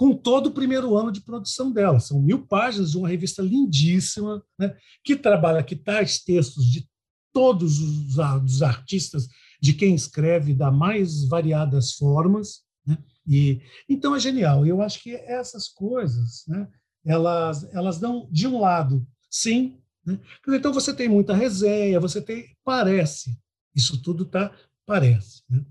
com 0.00 0.16
todo 0.16 0.46
o 0.46 0.52
primeiro 0.52 0.96
ano 0.96 1.12
de 1.12 1.20
produção 1.20 1.70
dela. 1.70 2.00
São 2.00 2.22
mil 2.22 2.46
páginas 2.46 2.92
de 2.92 2.96
uma 2.96 3.06
revista 3.06 3.42
lindíssima, 3.42 4.42
né, 4.58 4.74
que 5.04 5.14
trabalha, 5.14 5.62
que 5.62 5.76
traz 5.76 6.18
textos 6.24 6.64
de 6.64 6.88
todos 7.34 7.78
os, 7.78 8.16
os 8.16 8.62
artistas, 8.62 9.28
de 9.60 9.74
quem 9.74 9.94
escreve 9.94 10.54
da 10.54 10.70
mais 10.70 11.28
variadas 11.28 11.92
formas. 11.92 12.62
Né, 12.86 12.96
e 13.28 13.60
então 13.86 14.16
é 14.16 14.18
genial. 14.18 14.64
Eu 14.64 14.80
acho 14.80 15.02
que 15.02 15.14
essas 15.14 15.68
coisas, 15.68 16.44
né, 16.48 16.66
elas, 17.04 17.68
elas 17.74 17.98
dão, 17.98 18.26
de 18.32 18.46
um 18.46 18.58
lado, 18.58 19.06
sim. 19.30 19.82
Né? 20.06 20.18
Então, 20.48 20.72
você 20.72 20.94
tem 20.94 21.10
muita 21.10 21.34
resenha, 21.34 22.00
você 22.00 22.22
tem. 22.22 22.56
Parece, 22.64 23.38
isso 23.76 24.00
tudo 24.00 24.24
tá, 24.24 24.50
parece, 24.86 25.42
né? 25.50 25.62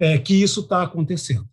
é, 0.00 0.18
que 0.18 0.34
isso 0.34 0.58
está 0.58 0.82
acontecendo. 0.82 1.48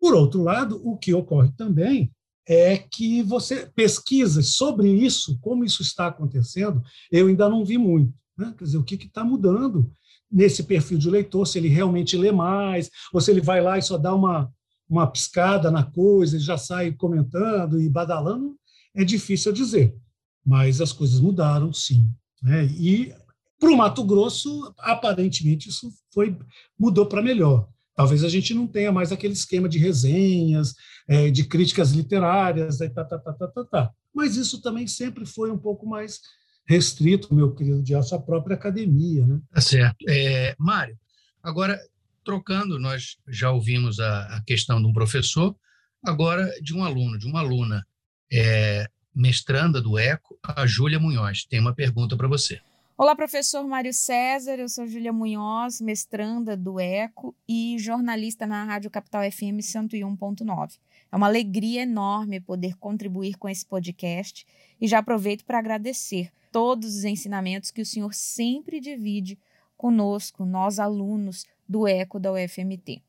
Por 0.00 0.14
outro 0.14 0.42
lado, 0.42 0.80
o 0.84 0.96
que 0.96 1.14
ocorre 1.14 1.50
também 1.56 2.10
é 2.46 2.76
que 2.76 3.22
você 3.22 3.66
pesquisa 3.74 4.42
sobre 4.42 4.88
isso, 4.88 5.38
como 5.40 5.64
isso 5.64 5.82
está 5.82 6.08
acontecendo, 6.08 6.82
eu 7.10 7.26
ainda 7.26 7.48
não 7.48 7.64
vi 7.64 7.78
muito. 7.78 8.12
Né? 8.36 8.54
Quer 8.56 8.64
dizer, 8.64 8.78
o 8.78 8.84
que 8.84 8.94
está 8.96 9.24
mudando 9.24 9.90
nesse 10.30 10.64
perfil 10.64 10.98
de 10.98 11.08
leitor, 11.08 11.46
se 11.46 11.58
ele 11.58 11.68
realmente 11.68 12.16
lê 12.16 12.32
mais, 12.32 12.90
ou 13.12 13.20
se 13.20 13.30
ele 13.30 13.40
vai 13.40 13.62
lá 13.62 13.78
e 13.78 13.82
só 13.82 13.96
dá 13.96 14.14
uma, 14.14 14.52
uma 14.88 15.06
piscada 15.06 15.70
na 15.70 15.84
coisa 15.84 16.36
e 16.36 16.40
já 16.40 16.58
sai 16.58 16.92
comentando 16.92 17.80
e 17.80 17.88
badalando, 17.88 18.56
é 18.94 19.04
difícil 19.04 19.52
dizer. 19.52 19.94
Mas 20.44 20.80
as 20.80 20.92
coisas 20.92 21.20
mudaram, 21.20 21.72
sim. 21.72 22.10
Né? 22.42 22.66
E 22.66 23.14
para 23.58 23.70
o 23.70 23.76
Mato 23.76 24.04
Grosso, 24.04 24.74
aparentemente, 24.78 25.68
isso 25.68 25.90
foi 26.12 26.36
mudou 26.78 27.06
para 27.06 27.22
melhor. 27.22 27.68
Talvez 27.94 28.24
a 28.24 28.28
gente 28.28 28.52
não 28.52 28.66
tenha 28.66 28.90
mais 28.90 29.12
aquele 29.12 29.34
esquema 29.34 29.68
de 29.68 29.78
resenhas, 29.78 30.74
é, 31.08 31.30
de 31.30 31.44
críticas 31.44 31.92
literárias, 31.92 32.78
tá, 32.78 32.88
tá, 33.04 33.18
tá, 33.18 33.32
tá, 33.32 33.48
tá, 33.48 33.64
tá. 33.64 33.90
mas 34.12 34.36
isso 34.36 34.60
também 34.60 34.86
sempre 34.86 35.24
foi 35.24 35.50
um 35.50 35.58
pouco 35.58 35.86
mais 35.86 36.20
restrito, 36.66 37.34
meu 37.34 37.54
querido, 37.54 37.82
de 37.82 37.94
a 37.94 38.02
sua 38.02 38.20
própria 38.20 38.56
academia. 38.56 39.26
Né? 39.26 39.40
Tá 39.52 39.60
certo. 39.60 40.04
É, 40.08 40.54
Mário, 40.58 40.98
agora 41.42 41.78
trocando, 42.24 42.78
nós 42.78 43.16
já 43.28 43.50
ouvimos 43.50 44.00
a, 44.00 44.36
a, 44.36 44.42
questão 44.42 44.80
de 44.80 44.88
um 44.88 44.92
professor, 44.92 45.54
agora 46.04 46.50
de 46.62 46.74
um 46.74 46.82
aluno, 46.82 47.18
de 47.18 47.26
uma 47.26 47.40
aluna, 47.40 47.86
é, 48.32 48.88
mestranda 49.14 49.80
do 49.80 49.98
ECO, 49.98 50.38
a 50.42 50.66
Júlia 50.66 50.98
Munhoz. 50.98 51.44
Tem 51.44 51.60
uma 51.60 51.74
pergunta 51.74 52.16
para 52.16 52.26
você. 52.26 52.60
Olá, 52.96 53.16
professor 53.16 53.66
Mário 53.66 53.92
César, 53.92 54.60
eu 54.60 54.68
sou 54.68 54.86
Júlia 54.86 55.12
Munhoz, 55.12 55.80
mestranda 55.80 56.56
do 56.56 56.78
ECO 56.78 57.34
e 57.48 57.76
jornalista 57.76 58.46
na 58.46 58.62
Rádio 58.62 58.88
Capital 58.88 59.28
FM 59.32 59.58
101.9. 59.58 60.78
É 61.10 61.16
uma 61.16 61.26
alegria 61.26 61.82
enorme 61.82 62.38
poder 62.38 62.76
contribuir 62.76 63.36
com 63.36 63.48
esse 63.48 63.66
podcast 63.66 64.46
e 64.80 64.86
já 64.86 65.00
aproveito 65.00 65.44
para 65.44 65.58
agradecer 65.58 66.30
todos 66.52 66.94
os 66.94 67.02
ensinamentos 67.02 67.72
que 67.72 67.82
o 67.82 67.86
senhor 67.86 68.14
sempre 68.14 68.78
divide 68.78 69.36
conosco, 69.76 70.44
nós 70.44 70.78
alunos 70.78 71.46
do 71.68 71.88
ECO 71.88 72.20
da 72.20 72.32
UFMT. 72.32 73.02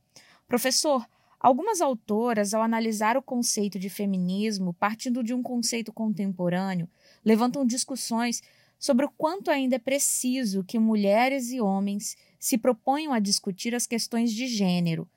Professor, 0.48 1.08
algumas 1.40 1.80
autoras, 1.80 2.56
ao 2.56 2.64
analisar 2.64 3.18
o 3.18 3.22
conceito 3.22 3.78
de 3.78 3.92
feminismo 3.92 4.74
partindo 4.74 5.24
de 5.24 5.32
um 5.32 5.44
conceito 5.44 5.94
contemporâneo, 5.94 6.90
levantam 7.24 7.64
discussões 7.64 8.42
sobre 8.80 9.06
o 9.06 9.12
quanto 9.18 9.50
ainda 9.50 9.76
é 9.76 9.80
preciso 9.80 10.64
que 10.64 10.78
mulheres 10.78 11.52
e 11.52 11.60
homens 11.60 12.16
se 12.40 12.58
proponham 12.58 13.14
a 13.14 13.20
discutir 13.20 13.74
as 13.74 13.88
questões 13.88 14.32
de 14.32 14.48
gênero, 14.48 15.10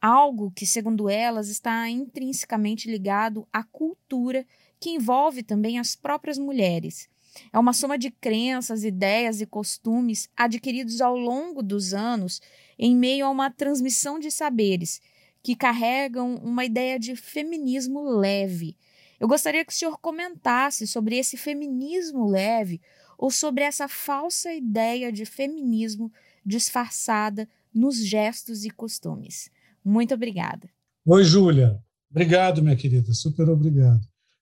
algo 0.00 0.50
que, 0.50 0.66
segundo 0.66 1.08
elas, 1.08 1.48
está 1.48 1.88
intrinsecamente 1.88 2.90
ligado 2.90 3.46
à 3.52 3.62
cultura 3.62 4.44
que 4.80 4.90
envolve 4.90 5.42
também 5.42 5.78
as 5.78 5.94
próprias 5.94 6.38
mulheres. 6.38 7.08
É 7.52 7.58
uma 7.58 7.72
soma 7.72 7.96
de 7.96 8.10
crenças, 8.10 8.84
ideias 8.84 9.40
e 9.40 9.46
costumes 9.46 10.28
adquiridos 10.36 11.00
ao 11.00 11.16
longo 11.16 11.62
dos 11.62 11.94
anos 11.94 12.40
em 12.78 12.96
meio 12.96 13.26
a 13.26 13.30
uma 13.30 13.50
transmissão 13.50 14.18
de 14.18 14.30
saberes 14.30 15.00
que 15.42 15.56
carregam 15.56 16.36
uma 16.36 16.64
ideia 16.64 16.98
de 16.98 17.16
feminismo 17.16 18.02
leve. 18.02 18.76
Eu 19.18 19.28
gostaria 19.28 19.64
que 19.64 19.72
o 19.72 19.76
senhor 19.76 19.98
comentasse 19.98 20.86
sobre 20.86 21.16
esse 21.16 21.36
feminismo 21.36 22.26
leve 22.26 22.80
ou 23.22 23.30
sobre 23.30 23.62
essa 23.62 23.86
falsa 23.86 24.52
ideia 24.52 25.12
de 25.12 25.24
feminismo 25.24 26.12
disfarçada 26.44 27.48
nos 27.72 28.04
gestos 28.04 28.64
e 28.64 28.70
costumes. 28.70 29.48
Muito 29.84 30.12
obrigada. 30.12 30.68
Oi, 31.06 31.22
Júlia. 31.22 31.78
Obrigado, 32.10 32.60
minha 32.60 32.74
querida. 32.74 33.14
Super 33.14 33.48
obrigado. 33.48 34.00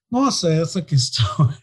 Nossa, 0.09 0.51
essa 0.51 0.81
questão 0.81 1.53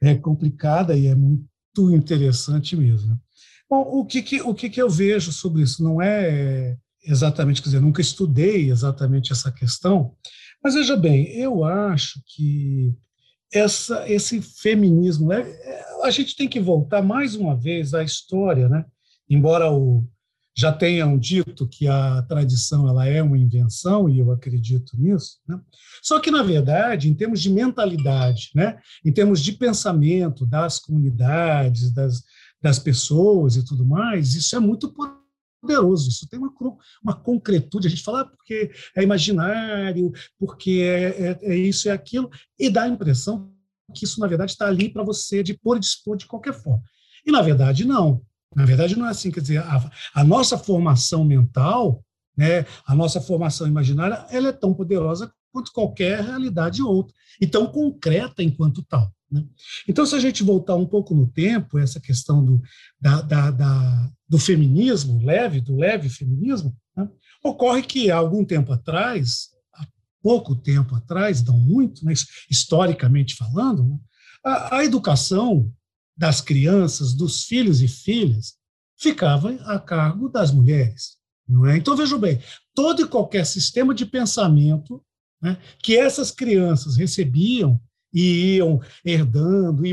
é 0.00 0.14
complicada 0.14 0.96
e 0.96 1.08
é 1.08 1.14
muito 1.14 1.94
interessante 1.94 2.74
mesmo. 2.74 3.20
Bom, 3.68 3.82
o 3.82 4.06
que, 4.06 4.22
que, 4.22 4.40
o 4.40 4.54
que, 4.54 4.70
que 4.70 4.80
eu 4.80 4.88
vejo 4.88 5.30
sobre 5.30 5.60
isso? 5.60 5.84
Não 5.84 6.00
é 6.00 6.78
exatamente, 7.02 7.60
quer 7.60 7.68
dizer, 7.68 7.80
nunca 7.82 8.00
estudei 8.00 8.70
exatamente 8.70 9.30
essa 9.30 9.52
questão, 9.52 10.16
mas 10.62 10.72
veja 10.72 10.96
bem, 10.96 11.26
eu 11.36 11.64
acho 11.64 12.18
que 12.24 12.96
essa, 13.52 14.10
esse 14.10 14.40
feminismo, 14.40 15.28
né, 15.28 15.44
a 16.04 16.10
gente 16.10 16.36
tem 16.36 16.48
que 16.48 16.60
voltar 16.60 17.02
mais 17.02 17.34
uma 17.34 17.56
vez 17.56 17.94
à 17.94 18.02
história, 18.02 18.68
né? 18.68 18.84
embora 19.28 19.72
o, 19.72 20.06
já 20.56 20.72
tenham 20.72 21.18
dito 21.18 21.66
que 21.66 21.88
a 21.88 22.22
tradição 22.22 22.88
ela 22.88 23.06
é 23.06 23.22
uma 23.22 23.38
invenção, 23.38 24.08
e 24.08 24.18
eu 24.18 24.30
acredito 24.30 24.96
nisso. 24.96 25.38
Né? 25.48 25.58
Só 26.02 26.20
que, 26.20 26.30
na 26.30 26.42
verdade, 26.42 27.08
em 27.08 27.14
termos 27.14 27.40
de 27.40 27.50
mentalidade, 27.50 28.50
né? 28.54 28.78
em 29.04 29.12
termos 29.12 29.40
de 29.40 29.52
pensamento 29.52 30.46
das 30.46 30.78
comunidades, 30.78 31.90
das, 31.90 32.22
das 32.62 32.78
pessoas 32.78 33.56
e 33.56 33.64
tudo 33.64 33.84
mais, 33.84 34.34
isso 34.34 34.54
é 34.54 34.60
muito 34.60 34.92
poderoso, 34.92 36.10
isso 36.10 36.28
tem 36.28 36.38
uma, 36.38 36.52
uma 37.02 37.14
concretude, 37.14 37.86
a 37.86 37.90
gente 37.90 38.02
fala 38.02 38.20
ah, 38.20 38.24
porque 38.26 38.70
é 38.94 39.02
imaginário, 39.02 40.12
porque 40.38 40.82
é, 40.82 41.30
é, 41.30 41.38
é 41.42 41.56
isso 41.56 41.88
é 41.88 41.92
aquilo, 41.92 42.30
e 42.58 42.68
dá 42.68 42.82
a 42.82 42.88
impressão 42.88 43.53
que 43.92 44.04
isso, 44.04 44.20
na 44.20 44.26
verdade, 44.26 44.52
está 44.52 44.66
ali 44.66 44.88
para 44.88 45.02
você 45.02 45.42
de 45.42 45.54
pôr 45.54 45.76
e 45.76 45.80
dispor 45.80 46.16
de 46.16 46.26
qualquer 46.26 46.54
forma. 46.54 46.82
E, 47.26 47.32
na 47.32 47.42
verdade, 47.42 47.84
não. 47.84 48.22
Na 48.54 48.64
verdade, 48.64 48.96
não 48.96 49.06
é 49.06 49.10
assim. 49.10 49.30
Quer 49.30 49.40
dizer, 49.40 49.58
a, 49.58 49.90
a 50.14 50.24
nossa 50.24 50.56
formação 50.56 51.24
mental, 51.24 52.04
né, 52.36 52.64
a 52.86 52.94
nossa 52.94 53.20
formação 53.20 53.66
imaginária, 53.66 54.26
ela 54.30 54.48
é 54.48 54.52
tão 54.52 54.72
poderosa 54.72 55.32
quanto 55.52 55.72
qualquer 55.72 56.20
realidade 56.20 56.82
outra, 56.82 57.14
e 57.40 57.46
tão 57.46 57.66
concreta 57.66 58.42
enquanto 58.42 58.82
tal. 58.82 59.08
Né? 59.30 59.44
Então, 59.88 60.04
se 60.04 60.14
a 60.14 60.18
gente 60.18 60.42
voltar 60.42 60.74
um 60.74 60.86
pouco 60.86 61.14
no 61.14 61.28
tempo, 61.28 61.78
essa 61.78 62.00
questão 62.00 62.44
do, 62.44 62.60
da, 63.00 63.22
da, 63.22 63.50
da, 63.52 64.10
do 64.28 64.38
feminismo 64.38 65.24
leve, 65.24 65.60
do 65.60 65.76
leve 65.76 66.08
feminismo, 66.08 66.76
né, 66.96 67.08
ocorre 67.42 67.82
que 67.82 68.10
há 68.10 68.16
algum 68.16 68.44
tempo 68.44 68.72
atrás, 68.72 69.53
pouco 70.24 70.56
tempo 70.56 70.94
atrás, 70.94 71.44
não 71.44 71.58
muito, 71.58 72.02
mas 72.02 72.24
historicamente 72.50 73.36
falando, 73.36 73.84
né, 73.84 73.98
a, 74.42 74.78
a 74.78 74.84
educação 74.84 75.70
das 76.16 76.40
crianças, 76.40 77.12
dos 77.12 77.44
filhos 77.44 77.82
e 77.82 77.88
filhas, 77.88 78.54
ficava 78.96 79.50
a 79.66 79.78
cargo 79.78 80.30
das 80.30 80.50
mulheres. 80.50 81.18
Não 81.46 81.66
é? 81.66 81.76
Então, 81.76 81.94
vejam 81.94 82.18
bem, 82.18 82.40
todo 82.74 83.02
e 83.02 83.06
qualquer 83.06 83.44
sistema 83.44 83.94
de 83.94 84.06
pensamento 84.06 85.04
né, 85.42 85.58
que 85.82 85.94
essas 85.94 86.30
crianças 86.30 86.96
recebiam 86.96 87.78
e 88.10 88.56
iam 88.56 88.80
herdando 89.04 89.84
e 89.84 89.92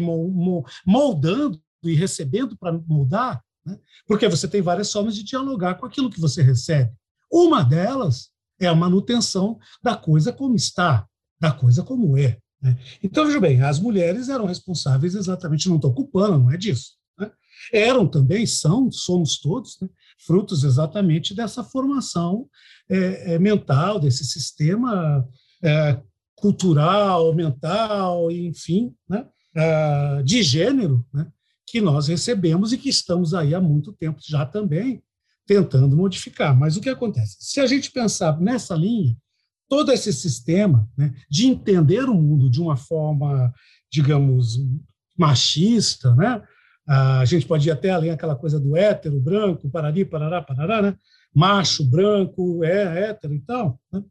moldando 0.86 1.62
e 1.84 1.94
recebendo 1.94 2.56
para 2.56 2.72
moldar, 2.72 3.44
né, 3.66 3.78
porque 4.08 4.30
você 4.30 4.48
tem 4.48 4.62
várias 4.62 4.90
formas 4.90 5.14
de 5.14 5.24
dialogar 5.24 5.76
com 5.76 5.86
aquilo 5.86 6.10
que 6.10 6.22
você 6.22 6.42
recebe. 6.42 6.94
Uma 7.30 7.64
delas 7.64 8.31
é 8.62 8.68
a 8.68 8.76
manutenção 8.76 9.60
da 9.84 9.96
coisa 9.96 10.32
como 10.32 10.56
está, 10.56 11.06
da 11.40 11.52
coisa 11.52 11.84
como 11.84 12.16
é. 12.18 12.38
Né? 12.62 12.78
Então, 13.04 13.26
veja 13.26 13.40
bem, 13.40 13.62
as 13.62 13.80
mulheres 13.80 14.30
eram 14.30 14.46
responsáveis 14.46 15.16
exatamente, 15.16 15.68
não 15.68 15.78
estou 15.78 15.94
culpando, 15.94 16.38
não 16.38 16.52
é 16.52 16.58
disso. 16.58 16.92
Né? 17.20 17.32
Eram 17.74 18.08
também, 18.08 18.46
são, 18.46 18.92
somos 18.92 19.40
todos, 19.40 19.78
né? 19.82 19.90
frutos 20.24 20.64
exatamente 20.64 21.34
dessa 21.34 21.64
formação 21.64 22.48
é, 22.88 23.34
é, 23.34 23.40
mental, 23.40 24.00
desse 24.00 24.24
sistema 24.24 25.28
é, 25.64 26.00
cultural, 26.36 27.34
mental, 27.34 28.32
enfim, 28.32 28.94
né? 29.10 29.28
É, 29.54 30.24
de 30.24 30.42
gênero, 30.42 31.06
né? 31.14 31.28
que 31.68 31.82
nós 31.82 32.08
recebemos 32.08 32.72
e 32.72 32.78
que 32.78 32.88
estamos 32.88 33.34
aí 33.34 33.54
há 33.54 33.60
muito 33.60 33.92
tempo 33.92 34.20
já 34.26 34.46
também 34.46 35.04
tentando 35.46 35.96
modificar. 35.96 36.58
Mas 36.58 36.78
o 36.78 36.82
que 36.82 36.90
acontece? 36.90 37.38
Se 37.40 37.60
a 37.60 37.68
gente 37.68 37.92
pensar 37.92 38.40
nessa 38.40 38.76
linha, 38.76 39.16
todo 39.68 39.92
esse 39.92 40.12
sistema 40.12 40.90
né, 40.98 41.14
de 41.30 41.48
entender 41.48 42.04
o 42.04 42.14
mundo 42.14 42.50
de 42.50 42.62
uma 42.62 42.76
forma, 42.76 43.54
digamos, 43.92 44.60
machista, 45.18 46.14
né? 46.16 46.42
A 46.88 47.24
gente 47.26 47.46
pode 47.46 47.70
ir 47.70 47.72
até 47.72 47.92
além 47.92 48.10
aquela 48.10 48.36
coisa 48.36 48.60
do 48.60 48.76
hétero, 48.76 49.22
branco, 49.22 49.70
parari, 49.70 50.04
parará, 50.04 50.42
parará, 50.42 50.82
né? 50.82 50.96
macho, 51.34 51.84
branco, 51.86 52.64
é 52.64 53.10
hétero 53.10 53.34
e 53.34 53.40
tal. 53.40 53.80
Né? 53.92 54.04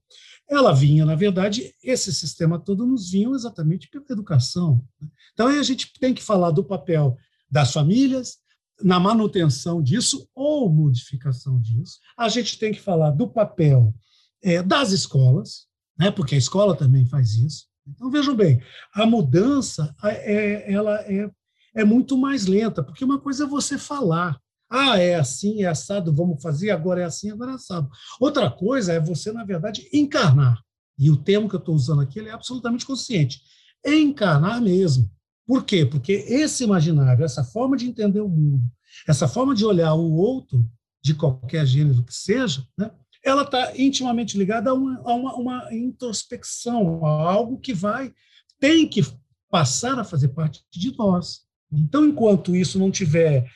Ela 0.48 0.72
vinha, 0.72 1.04
na 1.04 1.14
verdade, 1.14 1.74
esse 1.82 2.12
sistema 2.12 2.58
todo 2.58 2.86
nos 2.86 3.10
vinha 3.10 3.28
exatamente 3.30 3.88
pela 3.88 4.04
educação. 4.10 4.82
Né? 5.00 5.08
Então, 5.32 5.46
aí 5.46 5.58
a 5.58 5.62
gente 5.62 5.92
tem 6.00 6.14
que 6.14 6.22
falar 6.22 6.50
do 6.50 6.64
papel 6.64 7.16
das 7.50 7.72
famílias, 7.72 8.38
na 8.82 9.00
manutenção 9.00 9.82
disso 9.82 10.28
ou 10.34 10.70
modificação 10.70 11.60
disso. 11.60 11.98
A 12.16 12.28
gente 12.28 12.58
tem 12.58 12.72
que 12.72 12.80
falar 12.80 13.10
do 13.10 13.28
papel 13.28 13.94
é, 14.42 14.62
das 14.62 14.92
escolas, 14.92 15.66
né, 15.98 16.10
porque 16.10 16.34
a 16.34 16.38
escola 16.38 16.76
também 16.76 17.06
faz 17.06 17.34
isso. 17.34 17.66
Então, 17.86 18.10
vejam 18.10 18.34
bem, 18.34 18.62
a 18.94 19.04
mudança 19.06 19.94
é, 20.02 20.72
ela 20.72 21.00
é, 21.02 21.30
é 21.74 21.84
muito 21.84 22.16
mais 22.16 22.46
lenta, 22.46 22.82
porque 22.82 23.04
uma 23.04 23.18
coisa 23.18 23.44
é 23.44 23.48
você 23.48 23.76
falar, 23.76 24.40
ah, 24.70 24.98
é 24.98 25.16
assim, 25.16 25.62
é 25.62 25.66
assado, 25.66 26.14
vamos 26.14 26.40
fazer, 26.40 26.70
agora 26.70 27.02
é 27.02 27.04
assim, 27.04 27.30
agora 27.30 27.52
é 27.52 27.54
assado. 27.54 27.90
Outra 28.20 28.50
coisa 28.50 28.92
é 28.92 29.00
você, 29.00 29.32
na 29.32 29.44
verdade, 29.44 29.88
encarnar. 29.92 30.62
E 30.98 31.10
o 31.10 31.16
termo 31.16 31.48
que 31.48 31.56
eu 31.56 31.60
estou 31.60 31.74
usando 31.74 32.02
aqui 32.02 32.20
é 32.20 32.30
absolutamente 32.30 32.86
consciente. 32.86 33.40
Encarnar 33.84 34.60
mesmo. 34.60 35.10
Por 35.50 35.64
quê? 35.64 35.84
Porque 35.84 36.12
esse 36.12 36.62
imaginário, 36.62 37.24
essa 37.24 37.42
forma 37.42 37.76
de 37.76 37.84
entender 37.84 38.20
o 38.20 38.28
mundo, 38.28 38.62
essa 39.08 39.26
forma 39.26 39.52
de 39.52 39.64
olhar 39.64 39.94
o 39.94 40.12
outro, 40.12 40.64
de 41.02 41.12
qualquer 41.12 41.66
gênero 41.66 42.04
que 42.04 42.14
seja, 42.14 42.64
né, 42.78 42.88
ela 43.24 43.42
está 43.42 43.76
intimamente 43.76 44.38
ligada 44.38 44.70
a, 44.70 44.74
uma, 44.74 45.00
a 45.00 45.12
uma, 45.12 45.34
uma, 45.34 45.74
introspecção, 45.74 47.04
a 47.04 47.32
algo 47.32 47.58
que 47.58 47.74
vai, 47.74 48.14
tem 48.60 48.86
que 48.86 49.04
passar 49.50 49.98
a 49.98 50.04
fazer 50.04 50.28
parte 50.28 50.62
de 50.72 50.96
nós. 50.96 51.40
Então, 51.72 52.06
enquanto 52.06 52.54
isso 52.54 52.78
não 52.78 52.88
tiver, 52.88 53.50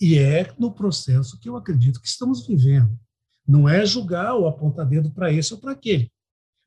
e 0.00 0.18
é 0.18 0.52
no 0.58 0.72
processo 0.72 1.38
que 1.38 1.48
eu 1.48 1.56
acredito 1.56 2.00
que 2.00 2.08
estamos 2.08 2.44
vivendo, 2.44 2.98
não 3.46 3.68
é 3.68 3.86
julgar 3.86 4.34
ou 4.34 4.48
apontar 4.48 4.84
dedo 4.84 5.12
para 5.12 5.32
esse 5.32 5.54
ou 5.54 5.60
para 5.60 5.70
aquele. 5.70 6.10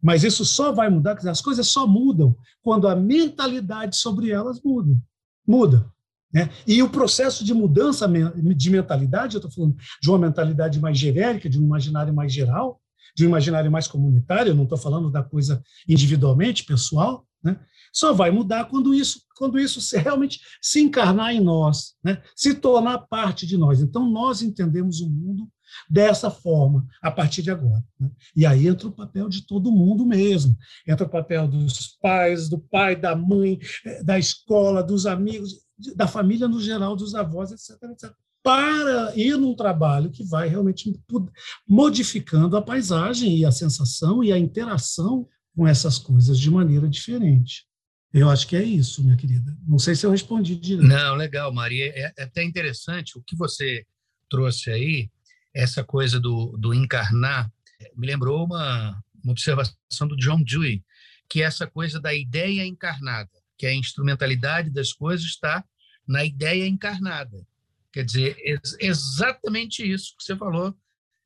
Mas 0.01 0.23
isso 0.23 0.45
só 0.45 0.71
vai 0.71 0.89
mudar, 0.89 1.17
as 1.27 1.41
coisas 1.41 1.67
só 1.67 1.85
mudam 1.85 2.35
quando 2.61 2.87
a 2.87 2.95
mentalidade 2.95 3.97
sobre 3.97 4.31
elas 4.31 4.61
muda. 4.63 4.97
Muda. 5.45 5.91
Né? 6.33 6.49
E 6.65 6.81
o 6.81 6.89
processo 6.89 7.43
de 7.43 7.53
mudança 7.53 8.07
de 8.07 8.69
mentalidade, 8.69 9.35
eu 9.35 9.39
estou 9.39 9.51
falando 9.51 9.75
de 10.01 10.09
uma 10.09 10.19
mentalidade 10.19 10.79
mais 10.79 10.97
genérica, 10.97 11.49
de 11.49 11.59
um 11.59 11.63
imaginário 11.63 12.13
mais 12.13 12.31
geral, 12.31 12.79
de 13.15 13.25
um 13.25 13.29
imaginário 13.29 13.71
mais 13.71 13.87
comunitário, 13.87 14.51
eu 14.51 14.55
não 14.55 14.63
estou 14.63 14.77
falando 14.77 15.11
da 15.11 15.23
coisa 15.23 15.61
individualmente, 15.87 16.63
pessoal, 16.63 17.25
né? 17.43 17.59
só 17.91 18.13
vai 18.13 18.29
mudar 18.29 18.65
quando 18.65 18.93
isso, 18.93 19.21
quando 19.35 19.59
isso 19.59 19.79
realmente 19.97 20.39
se 20.61 20.79
encarnar 20.79 21.33
em 21.33 21.41
nós, 21.41 21.95
né? 22.03 22.21
se 22.35 22.53
tornar 22.53 22.99
parte 22.99 23.47
de 23.47 23.57
nós. 23.57 23.81
Então, 23.81 24.09
nós 24.09 24.41
entendemos 24.41 25.01
o 25.01 25.09
mundo 25.09 25.49
dessa 25.89 26.29
forma, 26.29 26.85
a 27.01 27.11
partir 27.11 27.41
de 27.41 27.51
agora. 27.51 27.83
Né? 27.99 28.09
E 28.35 28.45
aí 28.45 28.67
entra 28.67 28.87
o 28.87 28.91
papel 28.91 29.29
de 29.29 29.45
todo 29.45 29.71
mundo 29.71 30.05
mesmo. 30.05 30.57
Entra 30.87 31.05
o 31.05 31.09
papel 31.09 31.47
dos 31.47 31.97
pais, 32.01 32.49
do 32.49 32.59
pai, 32.59 32.95
da 32.95 33.15
mãe, 33.15 33.59
eh, 33.85 34.03
da 34.03 34.17
escola, 34.17 34.83
dos 34.83 35.05
amigos, 35.05 35.61
da 35.95 36.07
família 36.07 36.47
no 36.47 36.59
geral, 36.59 36.95
dos 36.95 37.15
avós, 37.15 37.51
etc, 37.51 37.81
etc, 37.91 38.11
para 38.43 39.13
ir 39.15 39.37
num 39.37 39.53
trabalho 39.53 40.09
que 40.09 40.23
vai 40.23 40.47
realmente 40.47 40.97
modificando 41.67 42.55
a 42.55 42.61
paisagem 42.61 43.37
e 43.37 43.45
a 43.45 43.51
sensação 43.51 44.23
e 44.23 44.31
a 44.31 44.39
interação 44.39 45.27
com 45.55 45.67
essas 45.67 45.97
coisas 45.97 46.39
de 46.39 46.49
maneira 46.49 46.87
diferente. 46.87 47.67
Eu 48.13 48.29
acho 48.29 48.47
que 48.47 48.55
é 48.55 48.63
isso, 48.63 49.03
minha 49.03 49.15
querida. 49.15 49.55
Não 49.67 49.77
sei 49.77 49.93
se 49.93 50.05
eu 50.05 50.11
respondi 50.11 50.55
direito. 50.55 50.87
Não, 50.87 51.15
legal, 51.15 51.53
Maria. 51.53 51.85
É, 51.95 52.13
é 52.17 52.23
até 52.23 52.43
interessante 52.43 53.17
o 53.17 53.21
que 53.21 53.35
você 53.35 53.85
trouxe 54.29 54.71
aí, 54.71 55.09
essa 55.59 55.83
coisa 55.83 56.19
do, 56.19 56.55
do 56.57 56.73
encarnar, 56.73 57.51
me 57.95 58.07
lembrou 58.07 58.45
uma, 58.45 59.01
uma 59.23 59.31
observação 59.31 60.07
do 60.07 60.15
John 60.15 60.41
Dewey, 60.41 60.83
que 61.29 61.41
é 61.41 61.45
essa 61.45 61.67
coisa 61.67 61.99
da 61.99 62.13
ideia 62.13 62.65
encarnada 62.65 63.29
que 63.57 63.65
a 63.65 63.73
instrumentalidade 63.73 64.69
das 64.69 64.93
coisas 64.93 65.25
está 65.25 65.63
na 66.07 66.23
ideia 66.23 66.65
encarnada. 66.65 67.45
Quer 67.91 68.05
dizer, 68.05 68.37
exatamente 68.79 69.83
isso 69.83 70.15
que 70.17 70.23
você 70.23 70.35
falou, 70.35 70.73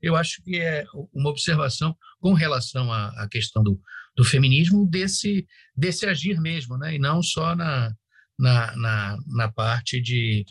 eu 0.01 0.15
acho 0.15 0.41
que 0.41 0.59
é 0.59 0.84
uma 1.13 1.29
observação 1.29 1.95
com 2.19 2.34
relação 2.34 2.91
à, 2.91 3.09
à 3.23 3.29
questão 3.29 3.63
do, 3.63 3.79
do, 4.15 4.23
feminismo, 4.25 4.86
desse, 4.89 5.47
desse 5.75 6.07
agir 6.07 6.41
mesmo, 6.41 6.77
né? 6.77 6.95
e 6.95 6.99
não 6.99 7.21
só 7.21 7.55
na, 7.55 7.93
na, 8.38 8.75
na, 8.75 9.17
na 9.27 9.51
parte 9.51 10.01
de, 10.01 10.43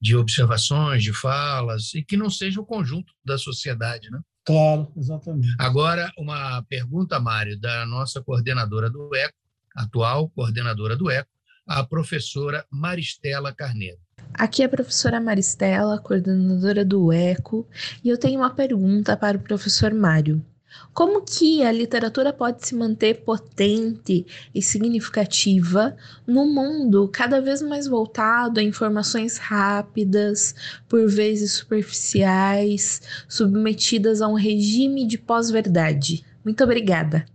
de 0.00 0.16
observações, 0.16 1.02
de 1.02 1.12
falas, 1.12 1.94
e 1.94 2.02
que 2.02 2.16
não 2.16 2.30
seja 2.30 2.60
o 2.60 2.66
conjunto 2.66 3.12
da 3.24 3.38
sociedade. 3.38 4.10
Né? 4.10 4.20
Claro, 4.44 4.92
exatamente. 4.96 5.54
Agora, 5.58 6.10
uma 6.16 6.62
pergunta, 6.68 7.18
Mário, 7.18 7.58
da 7.58 7.84
nossa 7.86 8.22
coordenadora 8.22 8.88
do 8.90 9.14
ECO, 9.14 9.34
atual 9.74 10.30
coordenadora 10.30 10.96
do 10.96 11.10
ECO, 11.10 11.28
a 11.66 11.84
professora 11.84 12.64
Maristela 12.70 13.52
Carneiro. 13.52 13.98
Aqui 14.34 14.62
é 14.62 14.66
a 14.66 14.68
professora 14.68 15.20
Maristela, 15.20 16.00
coordenadora 16.00 16.84
do 16.84 17.12
ECO, 17.12 17.66
e 18.04 18.08
eu 18.08 18.18
tenho 18.18 18.40
uma 18.40 18.50
pergunta 18.50 19.16
para 19.16 19.36
o 19.36 19.40
professor 19.40 19.92
Mário. 19.92 20.44
Como 20.92 21.22
que 21.22 21.62
a 21.62 21.70
literatura 21.70 22.32
pode 22.32 22.66
se 22.66 22.74
manter 22.74 23.22
potente 23.22 24.26
e 24.54 24.62
significativa 24.62 25.96
num 26.26 26.52
mundo 26.52 27.08
cada 27.12 27.40
vez 27.40 27.60
mais 27.60 27.86
voltado 27.86 28.60
a 28.60 28.62
informações 28.62 29.36
rápidas, 29.36 30.54
por 30.88 31.06
vezes 31.08 31.52
superficiais, 31.52 33.02
submetidas 33.28 34.22
a 34.22 34.28
um 34.28 34.34
regime 34.34 35.06
de 35.06 35.18
pós-verdade? 35.18 36.24
Muito 36.44 36.64
obrigada. 36.64 37.26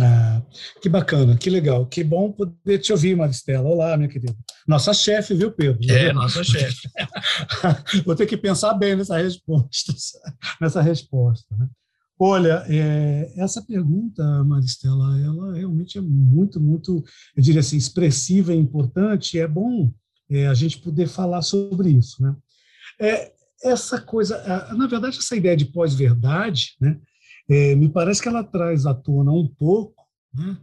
Ah, 0.00 0.42
que 0.80 0.88
bacana, 0.88 1.36
que 1.36 1.48
legal, 1.48 1.86
que 1.86 2.04
bom 2.04 2.30
poder 2.30 2.78
te 2.78 2.92
ouvir, 2.92 3.16
Maristela. 3.16 3.68
Olá, 3.68 3.96
minha 3.96 4.08
querida. 4.08 4.36
Nossa 4.66 4.92
chefe, 4.92 5.34
viu, 5.34 5.50
Pedro? 5.50 5.80
É, 5.90 6.12
nossa 6.12 6.44
chefe. 6.44 6.88
Vou 8.04 8.14
ter 8.14 8.26
que 8.26 8.36
pensar 8.36 8.74
bem 8.74 8.94
nessa 8.94 9.16
resposta, 9.16 9.92
nessa 10.60 10.82
resposta, 10.82 11.56
né? 11.56 11.66
Olha, 12.18 12.64
é, 12.68 13.32
essa 13.36 13.62
pergunta, 13.62 14.22
Maristela, 14.44 15.18
ela 15.20 15.54
realmente 15.54 15.98
é 15.98 16.00
muito, 16.00 16.60
muito, 16.60 17.04
eu 17.36 17.42
diria 17.42 17.60
assim, 17.60 17.76
expressiva 17.76 18.52
e 18.52 18.58
importante. 18.58 19.38
É 19.38 19.46
bom 19.46 19.92
é, 20.28 20.48
a 20.48 20.54
gente 20.54 20.78
poder 20.78 21.06
falar 21.06 21.42
sobre 21.42 21.90
isso, 21.90 22.20
né? 22.22 22.34
É, 23.00 23.32
essa 23.62 24.00
coisa, 24.00 24.42
na 24.74 24.86
verdade, 24.86 25.18
essa 25.18 25.36
ideia 25.36 25.56
de 25.56 25.66
pós-verdade, 25.66 26.76
né? 26.80 26.98
É, 27.48 27.74
me 27.74 27.88
parece 27.88 28.20
que 28.20 28.28
ela 28.28 28.44
traz 28.44 28.84
à 28.84 28.92
tona 28.92 29.32
um 29.32 29.48
pouco 29.48 29.98
né? 30.34 30.58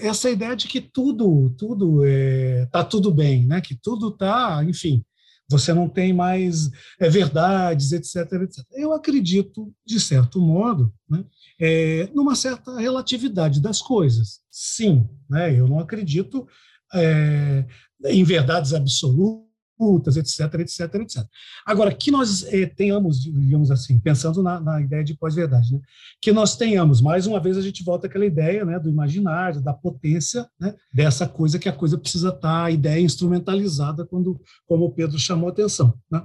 essa 0.00 0.28
ideia 0.28 0.54
de 0.54 0.68
que 0.68 0.80
tudo, 0.80 1.50
tudo 1.56 2.04
está 2.04 2.80
é, 2.80 2.84
tudo 2.84 3.10
bem, 3.10 3.46
né? 3.46 3.60
Que 3.60 3.76
tudo 3.76 4.08
está, 4.08 4.62
enfim, 4.64 5.04
você 5.48 5.72
não 5.72 5.88
tem 5.88 6.12
mais 6.12 6.70
é, 7.00 7.08
verdades, 7.08 7.92
etc, 7.92 8.16
etc. 8.42 8.64
Eu 8.72 8.92
acredito, 8.92 9.72
de 9.86 9.98
certo 9.98 10.40
modo, 10.40 10.92
né, 11.08 11.24
é, 11.60 12.08
numa 12.14 12.34
certa 12.34 12.78
relatividade 12.78 13.60
das 13.60 13.80
coisas. 13.80 14.40
Sim, 14.50 15.08
né, 15.28 15.58
eu 15.58 15.66
não 15.66 15.78
acredito 15.78 16.46
é, 16.94 17.64
em 18.06 18.24
verdades 18.24 18.74
absolutas 18.74 19.47
disputas, 19.78 20.16
etc, 20.16 20.60
etc, 20.60 20.94
etc. 20.96 21.24
Agora, 21.64 21.94
que 21.94 22.10
nós 22.10 22.44
eh, 22.52 22.66
tenhamos, 22.66 23.20
digamos 23.20 23.70
assim, 23.70 23.98
pensando 24.00 24.42
na, 24.42 24.60
na 24.60 24.80
ideia 24.80 25.04
de 25.04 25.16
pós-verdade, 25.16 25.72
né, 25.72 25.80
que 26.20 26.32
nós 26.32 26.56
tenhamos, 26.56 27.00
mais 27.00 27.26
uma 27.26 27.40
vez 27.40 27.56
a 27.56 27.62
gente 27.62 27.84
volta 27.84 28.08
àquela 28.08 28.26
ideia 28.26 28.64
né, 28.64 28.78
do 28.78 28.90
imaginário, 28.90 29.62
da 29.62 29.72
potência 29.72 30.48
né, 30.60 30.74
dessa 30.92 31.28
coisa 31.28 31.58
que 31.58 31.68
a 31.68 31.72
coisa 31.72 31.96
precisa 31.96 32.28
estar, 32.28 32.40
tá, 32.40 32.64
a 32.64 32.70
ideia 32.70 33.00
instrumentalizada, 33.00 34.04
quando, 34.04 34.40
como 34.66 34.86
o 34.86 34.92
Pedro 34.92 35.18
chamou 35.18 35.48
a 35.48 35.52
atenção. 35.52 35.94
Né? 36.10 36.22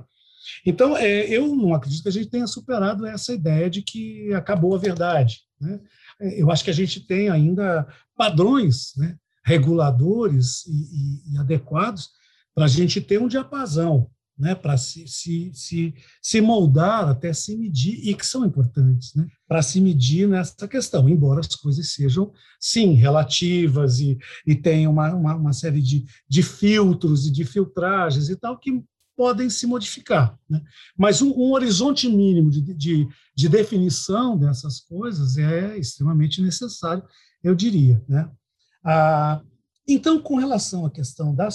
Então, 0.66 0.98
é, 0.98 1.26
eu 1.30 1.56
não 1.56 1.74
acredito 1.74 2.04
que 2.04 2.10
a 2.10 2.14
gente 2.14 2.30
tenha 2.30 2.48
superado 2.48 3.06
essa 3.06 3.34
ideia 3.34 3.70
de 3.70 3.82
que 3.82 4.34
acabou 4.34 4.76
a 4.76 4.80
verdade. 4.80 5.42
Né? 5.62 5.80
É, 6.20 6.42
eu 6.42 6.52
acho 6.52 6.64
que 6.64 6.72
a 6.72 6.74
gente 6.74 7.06
tem 7.06 7.30
ainda 7.30 7.88
padrões 8.18 8.94
né, 8.98 9.16
reguladores 9.46 10.66
e, 10.66 10.72
e, 10.72 11.34
e 11.34 11.38
adequados 11.38 12.10
para 12.54 12.66
a 12.66 12.68
gente 12.68 13.02
ter 13.02 13.20
um 13.20 13.28
diapasão, 13.28 14.10
né, 14.38 14.56
para 14.56 14.78
se, 14.78 15.08
se, 15.08 15.52
se, 15.54 15.94
se 16.22 16.42
moldar, 16.42 17.08
até 17.08 17.32
se 17.34 17.56
medir, 17.56 18.00
e 18.08 18.16
que 18.16 18.26
são 18.26 18.46
importantes, 18.46 19.14
né, 19.16 19.28
para 19.48 19.62
se 19.62 19.80
medir 19.80 20.28
nessa 20.28 20.68
questão, 20.68 21.08
embora 21.08 21.40
as 21.40 21.56
coisas 21.56 21.94
sejam, 21.94 22.32
sim, 22.60 22.94
relativas 22.94 24.00
e, 24.00 24.18
e 24.46 24.56
tenham 24.56 24.92
uma, 24.92 25.14
uma, 25.14 25.36
uma 25.36 25.54
série 25.54 25.82
de, 25.82 26.06
de 26.28 26.42
filtros 26.42 27.28
e 27.28 27.32
de 27.32 27.46
filtragens 27.46 28.30
e 28.30 28.36
tal, 28.36 28.58
que 28.58 28.84
podem 29.16 29.50
se 29.50 29.68
modificar. 29.68 30.38
Né? 30.50 30.62
Mas 30.98 31.22
um, 31.22 31.32
um 31.32 31.52
horizonte 31.52 32.10
mínimo 32.10 32.50
de, 32.50 32.62
de, 32.74 33.08
de, 33.36 33.50
definição 33.50 34.38
dessas 34.38 34.80
coisas 34.80 35.38
é 35.38 35.78
extremamente 35.78 36.42
necessário, 36.42 37.04
eu 37.44 37.54
diria. 37.54 38.04
Né? 38.08 38.30
Ah, 38.84 39.42
então, 39.88 40.22
com 40.22 40.38
relação 40.38 40.86
à 40.86 40.92
questão 40.92 41.36
da, 41.36 41.50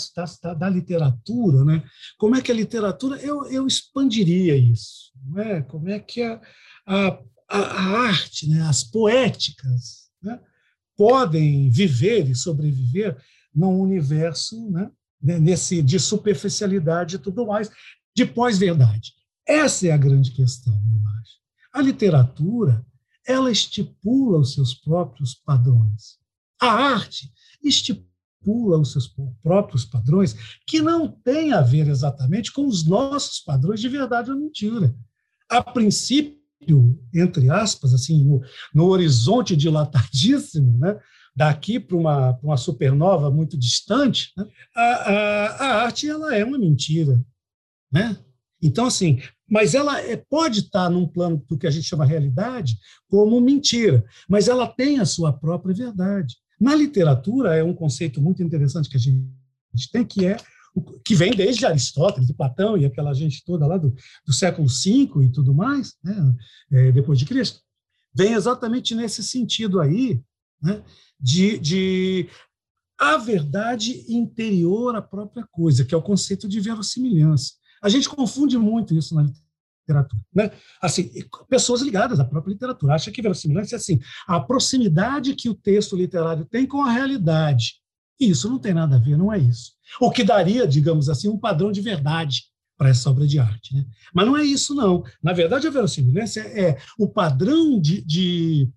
da, 0.55 0.69
literatura, 0.69 1.65
né, 1.65 1.83
como 2.19 2.37
é 2.37 2.43
que 2.43 2.53
a 2.53 2.55
literatura, 2.55 3.17
eu, 3.19 3.47
eu 3.51 3.67
expandiria 3.67 4.55
isso, 4.55 5.13
né, 5.25 5.63
como 5.63 5.89
é 5.89 5.99
que 5.99 6.23
a, 6.23 6.41
a, 6.87 7.19
a 7.49 7.83
arte, 8.07 8.47
né, 8.49 8.61
as 8.63 8.85
poéticas, 8.85 10.11
né, 10.23 10.39
podem 10.95 11.71
viver 11.71 12.29
e 12.29 12.35
sobreviver 12.35 13.17
num 13.55 13.81
universo 13.81 14.71
né, 14.71 14.91
nesse, 15.39 15.81
de 15.81 15.99
superficialidade 15.99 17.17
e 17.17 17.19
tudo 17.19 17.47
mais, 17.47 17.71
de 18.15 18.27
pós-verdade. 18.27 19.13
Essa 19.47 19.87
é 19.87 19.93
a 19.93 19.97
grande 19.97 20.33
questão, 20.33 20.75
eu 20.75 21.09
acho. 21.21 21.39
A 21.73 21.81
literatura, 21.81 22.85
ela 23.27 23.51
estipula 23.51 24.39
os 24.39 24.53
seus 24.53 24.75
próprios 24.75 25.35
padrões. 25.35 26.19
A 26.61 26.71
arte 26.71 27.33
estipula 27.63 28.09
manipula 28.39 28.79
os 28.79 28.93
seus 28.93 29.13
próprios 29.43 29.85
padrões, 29.85 30.35
que 30.67 30.81
não 30.81 31.09
tem 31.09 31.53
a 31.53 31.61
ver 31.61 31.89
exatamente 31.89 32.53
com 32.53 32.67
os 32.67 32.87
nossos 32.87 33.41
padrões 33.41 33.81
de 33.81 33.89
verdade 33.89 34.31
ou 34.31 34.37
mentira. 34.37 34.95
A 35.49 35.63
princípio, 35.63 36.39
entre 37.15 37.51
aspas, 37.51 37.95
assim, 37.95 38.25
no, 38.25 38.43
no 38.75 38.87
horizonte 38.87 39.57
dilatadíssimo, 39.57 40.79
né, 40.79 40.99
daqui 41.35 41.79
para 41.79 41.97
uma, 41.97 42.39
uma 42.43 42.57
supernova 42.57 43.31
muito 43.31 43.57
distante, 43.57 44.33
né, 44.37 44.45
a, 44.75 44.83
a, 44.83 45.47
a 45.47 45.85
arte 45.85 46.09
ela 46.09 46.35
é 46.35 46.45
uma 46.45 46.59
mentira. 46.59 47.25
Né? 47.91 48.19
Então, 48.61 48.87
assim, 48.87 49.21
mas 49.49 49.75
ela 49.75 50.01
é, 50.01 50.17
pode 50.17 50.61
estar 50.61 50.91
num 50.91 51.07
plano 51.07 51.43
do 51.49 51.57
que 51.57 51.67
a 51.67 51.71
gente 51.71 51.87
chama 51.87 52.05
realidade 52.05 52.77
como 53.09 53.41
mentira, 53.41 54.05
mas 54.29 54.49
ela 54.49 54.67
tem 54.67 54.99
a 54.99 55.07
sua 55.07 55.33
própria 55.33 55.75
verdade. 55.75 56.37
Na 56.61 56.75
literatura, 56.75 57.55
é 57.55 57.63
um 57.63 57.75
conceito 57.75 58.21
muito 58.21 58.43
interessante 58.43 58.89
que 58.89 58.97
a 58.97 59.01
gente 59.01 59.23
tem, 59.93 60.05
que 60.05 60.27
é 60.27 60.37
que 61.05 61.15
vem 61.15 61.33
desde 61.33 61.67
Aristóteles, 61.67 62.27
de 62.27 62.35
Platão 62.35 62.77
e 62.77 62.85
aquela 62.85 63.13
gente 63.13 63.45
toda 63.45 63.67
lá 63.67 63.79
do, 63.79 63.95
do 64.25 64.33
século 64.33 64.69
V 64.69 65.25
e 65.25 65.33
tudo 65.33 65.55
mais, 65.55 65.97
né, 66.03 66.37
é, 66.71 66.93
depois 66.93 67.19
de 67.19 67.25
Cristo, 67.25 67.61
vem 68.15 68.35
exatamente 68.35 68.95
nesse 68.95 69.23
sentido 69.23 69.81
aí, 69.81 70.21
né, 70.63 70.83
de, 71.19 71.59
de 71.59 72.29
a 72.99 73.17
verdade 73.17 74.05
interior 74.09 74.95
à 74.97 75.03
própria 75.03 75.47
coisa, 75.51 75.85
que 75.85 75.95
é 75.95 75.99
o 75.99 76.03
conceito 76.03 76.49
de 76.49 76.61
verossimilhança. 76.61 77.55
A 77.83 77.89
gente 77.89 78.09
confunde 78.09 78.59
muito 78.59 78.95
isso 78.95 79.15
na 79.15 79.23
literatura 79.23 79.48
literatura. 79.89 80.23
Né? 80.35 80.51
Assim, 80.81 81.11
pessoas 81.49 81.81
ligadas 81.81 82.21
à 82.21 82.25
própria 82.25 82.53
literatura. 82.53 82.95
Acha 82.95 83.11
que 83.11 83.23
verossimilhança 83.23 83.75
é 83.75 83.79
assim, 83.79 83.99
a 84.27 84.39
proximidade 84.39 85.35
que 85.35 85.49
o 85.49 85.55
texto 85.55 85.97
literário 85.97 86.45
tem 86.45 86.67
com 86.67 86.83
a 86.83 86.93
realidade. 86.93 87.75
E 88.21 88.29
isso 88.29 88.49
não 88.49 88.59
tem 88.59 88.75
nada 88.75 88.97
a 88.97 88.99
ver, 88.99 89.17
não 89.17 89.33
é 89.33 89.39
isso. 89.39 89.73
O 90.01 90.11
que 90.11 90.25
daria, 90.25 90.67
digamos 90.67 91.09
assim, 91.09 91.29
um 91.29 91.39
padrão 91.39 91.73
de 91.73 91.81
verdade 91.81 92.43
para 92.77 92.91
essa 92.91 93.11
obra 93.11 93.27
de 93.27 93.39
arte. 93.39 93.75
Né? 93.75 93.85
Mas 94.13 94.27
não 94.27 94.37
é 94.37 94.45
isso, 94.45 94.75
não. 94.75 95.03
Na 95.23 95.33
verdade, 95.33 95.67
a 95.67 95.71
verossimilhança 95.71 96.41
é 96.41 96.79
o 96.99 97.09
padrão 97.09 97.81
de, 97.81 98.05
de, 98.05 98.69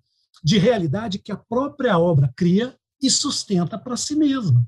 de 0.42 0.58
realidade 0.58 1.18
que 1.18 1.32
a 1.32 1.36
própria 1.36 1.98
obra 1.98 2.32
cria 2.36 2.74
e 3.00 3.10
sustenta 3.10 3.76
para 3.76 3.96
si 3.96 4.14
mesma. 4.14 4.66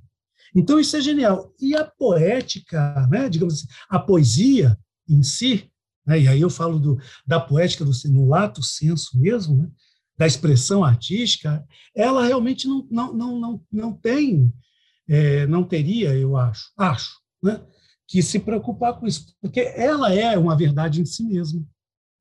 Então, 0.55 0.79
isso 0.79 0.97
é 0.97 1.01
genial. 1.01 1.53
E 1.61 1.75
a 1.75 1.85
poética, 1.85 3.09
né, 3.11 3.29
digamos 3.29 3.55
assim, 3.55 3.67
a 3.89 3.99
poesia 3.99 4.79
em 5.09 5.23
si, 5.23 5.71
né? 6.07 6.21
E 6.21 6.29
aí 6.29 6.41
eu 6.41 6.51
falo 6.51 6.79
do, 6.79 6.99
da 7.27 7.41
poética 7.41 7.85
do, 7.85 7.93
no 8.11 8.29
lato 8.29 8.63
senso 8.63 9.19
mesmo, 9.19 9.57
né? 9.57 9.69
da 10.17 10.27
expressão 10.27 10.85
artística, 10.85 11.67
ela 11.95 12.25
realmente 12.25 12.69
não, 12.69 12.87
não, 12.91 13.13
não, 13.13 13.41
não, 13.41 13.63
não 13.73 13.93
tem, 13.93 14.53
é, 15.09 15.47
não 15.47 15.65
teria, 15.65 16.15
eu 16.15 16.37
acho, 16.37 16.71
acho, 16.77 17.19
né? 17.43 17.61
que 18.07 18.23
se 18.23 18.39
preocupar 18.39 18.95
com 18.95 19.07
isso, 19.07 19.35
porque 19.41 19.61
ela 19.61 20.15
é 20.15 20.39
uma 20.39 20.57
verdade 20.57 21.01
em 21.01 21.05
si 21.05 21.25
mesma. 21.25 21.65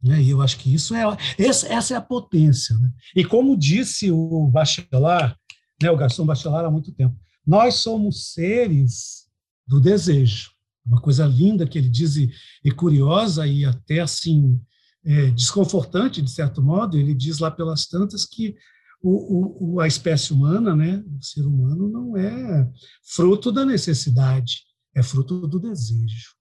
Né? 0.01 0.21
E 0.21 0.29
eu 0.29 0.41
acho 0.41 0.57
que 0.57 0.73
isso 0.73 0.95
é 0.95 1.03
essa, 1.37 1.67
essa 1.71 1.93
é 1.93 1.97
a 1.97 2.01
potência. 2.01 2.75
Né? 2.77 2.91
E 3.15 3.23
como 3.23 3.55
disse 3.55 4.11
o 4.11 4.47
Bachelard, 4.47 5.35
né, 5.81 5.91
o 5.91 5.97
Garçom 5.97 6.25
Bachelard 6.25 6.67
há 6.67 6.71
muito 6.71 6.91
tempo, 6.93 7.15
nós 7.45 7.75
somos 7.75 8.33
seres 8.33 9.27
do 9.67 9.79
desejo 9.79 10.52
uma 10.85 11.01
coisa 11.01 11.25
linda 11.25 11.67
que 11.67 11.77
ele 11.77 11.89
diz 11.89 12.15
e, 12.15 12.29
e 12.63 12.71
curiosa 12.71 13.47
e 13.47 13.65
até 13.65 13.99
assim 13.99 14.59
é, 15.05 15.31
desconfortante 15.31 16.21
de 16.21 16.29
certo 16.29 16.61
modo. 16.61 16.97
Ele 16.97 17.13
diz 17.13 17.39
lá 17.39 17.49
pelas 17.49 17.85
tantas 17.87 18.25
que 18.25 18.55
o, 19.01 19.75
o, 19.75 19.79
a 19.81 19.87
espécie 19.87 20.31
humana, 20.31 20.75
né, 20.75 21.03
o 21.19 21.23
ser 21.23 21.45
humano, 21.45 21.89
não 21.89 22.15
é 22.15 22.69
fruto 23.03 23.51
da 23.51 23.65
necessidade, 23.65 24.61
é 24.95 25.03
fruto 25.03 25.45
do 25.45 25.59
desejo. 25.59 26.35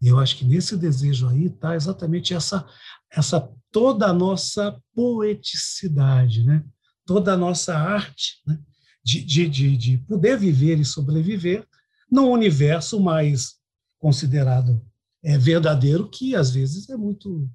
E 0.00 0.08
eu 0.08 0.18
acho 0.18 0.36
que 0.36 0.44
nesse 0.44 0.76
desejo 0.76 1.28
aí 1.28 1.46
está 1.46 1.74
exatamente 1.74 2.32
essa, 2.32 2.66
essa 3.10 3.50
toda 3.70 4.06
a 4.06 4.12
nossa 4.12 4.80
poeticidade, 4.94 6.44
né? 6.44 6.64
toda 7.04 7.32
a 7.32 7.36
nossa 7.36 7.76
arte 7.76 8.34
né? 8.46 8.58
de, 9.04 9.24
de, 9.24 9.48
de, 9.48 9.76
de 9.76 9.98
poder 9.98 10.38
viver 10.38 10.78
e 10.78 10.84
sobreviver 10.84 11.66
num 12.10 12.30
universo 12.30 13.00
mais 13.00 13.57
considerado 13.98 14.80
é, 15.22 15.36
verdadeiro, 15.36 16.08
que 16.08 16.34
às 16.34 16.50
vezes 16.50 16.88
é 16.88 16.96
muito, 16.96 17.48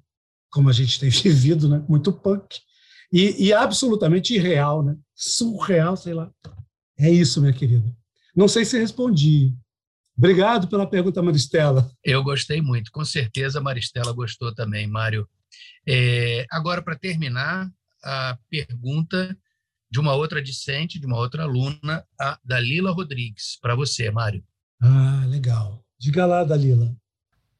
como 0.50 0.68
a 0.68 0.72
gente 0.72 1.00
tem 1.00 1.08
vivido, 1.10 1.68
né, 1.68 1.84
muito 1.88 2.12
punk. 2.12 2.60
e, 3.12 3.46
e 3.46 3.52
absolutamente 3.52 4.34
irreal, 4.34 4.82
né? 4.82 4.96
Surreal, 5.14 5.96
sei 5.96 6.14
lá. 6.14 6.30
É 6.98 7.10
isso, 7.10 7.40
minha 7.40 7.52
querida. 7.52 7.94
Não 8.34 8.48
sei 8.48 8.64
se 8.64 8.78
respondi. 8.78 9.54
Obrigado 10.16 10.68
pela 10.68 10.88
pergunta, 10.88 11.22
Maristela. 11.22 11.90
Eu 12.04 12.22
gostei 12.22 12.60
muito, 12.60 12.90
com 12.92 13.04
certeza 13.04 13.58
a 13.58 13.62
Maristela 13.62 14.12
gostou 14.12 14.54
também, 14.54 14.86
Mário. 14.86 15.28
É, 15.86 16.46
agora, 16.50 16.82
para 16.82 16.96
terminar, 16.96 17.68
a 18.02 18.38
pergunta 18.48 19.36
de 19.90 20.00
uma 20.00 20.14
outra 20.14 20.42
discente, 20.42 20.98
de 20.98 21.06
uma 21.06 21.16
outra 21.16 21.44
aluna, 21.44 22.04
a 22.20 22.38
Dalila 22.44 22.92
Rodrigues, 22.92 23.58
para 23.60 23.74
você, 23.74 24.10
Mário. 24.10 24.44
Ah, 24.80 25.24
legal. 25.26 25.83
Diga 26.04 26.26
lá, 26.26 26.44
Dalila. 26.44 26.94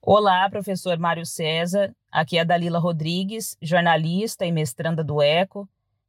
Olá, 0.03 0.51
professor 0.51 0.99
Mário 0.99 1.25
César. 1.25 1.97
Aqui 2.13 2.37
é 2.37 2.43
a 2.43 2.45
Dalila 2.45 2.79
Rodrigues, 2.79 3.57
jornalista 3.63 4.45
e 4.45 4.53
mestranda 4.53 5.03
do 5.03 5.23
ECO. 5.23 5.67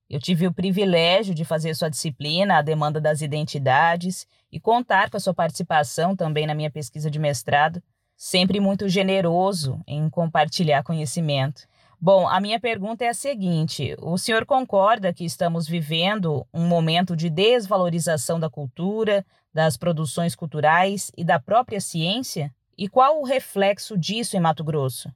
Eu 0.09 0.19
tive 0.19 0.45
o 0.45 0.53
privilégio 0.53 1.33
de 1.33 1.45
fazer 1.45 1.73
sua 1.75 1.89
disciplina, 1.89 2.57
a 2.57 2.61
demanda 2.61 2.99
das 2.99 3.21
identidades, 3.21 4.27
e 4.51 4.59
contar 4.59 5.09
com 5.09 5.15
a 5.15 5.19
sua 5.21 5.33
participação 5.33 6.13
também 6.13 6.45
na 6.45 6.53
minha 6.53 6.69
pesquisa 6.69 7.09
de 7.09 7.17
mestrado, 7.17 7.81
sempre 8.17 8.59
muito 8.59 8.89
generoso 8.89 9.79
em 9.88 10.09
compartilhar 10.09 10.83
conhecimento. 10.83 11.65
Bom, 12.01 12.27
a 12.27 12.41
minha 12.41 12.59
pergunta 12.59 13.05
é 13.05 13.07
a 13.07 13.13
seguinte: 13.13 13.95
o 14.01 14.17
senhor 14.17 14.45
concorda 14.45 15.13
que 15.13 15.23
estamos 15.23 15.69
vivendo 15.69 16.45
um 16.53 16.67
momento 16.67 17.15
de 17.15 17.29
desvalorização 17.29 18.38
da 18.41 18.49
cultura, 18.49 19.25
das 19.56 19.78
produções 19.78 20.36
culturais 20.36 21.14
e 21.16 21.24
da 21.24 21.39
própria 21.39 21.80
ciência? 21.80 22.53
E 22.78 22.89
qual 22.89 23.22
o 23.22 23.26
reflexo 23.26 23.97
disso 23.97 24.36
em 24.36 24.39
Mato 24.41 24.66
Grosso? 24.66 25.10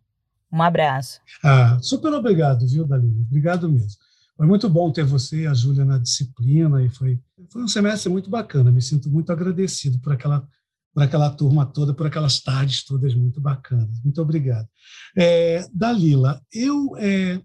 Um 0.49 0.61
abraço. 0.63 1.19
Ah, 1.43 1.77
super 1.81 2.13
obrigado, 2.13 2.65
viu, 2.65 2.87
Dalila? 2.87 3.19
Obrigado 3.27 3.69
mesmo. 3.69 3.99
Foi 4.37 4.47
muito 4.47 4.69
bom 4.69 4.89
ter 4.93 5.03
você 5.03 5.41
e 5.41 5.47
a 5.47 5.53
Júlia 5.53 5.83
na 5.83 5.97
disciplina 5.97 6.81
e 6.81 6.89
foi, 6.89 7.19
foi 7.51 7.63
um 7.63 7.67
semestre 7.67 8.09
muito 8.09 8.29
bacana. 8.29 8.71
Me 8.71 8.81
sinto 8.81 9.09
muito 9.09 9.29
agradecido 9.29 9.99
por 9.99 10.13
aquela, 10.13 10.47
por 10.93 11.03
aquela 11.03 11.29
turma 11.29 11.65
toda, 11.65 11.93
por 11.93 12.07
aquelas 12.07 12.39
tardes 12.39 12.85
todas 12.85 13.13
muito 13.13 13.41
bacanas. 13.41 14.01
Muito 14.01 14.21
obrigado. 14.21 14.69
É, 15.17 15.67
Dalila, 15.73 16.41
eu 16.53 16.95
é, 16.97 17.41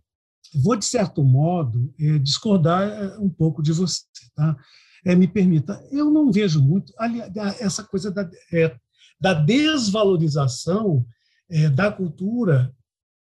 vou, 0.62 0.76
de 0.76 0.84
certo 0.84 1.24
modo, 1.24 1.92
é, 1.98 2.18
discordar 2.20 2.82
é, 2.84 3.18
um 3.18 3.28
pouco 3.28 3.60
de 3.60 3.72
você. 3.72 4.02
Tá? 4.36 4.56
É, 5.04 5.14
me 5.14 5.28
permita, 5.28 5.84
eu 5.90 6.10
não 6.10 6.32
vejo 6.32 6.62
muito 6.62 6.94
ali, 6.98 7.20
essa 7.60 7.84
coisa 7.84 8.10
da, 8.10 8.28
é, 8.52 8.74
da 9.20 9.34
desvalorização 9.34 11.04
é, 11.50 11.68
da 11.68 11.92
cultura 11.92 12.72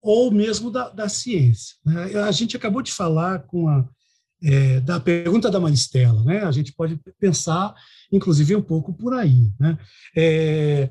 ou 0.01 0.31
mesmo 0.31 0.71
da, 0.71 0.89
da 0.89 1.09
ciência. 1.09 1.77
Né? 1.85 2.15
A 2.21 2.31
gente 2.31 2.57
acabou 2.57 2.81
de 2.81 2.93
falar 2.93 3.41
com 3.41 3.69
a 3.69 3.87
é, 4.43 4.81
da 4.81 5.01
pergunta 5.01 5.51
da 5.51 5.59
Maristela, 5.59 6.23
né? 6.23 6.43
A 6.45 6.53
gente 6.53 6.73
pode 6.73 7.01
pensar, 7.19 7.75
inclusive, 8.13 8.55
um 8.55 8.63
pouco 8.63 8.93
por 8.93 9.15
aí, 9.15 9.51
né? 9.59 9.79
É, 10.15 10.91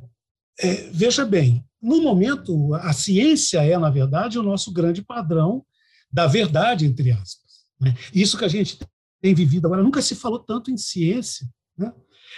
é, 0.60 0.74
veja 0.92 1.26
bem, 1.26 1.64
no 1.82 2.02
momento, 2.02 2.74
a 2.76 2.94
ciência 2.94 3.64
é, 3.64 3.78
na 3.78 3.90
verdade, 3.90 4.40
o 4.40 4.44
nosso 4.44 4.72
grande 4.72 5.04
padrão 5.04 5.64
da 6.12 6.26
verdade, 6.28 6.86
entre 6.86 7.12
aspas. 7.12 7.66
Né? 7.80 7.96
Isso 8.14 8.38
que 8.38 8.46
a 8.46 8.48
gente 8.48 8.80
tem 9.26 9.34
vivido 9.34 9.66
agora, 9.66 9.84
nunca 9.84 10.02
se 10.02 10.16
falou 10.16 10.40
tanto 10.40 10.70
em 10.70 10.78
ciência. 10.78 11.48
Né? 11.78 11.92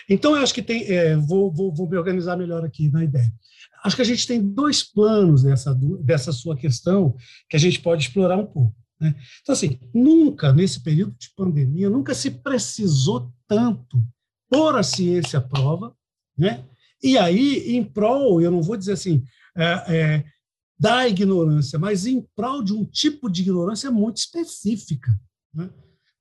Então, 0.10 0.36
eu 0.36 0.42
acho 0.42 0.54
que 0.54 0.62
tem. 0.62 0.84
É, 0.86 1.16
vou, 1.18 1.52
vou, 1.52 1.74
vou 1.74 1.90
me 1.90 1.98
organizar 1.98 2.38
melhor 2.38 2.64
aqui 2.64 2.90
na 2.90 3.04
ideia 3.04 3.32
acho 3.84 3.96
que 3.96 4.02
a 4.02 4.06
gente 4.06 4.28
tem 4.28 4.42
dois 4.42 4.84
planos 4.84 5.44
dessa, 5.44 5.74
dessa 6.02 6.32
sua 6.32 6.56
questão 6.56 7.16
que 7.50 7.56
a 7.56 7.60
gente 7.60 7.80
pode 7.80 8.04
explorar 8.04 8.38
um 8.38 8.46
pouco. 8.46 8.76
Né? 9.00 9.16
Então, 9.42 9.54
assim, 9.54 9.80
nunca, 9.94 10.52
nesse 10.52 10.82
período 10.82 11.16
de 11.18 11.30
pandemia, 11.36 11.90
nunca 11.90 12.14
se 12.14 12.32
precisou 12.32 13.32
tanto 13.48 14.02
pôr 14.50 14.76
a 14.76 14.84
ciência 14.84 15.40
à 15.40 15.42
prova, 15.42 15.96
né? 16.38 16.66
e 17.04 17.18
aí, 17.18 17.76
em 17.76 17.84
prol, 17.84 18.42
eu 18.42 18.52
não 18.52 18.62
vou 18.62 18.78
dizer 18.78 18.94
assim, 18.94 19.24
é, 19.56 19.96
é, 19.96 20.26
da 20.80 21.08
ignorância, 21.08 21.78
mas 21.78 22.06
em 22.06 22.22
prol 22.36 22.64
de 22.64 22.74
um 22.74 22.86
tipo 22.86 23.30
de 23.30 23.42
ignorância 23.42 23.92
muito 23.92 24.18
específica. 24.18 25.18
Né? 25.54 25.70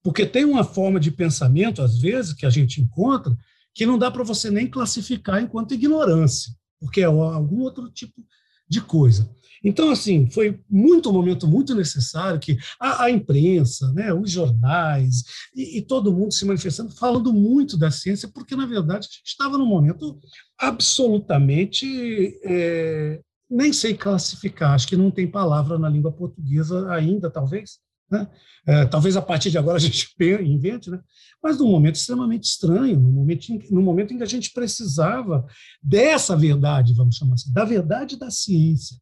Porque 0.07 0.25
tem 0.25 0.45
uma 0.45 0.63
forma 0.63 1.01
de 1.01 1.11
pensamento, 1.11 1.83
às 1.83 1.99
vezes, 1.99 2.33
que 2.33 2.47
a 2.47 2.51
gente 2.51 2.81
encontra, 2.81 3.37
que 3.75 3.85
não 3.85 3.99
dá 3.99 4.11
para 4.11 4.23
você 4.23 4.51
nem 4.51 4.67
classificar 4.67 5.43
enquanto 5.43 5.75
ignorância 5.75 6.55
porque 6.81 7.01
é 7.01 7.05
algum 7.05 7.61
outro 7.61 7.91
tipo 7.91 8.25
de 8.69 8.81
coisa. 8.81 9.31
Então, 9.65 9.91
assim, 9.91 10.29
foi 10.31 10.61
muito 10.69 11.09
um 11.09 11.13
momento 11.13 11.47
muito 11.47 11.75
necessário 11.75 12.39
que 12.39 12.59
a, 12.79 13.05
a 13.05 13.11
imprensa, 13.11 13.91
né, 13.93 14.13
os 14.13 14.31
jornais 14.31 15.25
e, 15.55 15.79
e, 15.79 15.83
todo 15.83 16.13
mundo 16.13 16.33
se 16.33 16.45
manifestando, 16.45 16.93
falando 16.93 17.33
muito 17.33 17.77
da 17.77 17.91
ciência, 17.91 18.29
porque, 18.29 18.55
na 18.55 18.67
verdade, 18.67 19.09
a 19.11 19.11
gente 19.17 19.27
estava 19.27 19.57
num 19.57 19.67
momento 19.67 20.21
absolutamente. 20.59 22.39
É, 22.45 23.21
nem 23.49 23.73
sei 23.73 23.95
classificar, 23.95 24.73
acho 24.73 24.89
que 24.89 24.97
não 24.97 25.11
tem 25.11 25.27
palavra 25.27 25.79
na 25.79 25.89
língua 25.89 26.11
portuguesa 26.11 26.93
ainda, 26.93 27.31
talvez, 27.31 27.79
né? 28.11 28.29
É, 28.67 28.85
talvez 28.85 29.17
a 29.17 29.23
partir 29.23 29.51
de 29.51 29.59
agora 29.59 29.77
a 29.77 29.81
gente 29.81 30.15
invente, 30.43 30.91
né? 30.91 31.01
mas 31.43 31.59
num 31.59 31.71
momento 31.71 31.97
extremamente 31.97 32.45
estranho, 32.45 32.99
no 32.99 33.11
momento, 33.11 33.49
em, 33.51 33.63
no 33.71 33.83
momento 33.83 34.13
em 34.13 34.19
que 34.19 34.23
a 34.23 34.27
gente 34.27 34.53
precisava 34.53 35.47
dessa 35.83 36.37
verdade, 36.37 36.95
vamos 36.95 37.17
chamar 37.17 37.35
assim, 37.35 37.53
da 37.53 37.65
verdade 37.65 38.17
da 38.17 38.31
ciência, 38.31 38.97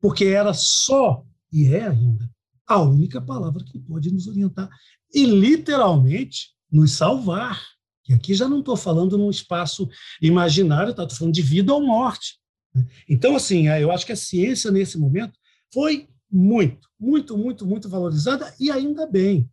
porque 0.00 0.26
era 0.26 0.52
só, 0.54 1.24
e 1.52 1.66
é 1.66 1.88
ainda, 1.88 2.30
a 2.66 2.80
única 2.80 3.20
palavra 3.20 3.64
que 3.64 3.78
pode 3.78 4.12
nos 4.12 4.26
orientar 4.26 4.68
e 5.12 5.24
literalmente 5.24 6.50
nos 6.70 6.92
salvar. 6.92 7.60
E 8.08 8.14
aqui 8.14 8.34
já 8.34 8.46
não 8.46 8.60
estou 8.60 8.76
falando 8.76 9.16
num 9.16 9.30
espaço 9.30 9.88
imaginário, 10.20 10.90
estou 10.90 11.06
tá? 11.06 11.14
falando 11.14 11.34
de 11.34 11.42
vida 11.42 11.72
ou 11.72 11.84
morte. 11.84 12.38
Né? 12.74 12.86
Então, 13.08 13.34
assim, 13.34 13.68
eu 13.68 13.90
acho 13.90 14.04
que 14.04 14.12
a 14.12 14.16
ciência, 14.16 14.70
nesse 14.70 14.98
momento, 14.98 15.32
foi 15.72 16.08
muito, 16.30 16.88
muito, 16.98 17.36
muito, 17.36 17.66
muito 17.66 17.88
valorizada 17.88 18.54
e 18.58 18.70
ainda 18.70 19.06
bem. 19.06 19.48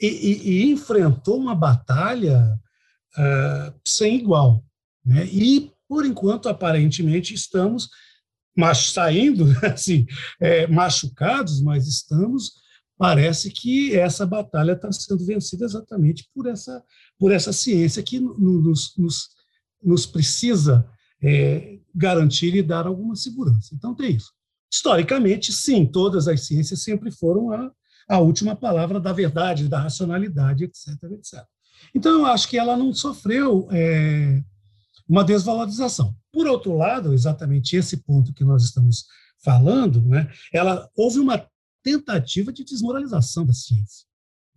E, 0.00 0.06
e, 0.06 0.50
e 0.50 0.70
enfrentou 0.70 1.38
uma 1.38 1.54
batalha 1.54 2.58
uh, 3.16 3.80
sem 3.86 4.16
igual. 4.16 4.64
Né? 5.04 5.26
E, 5.26 5.70
por 5.88 6.04
enquanto, 6.04 6.48
aparentemente, 6.48 7.34
estamos 7.34 7.88
mas 8.56 8.92
saindo 8.92 9.46
assim, 9.66 10.06
é, 10.40 10.66
machucados, 10.66 11.60
mas 11.60 11.86
estamos. 11.86 12.62
Parece 12.96 13.50
que 13.50 13.96
essa 13.96 14.24
batalha 14.24 14.72
está 14.72 14.90
sendo 14.92 15.26
vencida 15.26 15.64
exatamente 15.64 16.28
por 16.32 16.46
essa, 16.46 16.82
por 17.18 17.32
essa 17.32 17.52
ciência 17.52 18.02
que 18.02 18.20
nos, 18.20 18.96
nos, 18.96 19.30
nos 19.82 20.06
precisa 20.06 20.88
é, 21.20 21.80
garantir 21.92 22.54
e 22.54 22.62
dar 22.62 22.86
alguma 22.86 23.16
segurança. 23.16 23.74
Então, 23.74 23.96
tem 23.96 24.14
isso. 24.14 24.32
Historicamente, 24.74 25.52
sim, 25.52 25.86
todas 25.86 26.26
as 26.26 26.46
ciências 26.46 26.82
sempre 26.82 27.12
foram 27.12 27.52
a, 27.52 27.70
a 28.08 28.18
última 28.18 28.56
palavra 28.56 28.98
da 28.98 29.12
verdade, 29.12 29.68
da 29.68 29.78
racionalidade, 29.78 30.64
etc. 30.64 30.88
etc. 31.12 31.44
Então, 31.94 32.10
eu 32.18 32.26
acho 32.26 32.48
que 32.48 32.58
ela 32.58 32.76
não 32.76 32.92
sofreu 32.92 33.68
é, 33.70 34.42
uma 35.08 35.22
desvalorização. 35.22 36.12
Por 36.32 36.48
outro 36.48 36.76
lado, 36.76 37.14
exatamente 37.14 37.76
esse 37.76 37.98
ponto 37.98 38.34
que 38.34 38.42
nós 38.42 38.64
estamos 38.64 39.04
falando, 39.44 40.02
né, 40.02 40.28
ela 40.52 40.90
houve 40.96 41.20
uma 41.20 41.46
tentativa 41.80 42.52
de 42.52 42.64
desmoralização 42.64 43.46
da 43.46 43.52
ciência. 43.52 44.04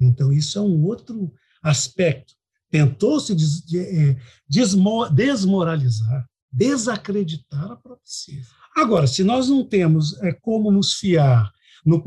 Então, 0.01 0.33
isso 0.33 0.57
é 0.57 0.61
um 0.63 0.83
outro 0.83 1.31
aspecto. 1.61 2.33
Tentou-se 2.71 3.35
des, 3.35 3.61
de, 3.61 3.79
é, 3.79 4.17
desmoralizar, 4.49 6.27
desacreditar 6.51 7.71
a 7.71 7.75
própria 7.75 8.01
ciência. 8.03 8.57
Agora, 8.77 9.07
se 9.07 9.23
nós 9.23 9.49
não 9.49 9.65
temos 9.65 10.15
é, 10.21 10.31
como 10.31 10.71
nos 10.71 10.93
fiar 10.93 11.51
no 11.83 12.03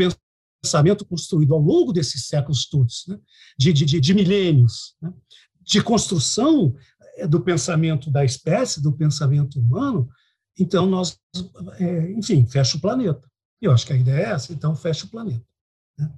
pensamento 0.63 1.05
construído 1.05 1.53
ao 1.53 1.61
longo 1.61 1.93
desses 1.93 2.29
séculos 2.29 2.69
todos, 2.69 3.07
né, 3.09 3.19
de, 3.59 3.73
de, 3.73 4.01
de, 4.01 4.15
milênios, 4.15 4.95
né, 5.03 5.13
de 5.63 5.83
construção 5.83 6.73
é, 7.17 7.27
do 7.27 7.41
pensamento 7.41 8.09
da 8.09 8.25
espécie, 8.25 8.81
do 8.81 8.93
pensamento 8.93 9.59
humano, 9.59 10.09
então 10.57 10.87
nós, 10.87 11.19
é, 11.81 12.13
enfim, 12.13 12.47
fecha 12.47 12.77
o 12.77 12.81
planeta. 12.81 13.29
Eu 13.61 13.73
acho 13.73 13.85
que 13.85 13.93
a 13.93 13.97
ideia 13.97 14.27
é 14.27 14.31
essa, 14.31 14.53
então 14.53 14.77
fecha 14.77 15.07
o 15.07 15.11
planeta. 15.11 15.45
Né? 15.99 16.09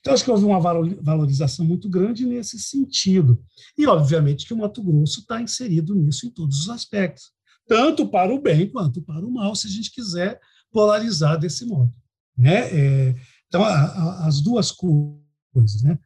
Então, 0.00 0.12
acho 0.12 0.24
que 0.24 0.30
houve 0.30 0.44
uma 0.44 0.58
valorização 0.60 1.64
muito 1.64 1.88
grande 1.88 2.26
nesse 2.26 2.58
sentido. 2.58 3.40
E, 3.78 3.86
obviamente, 3.86 4.44
que 4.44 4.52
o 4.52 4.58
Mato 4.58 4.82
Grosso 4.82 5.20
está 5.20 5.40
inserido 5.40 5.94
nisso 5.94 6.26
em 6.26 6.30
todos 6.30 6.62
os 6.62 6.68
aspectos 6.68 7.30
tanto 7.70 8.08
para 8.08 8.34
o 8.34 8.42
bem 8.42 8.68
quanto 8.68 9.00
para 9.00 9.24
o 9.24 9.30
mal, 9.30 9.54
se 9.54 9.68
a 9.68 9.70
gente 9.70 9.92
quiser 9.92 10.40
polarizar 10.72 11.38
desse 11.38 11.64
modo. 11.64 11.94
Né? 12.36 12.68
É, 12.68 13.14
então, 13.46 13.62
a, 13.62 13.70
a, 13.70 14.26
as 14.26 14.40
duas 14.40 14.72
coisas. 14.72 15.80
Né? 15.84 15.96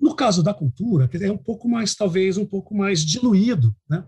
No 0.00 0.16
caso 0.16 0.42
da 0.42 0.54
cultura, 0.54 1.10
é 1.12 1.30
um 1.30 1.36
pouco 1.36 1.68
mais, 1.68 1.94
talvez, 1.94 2.38
um 2.38 2.46
pouco 2.46 2.74
mais 2.74 3.04
diluído, 3.04 3.76
né? 3.86 4.02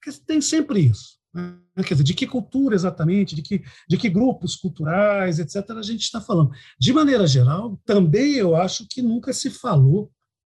porque 0.00 0.16
tem 0.24 0.40
sempre 0.40 0.78
isso. 0.78 1.18
Né? 1.34 1.58
Quer 1.78 1.94
dizer, 1.94 2.04
de 2.04 2.14
que 2.14 2.28
cultura 2.28 2.76
exatamente, 2.76 3.34
de 3.34 3.42
que, 3.42 3.64
de 3.88 3.96
que 3.96 4.08
grupos 4.08 4.54
culturais, 4.54 5.40
etc., 5.40 5.68
a 5.70 5.82
gente 5.82 6.02
está 6.02 6.20
falando. 6.20 6.52
De 6.78 6.92
maneira 6.92 7.26
geral, 7.26 7.76
também 7.84 8.34
eu 8.34 8.54
acho 8.54 8.86
que 8.88 9.02
nunca 9.02 9.32
se 9.32 9.50
falou. 9.50 10.12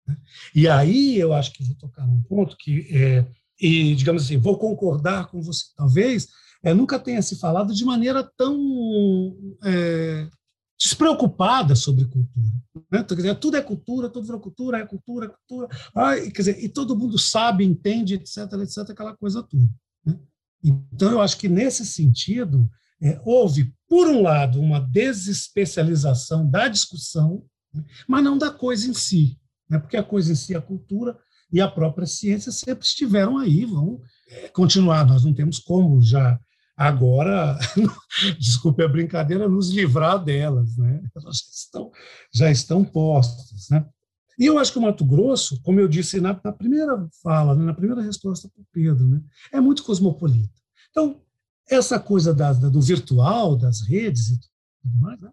Né? 0.06 0.18
E 0.54 0.68
aí 0.68 1.18
eu 1.18 1.32
acho 1.32 1.50
que 1.54 1.64
vou 1.64 1.76
tocar 1.76 2.06
num 2.06 2.22
ponto 2.24 2.58
que, 2.58 2.94
é, 2.94 3.26
e 3.60 3.94
digamos 3.94 4.24
assim, 4.24 4.36
vou 4.36 4.58
concordar 4.58 5.28
com 5.28 5.40
você, 5.40 5.64
talvez, 5.76 6.28
é, 6.62 6.72
nunca 6.72 6.98
tenha 6.98 7.20
se 7.22 7.36
falado 7.36 7.74
de 7.74 7.84
maneira 7.84 8.28
tão 8.36 9.36
é, 9.62 10.28
despreocupada 10.78 11.76
sobre 11.76 12.04
cultura. 12.04 12.52
Né? 12.90 13.00
Então, 13.00 13.16
quer 13.16 13.22
dizer, 13.22 13.34
tudo 13.36 13.56
é 13.56 13.62
cultura, 13.62 14.08
tudo 14.08 14.26
virou 14.26 14.40
cultura, 14.40 14.78
é 14.78 14.86
cultura, 14.86 15.26
é 15.26 15.28
cultura. 15.28 15.68
Ai, 15.94 16.30
quer 16.30 16.42
dizer, 16.42 16.64
e 16.64 16.68
todo 16.68 16.96
mundo 16.96 17.18
sabe, 17.18 17.64
entende, 17.64 18.14
etc., 18.14 18.38
etc., 18.62 18.90
aquela 18.90 19.16
coisa 19.16 19.42
toda. 19.42 19.68
Né? 20.04 20.18
Então, 20.62 21.10
eu 21.10 21.20
acho 21.20 21.36
que, 21.38 21.48
nesse 21.48 21.84
sentido, 21.86 22.68
é, 23.00 23.20
houve, 23.24 23.74
por 23.88 24.08
um 24.08 24.22
lado, 24.22 24.60
uma 24.60 24.80
desespecialização 24.80 26.48
da 26.48 26.68
discussão, 26.68 27.44
né? 27.72 27.84
mas 28.08 28.24
não 28.24 28.38
da 28.38 28.50
coisa 28.50 28.88
em 28.88 28.94
si, 28.94 29.38
né? 29.68 29.78
porque 29.78 29.96
a 29.96 30.02
coisa 30.02 30.32
em 30.32 30.36
si, 30.36 30.54
a 30.54 30.60
cultura 30.60 31.18
e 31.54 31.60
a 31.60 31.70
própria 31.70 32.04
ciência 32.04 32.50
sempre 32.50 32.84
estiveram 32.84 33.38
aí, 33.38 33.64
vão 33.64 34.00
continuar. 34.52 35.06
Nós 35.06 35.24
não 35.24 35.32
temos 35.32 35.60
como 35.60 36.02
já 36.02 36.36
agora, 36.76 37.56
desculpe 38.40 38.82
a 38.82 38.88
brincadeira, 38.88 39.48
nos 39.48 39.70
livrar 39.70 40.18
delas, 40.18 40.76
né? 40.76 41.00
Elas 41.14 41.36
já 41.36 41.50
estão, 41.52 41.92
já 42.34 42.50
estão 42.50 42.84
postas, 42.84 43.68
né? 43.70 43.86
E 44.36 44.46
eu 44.46 44.58
acho 44.58 44.72
que 44.72 44.80
o 44.80 44.82
Mato 44.82 45.04
Grosso, 45.04 45.62
como 45.62 45.78
eu 45.78 45.86
disse 45.86 46.20
na, 46.20 46.38
na 46.42 46.50
primeira 46.50 47.08
fala, 47.22 47.54
né, 47.54 47.64
na 47.64 47.72
primeira 47.72 48.02
resposta 48.02 48.48
para 48.48 48.60
o 48.60 48.66
Pedro, 48.72 49.06
né, 49.06 49.22
é 49.52 49.60
muito 49.60 49.84
cosmopolita. 49.84 50.52
Então, 50.90 51.20
essa 51.70 52.00
coisa 52.00 52.34
da, 52.34 52.52
da, 52.52 52.68
do 52.68 52.80
virtual, 52.80 53.54
das 53.56 53.80
redes 53.82 54.30
e 54.30 54.40
tudo 54.40 54.98
mais, 54.98 55.20
né, 55.20 55.30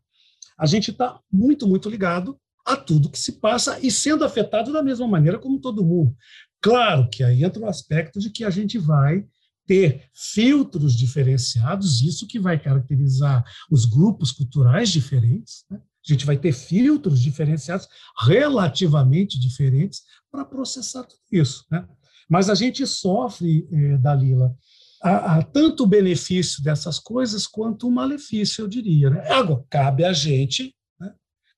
a 0.55 0.67
gente 0.67 0.91
está 0.91 1.19
muito, 1.31 1.67
muito 1.67 1.89
ligado 1.89 2.39
a 2.65 2.75
tudo 2.75 3.09
que 3.09 3.19
se 3.19 3.33
passa 3.33 3.79
e 3.81 3.91
sendo 3.91 4.23
afetado 4.23 4.71
da 4.71 4.83
mesma 4.83 5.07
maneira 5.07 5.39
como 5.39 5.59
todo 5.59 5.85
mundo. 5.85 6.15
Claro 6.61 7.09
que 7.09 7.23
aí 7.23 7.43
entra 7.43 7.61
o 7.61 7.67
aspecto 7.67 8.19
de 8.19 8.29
que 8.29 8.43
a 8.43 8.49
gente 8.49 8.77
vai 8.77 9.25
ter 9.65 10.09
filtros 10.13 10.95
diferenciados, 10.95 12.01
isso 12.01 12.27
que 12.27 12.39
vai 12.39 12.59
caracterizar 12.59 13.43
os 13.69 13.85
grupos 13.85 14.31
culturais 14.31 14.89
diferentes, 14.89 15.65
né? 15.69 15.79
A 16.03 16.13
gente 16.13 16.25
vai 16.25 16.35
ter 16.35 16.51
filtros 16.51 17.21
diferenciados, 17.21 17.87
relativamente 18.25 19.39
diferentes, 19.39 20.01
para 20.31 20.43
processar 20.43 21.03
tudo 21.03 21.21
isso. 21.31 21.63
Né? 21.69 21.87
Mas 22.27 22.49
a 22.49 22.55
gente 22.55 22.85
sofre, 22.87 23.67
eh, 23.71 23.97
Dalila, 23.97 24.55
a, 25.03 25.37
a 25.37 25.43
tanto 25.43 25.83
o 25.83 25.87
benefício 25.87 26.63
dessas 26.63 26.97
coisas 26.97 27.45
quanto 27.45 27.87
o 27.87 27.91
malefício, 27.91 28.63
eu 28.63 28.67
diria. 28.67 29.11
Né? 29.11 29.29
Agora, 29.29 29.63
cabe 29.69 30.03
a 30.03 30.11
gente, 30.11 30.73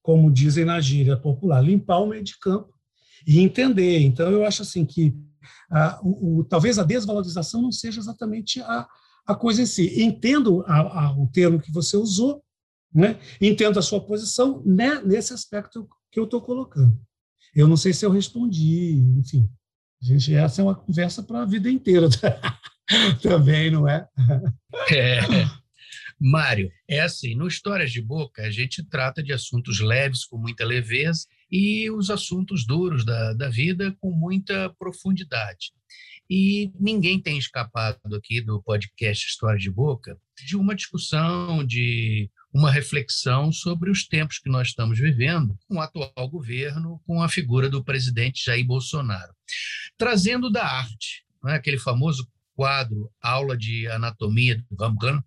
como 0.04 0.30
dizem 0.30 0.66
na 0.66 0.80
gíria 0.82 1.18
popular, 1.18 1.62
limpar 1.62 2.00
o 2.00 2.08
meio 2.08 2.24
de 2.24 2.38
campo 2.38 2.72
e 3.26 3.40
entender. 3.40 4.02
Então, 4.02 4.30
eu 4.30 4.46
acho 4.46 4.62
assim 4.62 4.86
que 4.86 5.16
a, 5.72 6.00
o, 6.04 6.40
o, 6.40 6.44
talvez 6.44 6.78
a 6.78 6.84
desvalorização 6.84 7.62
não 7.62 7.72
seja 7.72 8.00
exatamente 8.00 8.62
a, 8.62 8.86
a 9.26 9.34
coisa 9.34 9.62
em 9.62 9.66
si. 9.66 10.04
Entendo 10.04 10.64
a, 10.68 11.12
o 11.18 11.28
termo 11.28 11.60
que 11.60 11.72
você 11.72 11.96
usou, 11.96 12.44
né? 12.94 13.18
Entendo 13.42 13.80
a 13.80 13.82
sua 13.82 14.02
posição 14.02 14.62
né, 14.66 15.02
nesse 15.04 15.34
aspecto 15.34 15.88
que 16.12 16.20
eu 16.20 16.26
estou 16.26 16.42
colocando. 16.42 17.00
Eu 17.56 17.68
não 17.68 17.78
sei 17.78 17.94
se 17.94 18.06
eu 18.06 18.12
respondi, 18.12 19.00
enfim. 19.18 19.50
Gente, 20.02 20.36
essa 20.36 20.62
é 20.62 20.64
uma 20.66 20.76
conversa 20.76 21.24
para 21.24 21.44
a 21.44 21.46
vida 21.46 21.70
inteira 21.70 22.10
também, 23.24 23.72
não 23.72 23.88
é? 23.88 24.06
é? 24.92 25.20
Mário, 26.26 26.72
é 26.88 27.02
assim, 27.02 27.36
no 27.36 27.50
Histórias 27.50 27.92
de 27.92 28.02
Boca, 28.02 28.44
a 28.44 28.50
gente 28.50 28.82
trata 28.82 29.22
de 29.22 29.34
assuntos 29.34 29.82
leves 29.82 30.24
com 30.24 30.38
muita 30.38 30.64
leveza 30.64 31.28
e 31.52 31.92
os 31.92 32.10
assuntos 32.10 32.66
duros 32.66 33.04
da, 33.04 33.34
da 33.34 33.50
vida 33.50 33.94
com 34.00 34.10
muita 34.10 34.70
profundidade. 34.80 35.74
E 36.30 36.72
ninguém 36.80 37.22
tem 37.22 37.38
escapado 37.38 38.16
aqui 38.16 38.40
do 38.40 38.64
podcast 38.64 39.28
Histórias 39.28 39.62
de 39.62 39.70
Boca 39.70 40.18
de 40.46 40.56
uma 40.56 40.74
discussão, 40.74 41.62
de 41.62 42.32
uma 42.54 42.72
reflexão 42.72 43.52
sobre 43.52 43.92
os 43.92 44.08
tempos 44.08 44.40
que 44.40 44.50
nós 44.50 44.70
estamos 44.70 44.98
vivendo 44.98 45.60
com 45.68 45.76
o 45.76 45.82
atual 45.82 46.30
governo, 46.30 47.02
com 47.06 47.22
a 47.22 47.28
figura 47.28 47.70
do 47.70 47.84
presidente 47.84 48.46
Jair 48.46 48.66
Bolsonaro. 48.66 49.34
Trazendo 49.98 50.50
da 50.50 50.66
arte, 50.66 51.26
né, 51.44 51.56
aquele 51.56 51.78
famoso 51.78 52.26
quadro 52.56 53.12
Aula 53.22 53.58
de 53.58 53.88
Anatomia 53.90 54.64
do 54.72 54.78
Ramgano, 54.82 55.22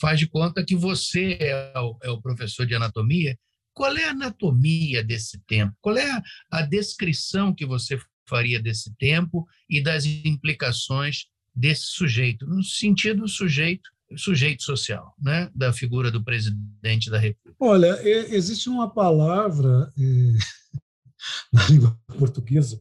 faz 0.00 0.18
de 0.18 0.26
conta 0.26 0.64
que 0.64 0.76
você 0.76 1.36
é 1.40 1.78
o, 1.78 1.98
é 2.02 2.10
o, 2.10 2.20
professor 2.20 2.66
de 2.66 2.74
anatomia. 2.74 3.38
Qual 3.74 3.94
é 3.96 4.04
a 4.04 4.10
anatomia 4.10 5.02
desse 5.02 5.38
tempo? 5.46 5.74
Qual 5.80 5.96
é 5.96 6.10
a, 6.10 6.22
a 6.50 6.62
descrição 6.62 7.54
que 7.54 7.66
você 7.66 7.98
faria 8.28 8.60
desse 8.60 8.94
tempo 8.96 9.46
e 9.68 9.82
das 9.82 10.04
implicações 10.04 11.26
desse 11.54 11.86
sujeito, 11.86 12.46
no 12.46 12.62
sentido 12.62 13.26
sujeito 13.28 13.90
sujeito 14.16 14.62
social, 14.62 15.14
né, 15.20 15.50
da 15.52 15.72
figura 15.72 16.12
do 16.12 16.22
presidente 16.22 17.10
da 17.10 17.18
República? 17.18 17.56
Olha, 17.58 17.98
existe 18.06 18.68
uma 18.68 18.88
palavra 18.88 19.92
é, 19.98 20.02
na 21.52 21.66
língua 21.66 21.98
portuguesa 22.16 22.80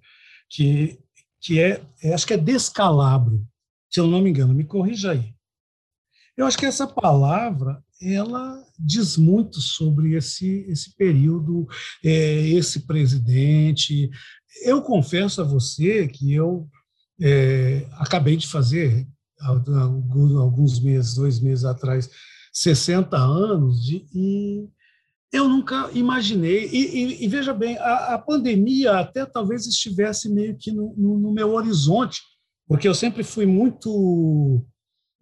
que, 0.50 1.00
que 1.42 1.60
é, 1.60 1.82
é, 2.04 2.14
acho 2.14 2.28
que 2.28 2.34
é 2.34 2.38
descalabro, 2.38 3.46
se 3.90 4.00
eu 4.00 4.08
não 4.08 4.22
me 4.22 4.30
engano, 4.30 4.54
me 4.54 4.66
corrija 4.66 5.12
aí. 5.12 5.35
Eu 6.38 6.46
acho 6.46 6.58
que 6.58 6.66
essa 6.66 6.86
palavra 6.86 7.82
ela 8.02 8.62
diz 8.78 9.16
muito 9.16 9.62
sobre 9.62 10.16
esse, 10.16 10.66
esse 10.68 10.94
período, 10.96 11.66
é, 12.04 12.50
esse 12.50 12.82
presidente. 12.82 14.10
Eu 14.64 14.82
confesso 14.82 15.42
a 15.42 15.46
você 15.46 16.08
que 16.08 16.34
eu 16.34 16.68
é, 17.22 17.88
acabei 17.94 18.36
de 18.36 18.48
fazer 18.48 19.08
alguns 19.40 20.80
meses, 20.80 21.16
dois 21.16 21.40
meses 21.40 21.66
atrás, 21.66 22.10
60 22.52 23.18
anos, 23.18 23.90
e, 23.90 24.68
eu 25.32 25.50
nunca 25.50 25.90
imaginei. 25.94 26.70
E, 26.72 26.78
e, 26.78 27.26
e 27.26 27.28
veja 27.28 27.54
bem, 27.54 27.78
a, 27.78 28.16
a, 28.16 28.18
pandemia 28.18 29.00
até 29.00 29.26
talvez 29.26 29.68
estivesse 29.68 30.30
meio 30.30 30.56
que 30.58 30.72
no, 30.72 30.94
no, 30.98 31.20
no, 31.20 31.34
meu 31.34 31.54
horizonte, 31.54 32.22
porque 32.68 32.88
eu 32.88 32.96
sempre 32.96 33.24
fui 33.24 33.46
muito 33.46 34.66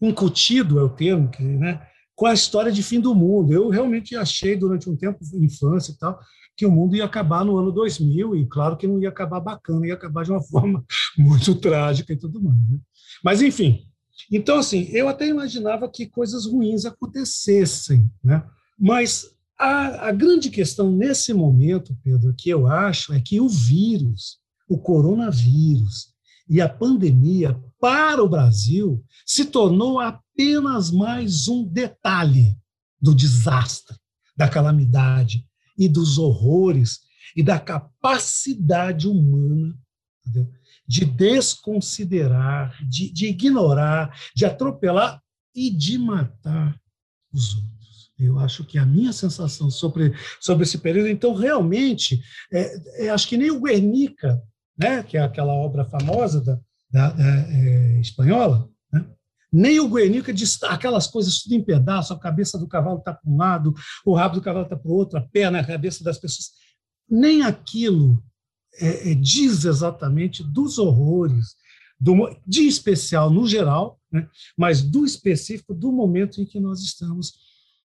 incutido, 0.06 0.80
é 0.80 0.84
o 0.84 0.90
termo, 0.90 1.30
que, 1.30 1.44
né, 1.44 1.82
com 2.16 2.26
a 2.26 2.34
história 2.34 2.72
de 2.72 2.84
fim 2.84 3.00
do 3.00 3.16
mundo. 3.16 3.54
Eu 3.54 3.70
realmente 3.70 4.16
achei, 4.16 4.56
durante 4.56 4.90
um 4.90 4.96
tempo, 4.96 5.20
infância 5.36 5.92
e 5.92 5.98
tal, 5.98 6.20
que 6.56 6.66
o 6.66 6.72
mundo 6.72 6.96
ia 6.96 7.06
acabar 7.06 7.44
no 7.44 7.58
ano 7.58 7.72
2000, 7.72 8.36
e 8.36 8.46
claro 8.46 8.78
que 8.78 8.88
não 8.88 9.00
ia 9.00 9.10
acabar 9.10 9.40
bacana, 9.40 9.88
ia 9.88 9.94
acabar 9.94 10.24
de 10.24 10.32
uma 10.32 10.42
forma 10.44 10.84
muito 11.18 11.56
trágica 11.56 12.14
e 12.14 12.18
tudo 12.18 12.42
mais. 12.42 12.58
Né? 12.70 12.80
Mas, 13.24 13.42
enfim, 13.42 13.86
então, 14.32 14.60
assim, 14.60 14.88
eu 14.92 15.08
até 15.08 15.28
imaginava 15.28 15.90
que 15.90 16.06
coisas 16.06 16.46
ruins 16.46 16.86
acontecessem, 16.86 18.10
né? 18.24 18.44
mas 18.80 19.34
a, 19.58 20.10
a 20.10 20.12
grande 20.12 20.50
questão 20.50 20.92
nesse 20.92 21.34
momento, 21.34 21.98
Pedro, 22.04 22.34
que 22.38 22.50
eu 22.50 22.68
acho 22.68 23.14
é 23.14 23.20
que 23.20 23.40
o 23.40 23.50
vírus, 23.50 24.38
o 24.70 24.78
coronavírus 24.78 26.13
e 26.50 26.62
a 26.62 26.70
pandemia 26.70 27.60
para 27.80 28.24
o 28.24 28.30
Brasil 28.30 29.04
se 29.26 29.46
tornou 29.46 30.00
apenas 30.00 30.92
mais 30.92 31.48
um 31.48 31.66
detalhe 31.66 32.58
do 33.02 33.14
desastre, 33.14 33.96
da 34.36 34.48
calamidade 34.48 35.46
e 35.78 35.88
dos 35.88 36.18
horrores 36.18 37.02
e 37.36 37.44
da 37.44 37.60
capacidade 37.60 39.08
humana 39.08 39.78
entendeu? 40.26 40.50
de 40.88 41.06
desconsiderar, 41.06 42.78
de, 42.88 43.12
de 43.12 43.28
ignorar, 43.28 44.16
de 44.36 44.46
atropelar 44.46 45.22
e 45.56 45.70
de 45.70 45.98
matar 45.98 46.80
os 47.32 47.56
outros. 47.56 48.12
Eu 48.20 48.38
acho 48.40 48.64
que 48.64 48.78
a 48.78 48.86
minha 48.86 49.12
sensação 49.12 49.72
sobre, 49.72 50.14
sobre 50.40 50.64
esse 50.64 50.78
período, 50.78 51.08
então, 51.08 51.34
realmente, 51.34 52.22
é, 52.52 53.06
é, 53.06 53.10
acho 53.10 53.28
que 53.28 53.38
nem 53.38 53.52
o 53.52 53.62
Guernica, 53.62 54.42
né, 54.78 55.04
que 55.04 55.18
é 55.18 55.22
aquela 55.22 55.54
obra 55.54 55.86
famosa 55.86 56.42
da, 56.42 56.60
da, 56.92 57.10
da 57.12 57.24
é, 57.24 58.00
espanhola, 58.00 58.70
né, 58.92 59.06
nem 59.52 59.80
o 59.80 59.88
Guernica 59.88 60.34
diz 60.34 60.62
aquelas 60.64 61.08
coisas 61.08 61.44
tudo 61.44 61.56
em 61.56 61.64
pedaço, 61.64 62.14
a 62.14 62.20
cabeça 62.20 62.58
do 62.58 62.68
cavalo 62.68 62.98
está 62.98 63.14
para 63.14 63.32
um 63.32 63.38
lado, 63.38 63.74
o 64.04 64.16
rabo 64.16 64.36
do 64.36 64.42
cavalo 64.42 64.66
está 64.66 64.76
para 64.76 64.92
o 64.92 64.96
outro, 64.96 65.18
a 65.18 65.22
perna, 65.22 65.60
a 65.60 65.66
cabeça 65.66 66.04
das 66.04 66.18
pessoas. 66.18 66.52
Nem 67.08 67.44
aquilo 67.44 68.24
é, 68.80 69.12
é, 69.12 69.16
diz 69.16 69.66
exatamente 69.66 70.44
dos 70.44 70.80
horrores, 70.80 71.56
do, 72.00 72.36
de 72.46 72.68
especial 72.68 73.30
no 73.30 73.48
geral, 73.48 74.00
né, 74.12 74.28
mas 74.58 74.82
do 74.82 75.06
específico 75.06 75.74
do 75.74 75.92
momento 75.92 76.42
em 76.42 76.46
que 76.46 76.60
nós 76.60 76.82
estamos 76.82 77.34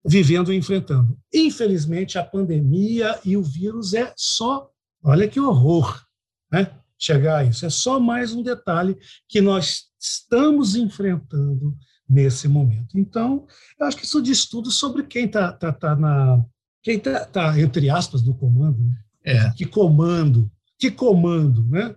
vivendo 0.06 0.54
e 0.54 0.56
enfrentando. 0.56 1.20
Infelizmente, 1.34 2.18
a 2.18 2.24
pandemia 2.24 3.20
e 3.26 3.36
o 3.36 3.44
vírus 3.44 3.94
é 3.94 4.14
só, 4.16 4.70
olha 5.04 5.28
que 5.28 5.40
horror, 5.40 6.07
né, 6.52 6.72
chegar 6.98 7.38
a 7.38 7.44
isso, 7.44 7.66
é 7.66 7.70
só 7.70 8.00
mais 8.00 8.34
um 8.34 8.42
detalhe 8.42 8.98
que 9.28 9.42
nós 9.42 9.86
estamos 10.00 10.76
enfrentando 10.76 11.78
nesse 12.10 12.48
momento. 12.48 12.98
Então, 12.98 13.46
eu 13.80 13.86
acho 13.86 13.98
que 13.98 14.06
isso 14.06 14.22
diz 14.22 14.46
tudo 14.46 14.72
sobre 14.72 15.04
quem 15.04 15.26
está 15.26 15.52
tá, 15.52 15.72
tá 15.72 15.96
na. 15.96 16.44
Quem 16.82 16.98
está, 16.98 17.26
tá, 17.26 17.60
entre 17.60 17.90
aspas, 17.90 18.24
no 18.24 18.34
comando. 18.34 18.80
Né? 18.80 18.96
É. 19.24 19.50
Que 19.52 19.66
comando, 19.66 20.50
que 20.80 20.90
comando, 20.90 21.66
né? 21.66 21.94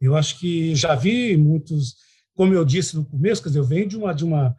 Eu 0.00 0.14
acho 0.14 0.38
que 0.38 0.74
já 0.74 0.94
vi 0.94 1.36
muitos, 1.36 1.94
como 2.34 2.52
eu 2.52 2.64
disse 2.64 2.94
no 2.94 3.06
começo, 3.06 3.42
quer 3.42 3.48
dizer, 3.48 3.60
eu 3.60 3.64
venho 3.64 3.88
de 3.88 3.96
uma, 3.96 4.12
de 4.12 4.24
uma, 4.24 4.54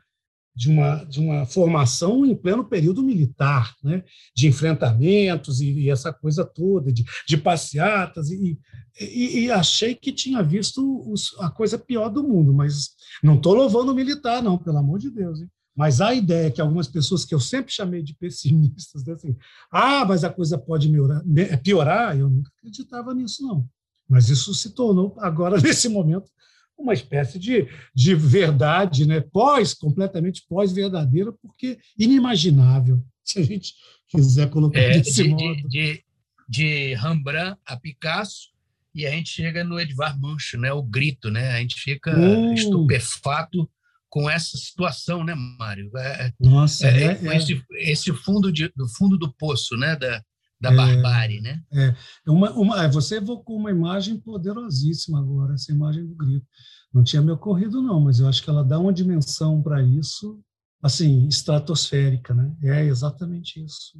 de 0.55 0.69
uma, 0.69 1.03
de 1.03 1.19
uma 1.19 1.45
formação 1.45 2.25
em 2.25 2.33
pleno 2.33 2.63
período 2.63 3.03
militar, 3.03 3.75
né? 3.83 4.03
de 4.33 4.47
enfrentamentos 4.47 5.59
e, 5.59 5.71
e 5.71 5.89
essa 5.89 6.13
coisa 6.13 6.45
toda, 6.45 6.91
de, 6.93 7.03
de 7.27 7.37
passeatas, 7.37 8.31
e, 8.31 8.57
e, 8.99 9.39
e, 9.39 9.51
achei 9.51 9.93
que 9.93 10.13
tinha 10.13 10.41
visto 10.41 11.03
os, 11.11 11.35
a 11.39 11.49
coisa 11.49 11.77
pior 11.77 12.09
do 12.09 12.23
mundo, 12.23 12.53
mas 12.53 12.91
não 13.21 13.35
estou 13.35 13.53
louvando 13.53 13.91
o 13.91 13.95
militar, 13.95 14.41
não, 14.41 14.57
pelo 14.57 14.77
amor 14.77 14.99
de 14.99 15.11
Deus. 15.11 15.41
Hein? 15.41 15.49
Mas 15.75 15.99
a 15.99 16.13
ideia 16.13 16.49
que 16.49 16.61
algumas 16.61 16.87
pessoas 16.87 17.25
que 17.25 17.35
eu 17.35 17.39
sempre 17.39 17.73
chamei 17.73 18.01
de 18.01 18.15
pessimistas, 18.15 19.03
né, 19.03 19.13
assim, 19.13 19.35
ah, 19.69 20.05
mas 20.05 20.23
a 20.23 20.29
coisa 20.29 20.57
pode 20.57 20.87
melhorar, 20.87 21.21
piorar, 21.61 22.17
eu 22.17 22.29
nunca 22.29 22.49
acreditava 22.57 23.13
nisso, 23.13 23.45
não. 23.45 23.67
Mas 24.07 24.29
isso 24.29 24.53
se 24.53 24.69
tornou, 24.69 25.15
agora, 25.19 25.59
nesse 25.59 25.89
momento, 25.89 26.31
uma 26.77 26.93
espécie 26.93 27.39
de, 27.39 27.67
de 27.93 28.15
verdade, 28.15 29.05
né? 29.07 29.21
pós, 29.21 29.73
completamente 29.73 30.43
pós-verdadeira, 30.47 31.31
porque 31.41 31.77
inimaginável, 31.97 33.03
se 33.23 33.39
a 33.39 33.43
gente 33.43 33.73
quiser 34.07 34.49
colocar 34.49 34.79
é, 34.79 34.99
desse 34.99 35.23
de, 35.23 35.29
modo. 35.29 35.67
De, 35.67 36.03
de, 36.47 36.93
Rembrandt 36.95 37.59
a 37.65 37.77
Picasso, 37.77 38.53
e 38.93 39.05
a 39.05 39.11
gente 39.11 39.29
chega 39.29 39.63
no 39.63 39.79
Edvard 39.79 40.19
Munch, 40.19 40.55
né? 40.57 40.71
o 40.71 40.81
grito, 40.81 41.29
né? 41.29 41.51
a 41.51 41.59
gente 41.59 41.75
fica 41.75 42.17
hum. 42.17 42.53
estupefato 42.53 43.69
com 44.15 44.29
essa 44.29 44.55
situação, 44.55 45.25
né, 45.25 45.35
Mário? 45.35 45.91
É, 45.97 46.31
Nossa, 46.39 46.87
é, 46.87 47.03
é, 47.03 47.19
é. 47.21 47.35
Esse, 47.35 47.61
esse, 47.71 48.13
fundo 48.13 48.49
de, 48.49 48.71
do 48.73 48.87
fundo 48.87 49.17
do 49.17 49.33
poço, 49.33 49.75
né, 49.75 49.97
da, 49.97 50.23
da 50.69 50.73
é, 50.73 50.75
barbárie, 50.75 51.41
né? 51.41 51.61
É, 51.71 51.95
uma, 52.27 52.51
uma, 52.51 52.83
é, 52.83 52.89
você 52.89 53.17
evocou 53.17 53.57
uma 53.57 53.71
imagem 53.71 54.17
poderosíssima 54.17 55.19
agora, 55.19 55.53
essa 55.53 55.71
imagem 55.71 56.05
do 56.05 56.15
grito. 56.15 56.45
Não 56.93 57.03
tinha 57.03 57.21
me 57.21 57.31
ocorrido 57.31 57.81
não, 57.81 57.99
mas 57.99 58.19
eu 58.19 58.27
acho 58.27 58.43
que 58.43 58.49
ela 58.49 58.63
dá 58.63 58.79
uma 58.79 58.93
dimensão 58.93 59.61
para 59.61 59.81
isso, 59.81 60.39
assim, 60.81 61.27
estratosférica, 61.27 62.33
né? 62.33 62.53
É 62.63 62.85
exatamente 62.85 63.63
isso. 63.63 63.93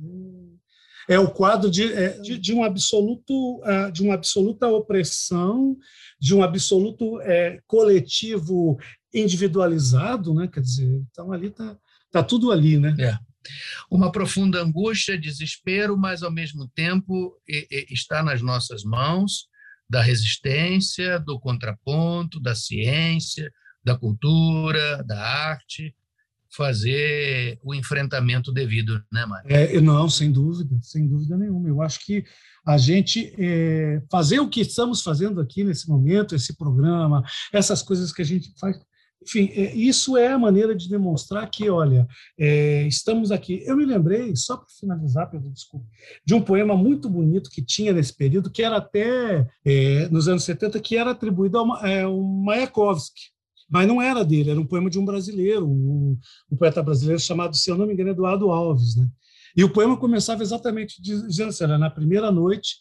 É 1.08 1.20
o 1.20 1.30
quadro 1.30 1.70
de, 1.70 1.94
é, 1.94 2.20
de, 2.20 2.38
de, 2.38 2.54
um 2.54 2.64
absoluto, 2.64 3.62
de 3.94 4.02
uma 4.02 4.16
absoluta 4.16 4.68
opressão, 4.68 5.78
de 6.20 6.34
um 6.34 6.42
absoluto 6.42 7.22
é, 7.22 7.60
coletivo 7.68 8.78
individualizado, 9.14 10.34
né? 10.34 10.48
Quer 10.48 10.62
dizer, 10.62 11.04
então 11.12 11.32
ali 11.32 11.48
está 11.48 11.78
tá 12.12 12.24
tudo 12.24 12.52
ali, 12.52 12.80
né? 12.80 12.96
É. 13.00 13.18
Uma 13.90 14.12
profunda 14.12 14.62
angústia, 14.62 15.18
desespero, 15.18 15.98
mas 15.98 16.24
ao 16.24 16.32
mesmo 16.32 16.68
tempo 16.70 17.38
está 17.48 18.24
nas 18.24 18.42
nossas 18.42 18.84
mãos 18.84 19.48
da 19.90 20.02
resistência, 20.02 21.20
do 21.20 21.40
contraponto, 21.40 22.40
da 22.40 22.56
ciência, 22.56 23.52
da 23.84 23.96
cultura, 23.96 25.04
da 25.04 25.22
arte, 25.22 25.96
fazer 26.56 27.60
o 27.62 27.76
enfrentamento 27.76 28.52
devido, 28.52 29.04
né, 29.12 29.26
Mário? 29.26 29.52
É, 29.52 29.80
não, 29.82 30.10
sem 30.10 30.32
dúvida, 30.32 30.78
sem 30.82 31.08
dúvida 31.08 31.38
nenhuma. 31.38 31.68
Eu 31.68 31.82
acho 31.82 32.04
que 32.06 32.24
a 32.66 32.78
gente 32.78 33.34
é, 33.38 34.02
fazer 34.10 34.40
o 34.40 34.50
que 34.50 34.62
estamos 34.62 35.02
fazendo 35.04 35.42
aqui 35.42 35.64
nesse 35.64 35.88
momento, 35.88 36.34
esse 36.34 36.56
programa, 36.56 37.24
essas 37.54 37.84
coisas 37.84 38.12
que 38.12 38.22
a 38.22 38.26
gente 38.26 38.52
faz, 38.60 38.78
enfim, 39.26 39.50
é, 39.54 39.76
isso 39.76 40.16
é 40.16 40.28
a 40.28 40.38
maneira 40.38 40.76
de 40.76 40.88
demonstrar 40.88 41.50
que, 41.50 41.68
olha, 41.68 42.08
é, 42.38 42.86
estamos 42.86 43.32
aqui. 43.32 43.64
Eu 43.66 43.76
me 43.76 43.84
lembrei, 43.84 44.36
só 44.36 44.56
para 44.56 44.68
finalizar, 44.80 45.30
Pedro, 45.30 45.50
desculpe, 45.50 45.88
de 46.24 46.36
um 46.36 46.42
poema 46.42 46.78
muito 46.78 47.10
bonito 47.10 47.50
que 47.50 47.64
tinha 47.64 47.92
nesse 47.92 48.16
período, 48.16 48.52
que 48.52 48.62
era 48.62 48.78
até 48.78 49.48
é, 49.66 50.08
nos 50.10 50.28
anos 50.28 50.44
70, 50.44 50.80
que 50.80 50.96
era 50.96 51.12
atribuído 51.12 51.58
ao, 51.58 51.86
é, 51.86 52.04
ao 52.04 52.22
Mayakovsky. 52.22 53.34
Mas 53.68 53.88
não 53.88 54.00
era 54.00 54.24
dele, 54.24 54.52
era 54.52 54.62
um 54.62 54.68
poema 54.68 54.92
de 54.92 55.00
um 55.00 55.06
brasileiro, 55.06 55.68
um, 55.68 56.16
um 56.52 56.56
poeta 56.56 56.84
brasileiro 56.84 57.20
chamado, 57.20 57.56
se 57.56 57.70
eu 57.70 57.76
não 57.76 57.88
me 57.88 57.94
engano, 57.94 58.12
Eduardo 58.12 58.52
Alves. 58.52 58.96
Né? 58.96 59.08
E 59.58 59.64
o 59.64 59.74
poema 59.74 59.98
começava 59.98 60.44
exatamente 60.44 61.02
dizendo 61.02 61.50
assim: 61.50 61.66
na 61.66 61.90
primeira 61.90 62.32
noite, 62.32 62.76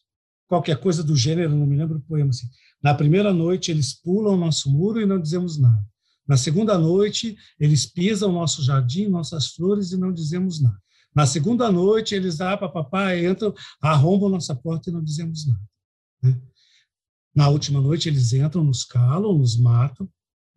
qualquer 0.47 0.79
coisa 0.79 1.03
do 1.03 1.17
gênero, 1.17 1.57
não 1.57 1.67
me 1.67 1.77
lembro 1.77 1.97
o 1.97 2.03
poema 2.03 2.29
assim. 2.29 2.47
Na 2.83 2.93
primeira 2.93 3.33
noite, 3.33 3.71
eles 3.71 3.95
pulam 3.95 4.35
o 4.35 4.37
nosso 4.37 4.71
muro 4.71 5.01
e 5.01 5.07
não 5.07 5.19
dizemos 5.19 5.59
nada. 5.59 5.83
Na 6.27 6.37
segunda 6.37 6.79
noite, 6.79 7.37
eles 7.59 7.85
pisam 7.85 8.33
nosso 8.33 8.63
jardim, 8.63 9.09
nossas 9.09 9.49
flores 9.49 9.93
e 9.93 9.97
não 9.97 10.13
dizemos 10.13 10.61
nada. 10.61 10.79
Na 11.15 11.27
segunda 11.27 11.71
noite, 11.71 12.15
eles, 12.15 12.41
ah, 12.41 12.57
papapá, 12.57 13.17
entram, 13.17 13.55
arrombam 13.81 14.29
nossa 14.29 14.55
porta 14.55 14.91
e 14.91 14.93
não 14.93 15.03
dizemos 15.03 15.47
nada. 15.47 15.61
Né? 16.23 16.41
Na 17.35 17.49
última 17.49 17.81
noite, 17.81 18.09
eles 18.09 18.33
entram, 18.33 18.65
nos 18.65 18.85
calam, 18.85 19.37
nos 19.39 19.57
matam. 19.57 20.09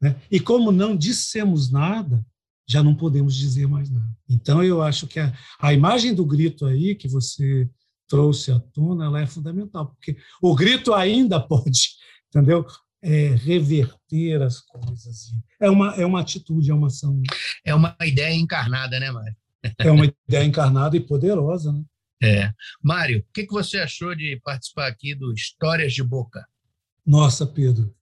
Né? 0.02 0.20
E 0.32 0.40
como 0.40 0.72
não 0.72 0.96
dissemos 0.96 1.72
nada, 1.72 2.26
já 2.68 2.82
não 2.82 2.96
podemos 2.96 3.36
dizer 3.36 3.68
mais 3.68 3.90
nada. 3.90 4.10
Então, 4.28 4.64
eu 4.64 4.82
acho 4.82 5.06
que 5.06 5.20
a, 5.20 5.32
a 5.60 5.74
imagem 5.74 6.14
do 6.14 6.26
grito 6.26 6.66
aí 6.66 6.96
que 6.96 7.08
você 7.08 7.70
trouxe 8.08 8.52
à 8.52 8.60
tona, 8.60 9.06
ela 9.06 9.22
é 9.22 9.28
fundamental, 9.28 9.88
porque 9.88 10.18
o 10.42 10.56
grito 10.56 10.94
ainda 10.94 11.40
pode, 11.46 11.92
entendeu? 12.30 12.66
É, 13.02 13.36
reverter 13.36 14.42
as 14.42 14.60
coisas. 14.62 15.32
É 15.60 15.70
uma, 15.70 15.96
é 15.96 16.06
uma 16.06 16.22
atitude, 16.22 16.72
é 16.72 16.74
uma 16.74 16.88
ação. 16.88 17.16
Né? 17.16 17.24
É 17.66 17.76
uma 17.76 17.96
ideia 18.02 18.34
encarnada, 18.34 19.00
né, 19.00 19.12
Mário? 19.12 19.36
É 19.80 19.92
uma 19.92 20.06
ideia 20.06 20.46
encarnada 20.46 20.96
e 20.96 21.00
poderosa, 21.00 21.72
né? 21.72 21.84
É. 22.22 22.52
Mário, 22.82 23.20
o 23.20 23.34
que, 23.34 23.46
que 23.46 23.54
você 23.54 23.78
achou 23.78 24.16
de 24.16 24.40
participar 24.44 24.88
aqui 24.88 25.14
do 25.14 25.32
Histórias 25.34 25.94
de 25.94 26.04
Boca? 26.04 26.46
Nossa, 27.06 27.46
Pedro, 27.46 27.94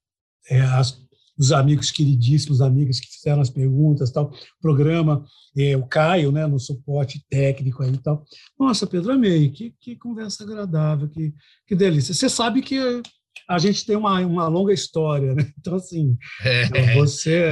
é, 0.50 0.62
as, 0.62 1.02
os 1.38 1.52
amigos 1.52 1.92
queridíssimos, 1.92 2.62
amigos 2.62 3.00
que 3.00 3.08
fizeram 3.08 3.42
as 3.42 3.50
perguntas, 3.50 4.12
tal, 4.12 4.34
programa, 4.62 5.26
é, 5.58 5.76
o 5.76 5.86
Caio, 5.86 6.32
né, 6.32 6.48
no 6.48 6.60
suporte 6.60 7.26
técnico 7.30 7.84
aí 7.84 7.92
e 7.92 7.98
tal. 7.98 8.26
Nossa, 8.58 8.88
Pedro, 8.88 9.12
amei, 9.12 9.50
que, 9.50 9.76
que 9.80 9.98
conversa 9.98 10.44
agradável, 10.44 11.10
que, 11.10 11.34
que 11.68 11.76
delícia. 11.76 12.14
Você 12.14 12.30
sabe 12.30 12.62
que 12.62 13.02
a 13.48 13.58
gente 13.60 13.86
tem 13.86 13.96
uma, 13.96 14.20
uma 14.22 14.48
longa 14.48 14.74
história, 14.74 15.34
né? 15.34 15.52
Então, 15.60 15.76
assim, 15.76 16.18
é. 16.44 16.94
você 16.94 17.52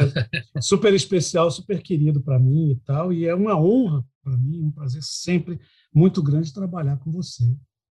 é 0.55 0.61
super 0.61 0.93
especial, 0.93 1.49
super 1.49 1.81
querido 1.81 2.21
para 2.21 2.39
mim 2.39 2.71
e 2.71 2.75
tal, 2.85 3.11
e 3.11 3.25
é 3.25 3.33
uma 3.33 3.59
honra 3.59 4.03
para 4.23 4.37
mim, 4.37 4.61
um 4.61 4.71
prazer 4.71 5.01
sempre 5.03 5.59
muito 5.93 6.21
grande 6.21 6.53
trabalhar 6.53 6.97
com 6.97 7.11
você. 7.11 7.43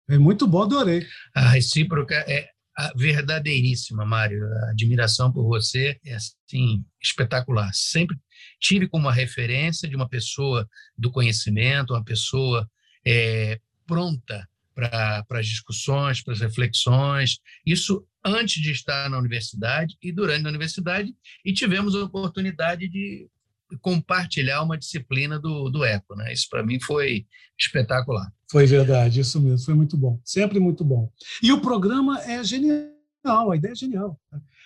É 0.08 0.18
muito 0.18 0.46
bom, 0.46 0.62
adorei. 0.62 1.06
A 1.34 1.48
recíproca 1.48 2.14
é 2.28 2.48
verdadeiríssima, 2.96 4.04
Mário. 4.04 4.44
A 4.44 4.70
admiração 4.70 5.32
por 5.32 5.44
você 5.46 5.98
é 6.04 6.14
assim 6.14 6.84
espetacular. 7.02 7.70
Sempre 7.72 8.16
tive 8.60 8.88
como 8.88 9.04
uma 9.04 9.12
referência 9.12 9.88
de 9.88 9.96
uma 9.96 10.08
pessoa 10.08 10.68
do 10.96 11.10
conhecimento, 11.10 11.94
uma 11.94 12.04
pessoa 12.04 12.68
é, 13.06 13.60
pronta 13.86 14.46
para 14.74 15.24
as 15.30 15.46
discussões, 15.46 16.22
para 16.22 16.34
as 16.34 16.40
reflexões. 16.40 17.38
Isso 17.64 18.04
antes 18.24 18.62
de 18.62 18.70
estar 18.72 19.08
na 19.10 19.18
universidade 19.18 19.96
e 20.02 20.10
durante 20.10 20.46
a 20.46 20.48
universidade, 20.48 21.14
e 21.44 21.52
tivemos 21.52 21.94
a 21.94 22.04
oportunidade 22.04 22.88
de 22.88 23.28
compartilhar 23.80 24.62
uma 24.62 24.78
disciplina 24.78 25.38
do, 25.38 25.68
do 25.68 25.84
ECO. 25.84 26.14
Né? 26.14 26.32
Isso, 26.32 26.48
para 26.48 26.64
mim, 26.64 26.80
foi 26.80 27.26
espetacular. 27.58 28.32
Foi 28.50 28.66
verdade, 28.66 29.20
isso 29.20 29.40
mesmo, 29.40 29.64
foi 29.64 29.74
muito 29.74 29.96
bom, 29.96 30.20
sempre 30.24 30.60
muito 30.60 30.84
bom. 30.84 31.10
E 31.42 31.52
o 31.52 31.60
programa 31.60 32.20
é 32.22 32.42
genial, 32.44 33.50
a 33.50 33.56
ideia 33.56 33.72
é 33.72 33.76
genial. 33.76 34.18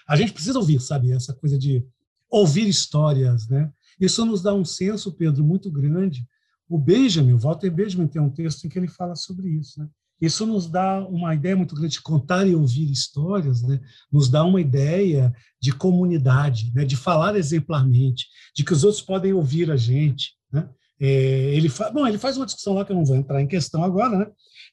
A 0.07 0.17
gente 0.17 0.33
precisa 0.33 0.59
ouvir, 0.59 0.81
sabe, 0.81 1.13
essa 1.13 1.35
coisa 1.35 1.59
de 1.59 1.85
ouvir 2.31 2.69
histórias, 2.69 3.49
né? 3.49 3.71
Isso 4.01 4.25
nos 4.25 4.43
dá 4.43 4.55
um 4.55 4.65
senso, 4.65 5.13
Pedro, 5.13 5.43
muito 5.43 5.71
grande. 5.71 6.25
O 6.69 6.79
Benjamin, 6.79 7.33
o 7.33 7.39
Walter 7.39 7.71
Benjamin 7.71 8.07
tem 8.07 8.21
um 8.21 8.31
texto 8.31 8.65
em 8.65 8.69
que 8.69 8.79
ele 8.79 8.89
fala 8.89 9.15
sobre 9.17 9.49
isso, 9.49 9.81
né? 9.81 9.89
Isso 10.21 10.45
nos 10.45 10.69
dá 10.69 11.07
uma 11.07 11.35
ideia 11.35 11.57
muito 11.57 11.75
grande 11.75 11.93
de 11.93 12.03
contar 12.03 12.47
e 12.47 12.55
ouvir 12.55 12.91
histórias, 12.91 13.63
né? 13.63 13.81
nos 14.11 14.29
dá 14.29 14.45
uma 14.45 14.61
ideia 14.61 15.33
de 15.61 15.73
comunidade, 15.73 16.73
né? 16.75 16.85
de 16.85 16.97
falar 16.97 17.37
exemplarmente, 17.37 18.27
de 18.55 18.65
que 18.65 18.73
os 18.73 18.83
outros 18.83 19.01
podem 19.01 19.33
ouvir 19.33 19.71
a 19.71 19.77
gente. 19.77 20.33
Né? 20.53 20.69
É, 21.01 21.55
ele, 21.55 21.69
fa... 21.69 21.91
Bom, 21.91 22.05
ele 22.05 22.19
faz 22.19 22.37
uma 22.37 22.47
discussão 22.47 22.75
lá 22.75 22.85
que 22.85 22.91
eu 22.91 22.97
não 22.97 23.05
vou 23.05 23.15
entrar 23.15 23.41
em 23.41 23.47
questão 23.47 23.85
agora, 23.85 24.19
né? 24.19 24.27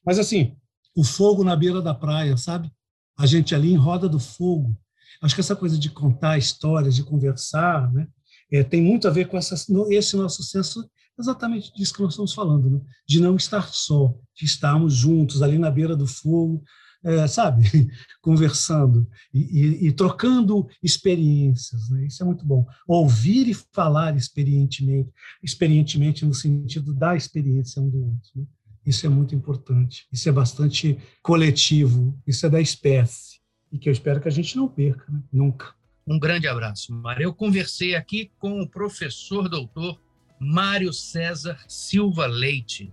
mas 0.04 0.18
assim, 0.18 0.56
o 0.96 1.04
fogo 1.04 1.44
na 1.44 1.54
beira 1.54 1.80
da 1.80 1.94
praia, 1.94 2.36
sabe? 2.36 2.68
A 3.16 3.24
gente 3.24 3.54
ali 3.54 3.72
em 3.72 3.76
roda 3.76 4.08
do 4.08 4.18
fogo. 4.18 4.76
Acho 5.22 5.34
que 5.34 5.40
essa 5.40 5.56
coisa 5.56 5.78
de 5.78 5.90
contar 5.90 6.36
histórias, 6.38 6.94
de 6.94 7.04
conversar, 7.04 7.90
né? 7.92 8.08
É, 8.52 8.62
tem 8.62 8.80
muito 8.80 9.08
a 9.08 9.10
ver 9.10 9.26
com 9.26 9.36
essa, 9.36 9.54
esse 9.90 10.16
nosso 10.16 10.42
senso 10.42 10.88
exatamente 11.18 11.72
disso 11.74 11.94
que 11.94 12.02
nós 12.02 12.12
estamos 12.12 12.34
falando, 12.34 12.70
né? 12.70 12.80
de 13.06 13.20
não 13.20 13.36
estar 13.36 13.68
só, 13.68 14.14
de 14.34 14.44
estarmos 14.44 14.94
juntos 14.94 15.42
ali 15.42 15.58
na 15.58 15.70
beira 15.70 15.96
do 15.96 16.06
fogo, 16.06 16.62
é, 17.04 17.26
sabe, 17.28 17.62
conversando 18.20 19.08
e, 19.32 19.38
e, 19.38 19.86
e, 19.86 19.92
trocando 19.92 20.66
experiências. 20.82 21.88
Né? 21.90 22.06
Isso 22.06 22.22
é 22.22 22.26
muito 22.26 22.44
bom. 22.44 22.66
Ouvir 22.86 23.48
e 23.48 23.54
falar 23.54 24.16
experientemente, 24.16 25.10
experientemente 25.42 26.24
no 26.24 26.34
sentido 26.34 26.92
da 26.92 27.14
experiência 27.14 27.80
um 27.80 27.88
do 27.88 28.04
outro. 28.04 28.30
Né? 28.34 28.44
Isso 28.84 29.06
é 29.06 29.08
muito 29.08 29.34
importante. 29.34 30.06
Isso 30.12 30.28
é 30.28 30.32
bastante 30.32 30.98
coletivo. 31.22 32.18
Isso 32.26 32.44
é 32.46 32.50
da 32.50 32.60
espécie. 32.60 33.40
E 33.70 33.78
que 33.78 33.88
eu 33.88 33.92
espero 33.92 34.20
que 34.20 34.28
a 34.28 34.32
gente 34.32 34.56
não 34.56 34.68
perca, 34.68 35.04
né? 35.10 35.22
nunca. 35.32 35.74
Um 36.06 36.18
grande 36.18 36.46
abraço, 36.46 36.92
Mário. 36.92 37.24
Eu 37.24 37.34
conversei 37.34 37.96
aqui 37.96 38.30
com 38.38 38.60
o 38.60 38.68
professor 38.68 39.48
doutor 39.48 40.00
Mário 40.38 40.92
César 40.92 41.58
Silva 41.66 42.26
Leite, 42.26 42.92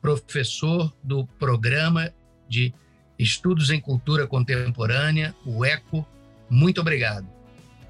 professor 0.00 0.92
do 1.02 1.26
programa 1.38 2.12
de 2.48 2.72
Estudos 3.18 3.70
em 3.70 3.80
Cultura 3.80 4.26
Contemporânea, 4.26 5.34
o 5.44 5.64
ECO. 5.64 6.06
Muito 6.48 6.80
obrigado. 6.80 7.26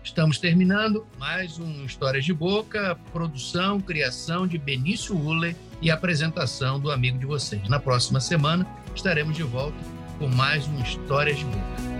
Estamos 0.02 0.38
terminando 0.38 1.04
mais 1.18 1.58
um 1.58 1.84
Histórias 1.84 2.24
de 2.24 2.32
Boca, 2.32 2.96
produção, 3.12 3.80
criação 3.80 4.46
de 4.46 4.56
Benício 4.56 5.16
Uller 5.16 5.56
e 5.82 5.90
apresentação 5.90 6.78
do 6.78 6.92
amigo 6.92 7.18
de 7.18 7.26
vocês. 7.26 7.68
Na 7.68 7.80
próxima 7.80 8.20
semana 8.20 8.66
estaremos 8.94 9.36
de 9.36 9.42
volta 9.42 9.76
com 10.18 10.28
mais 10.28 10.66
um 10.68 10.80
Histórias 10.80 11.38
de 11.38 11.44
Boca. 11.44 11.95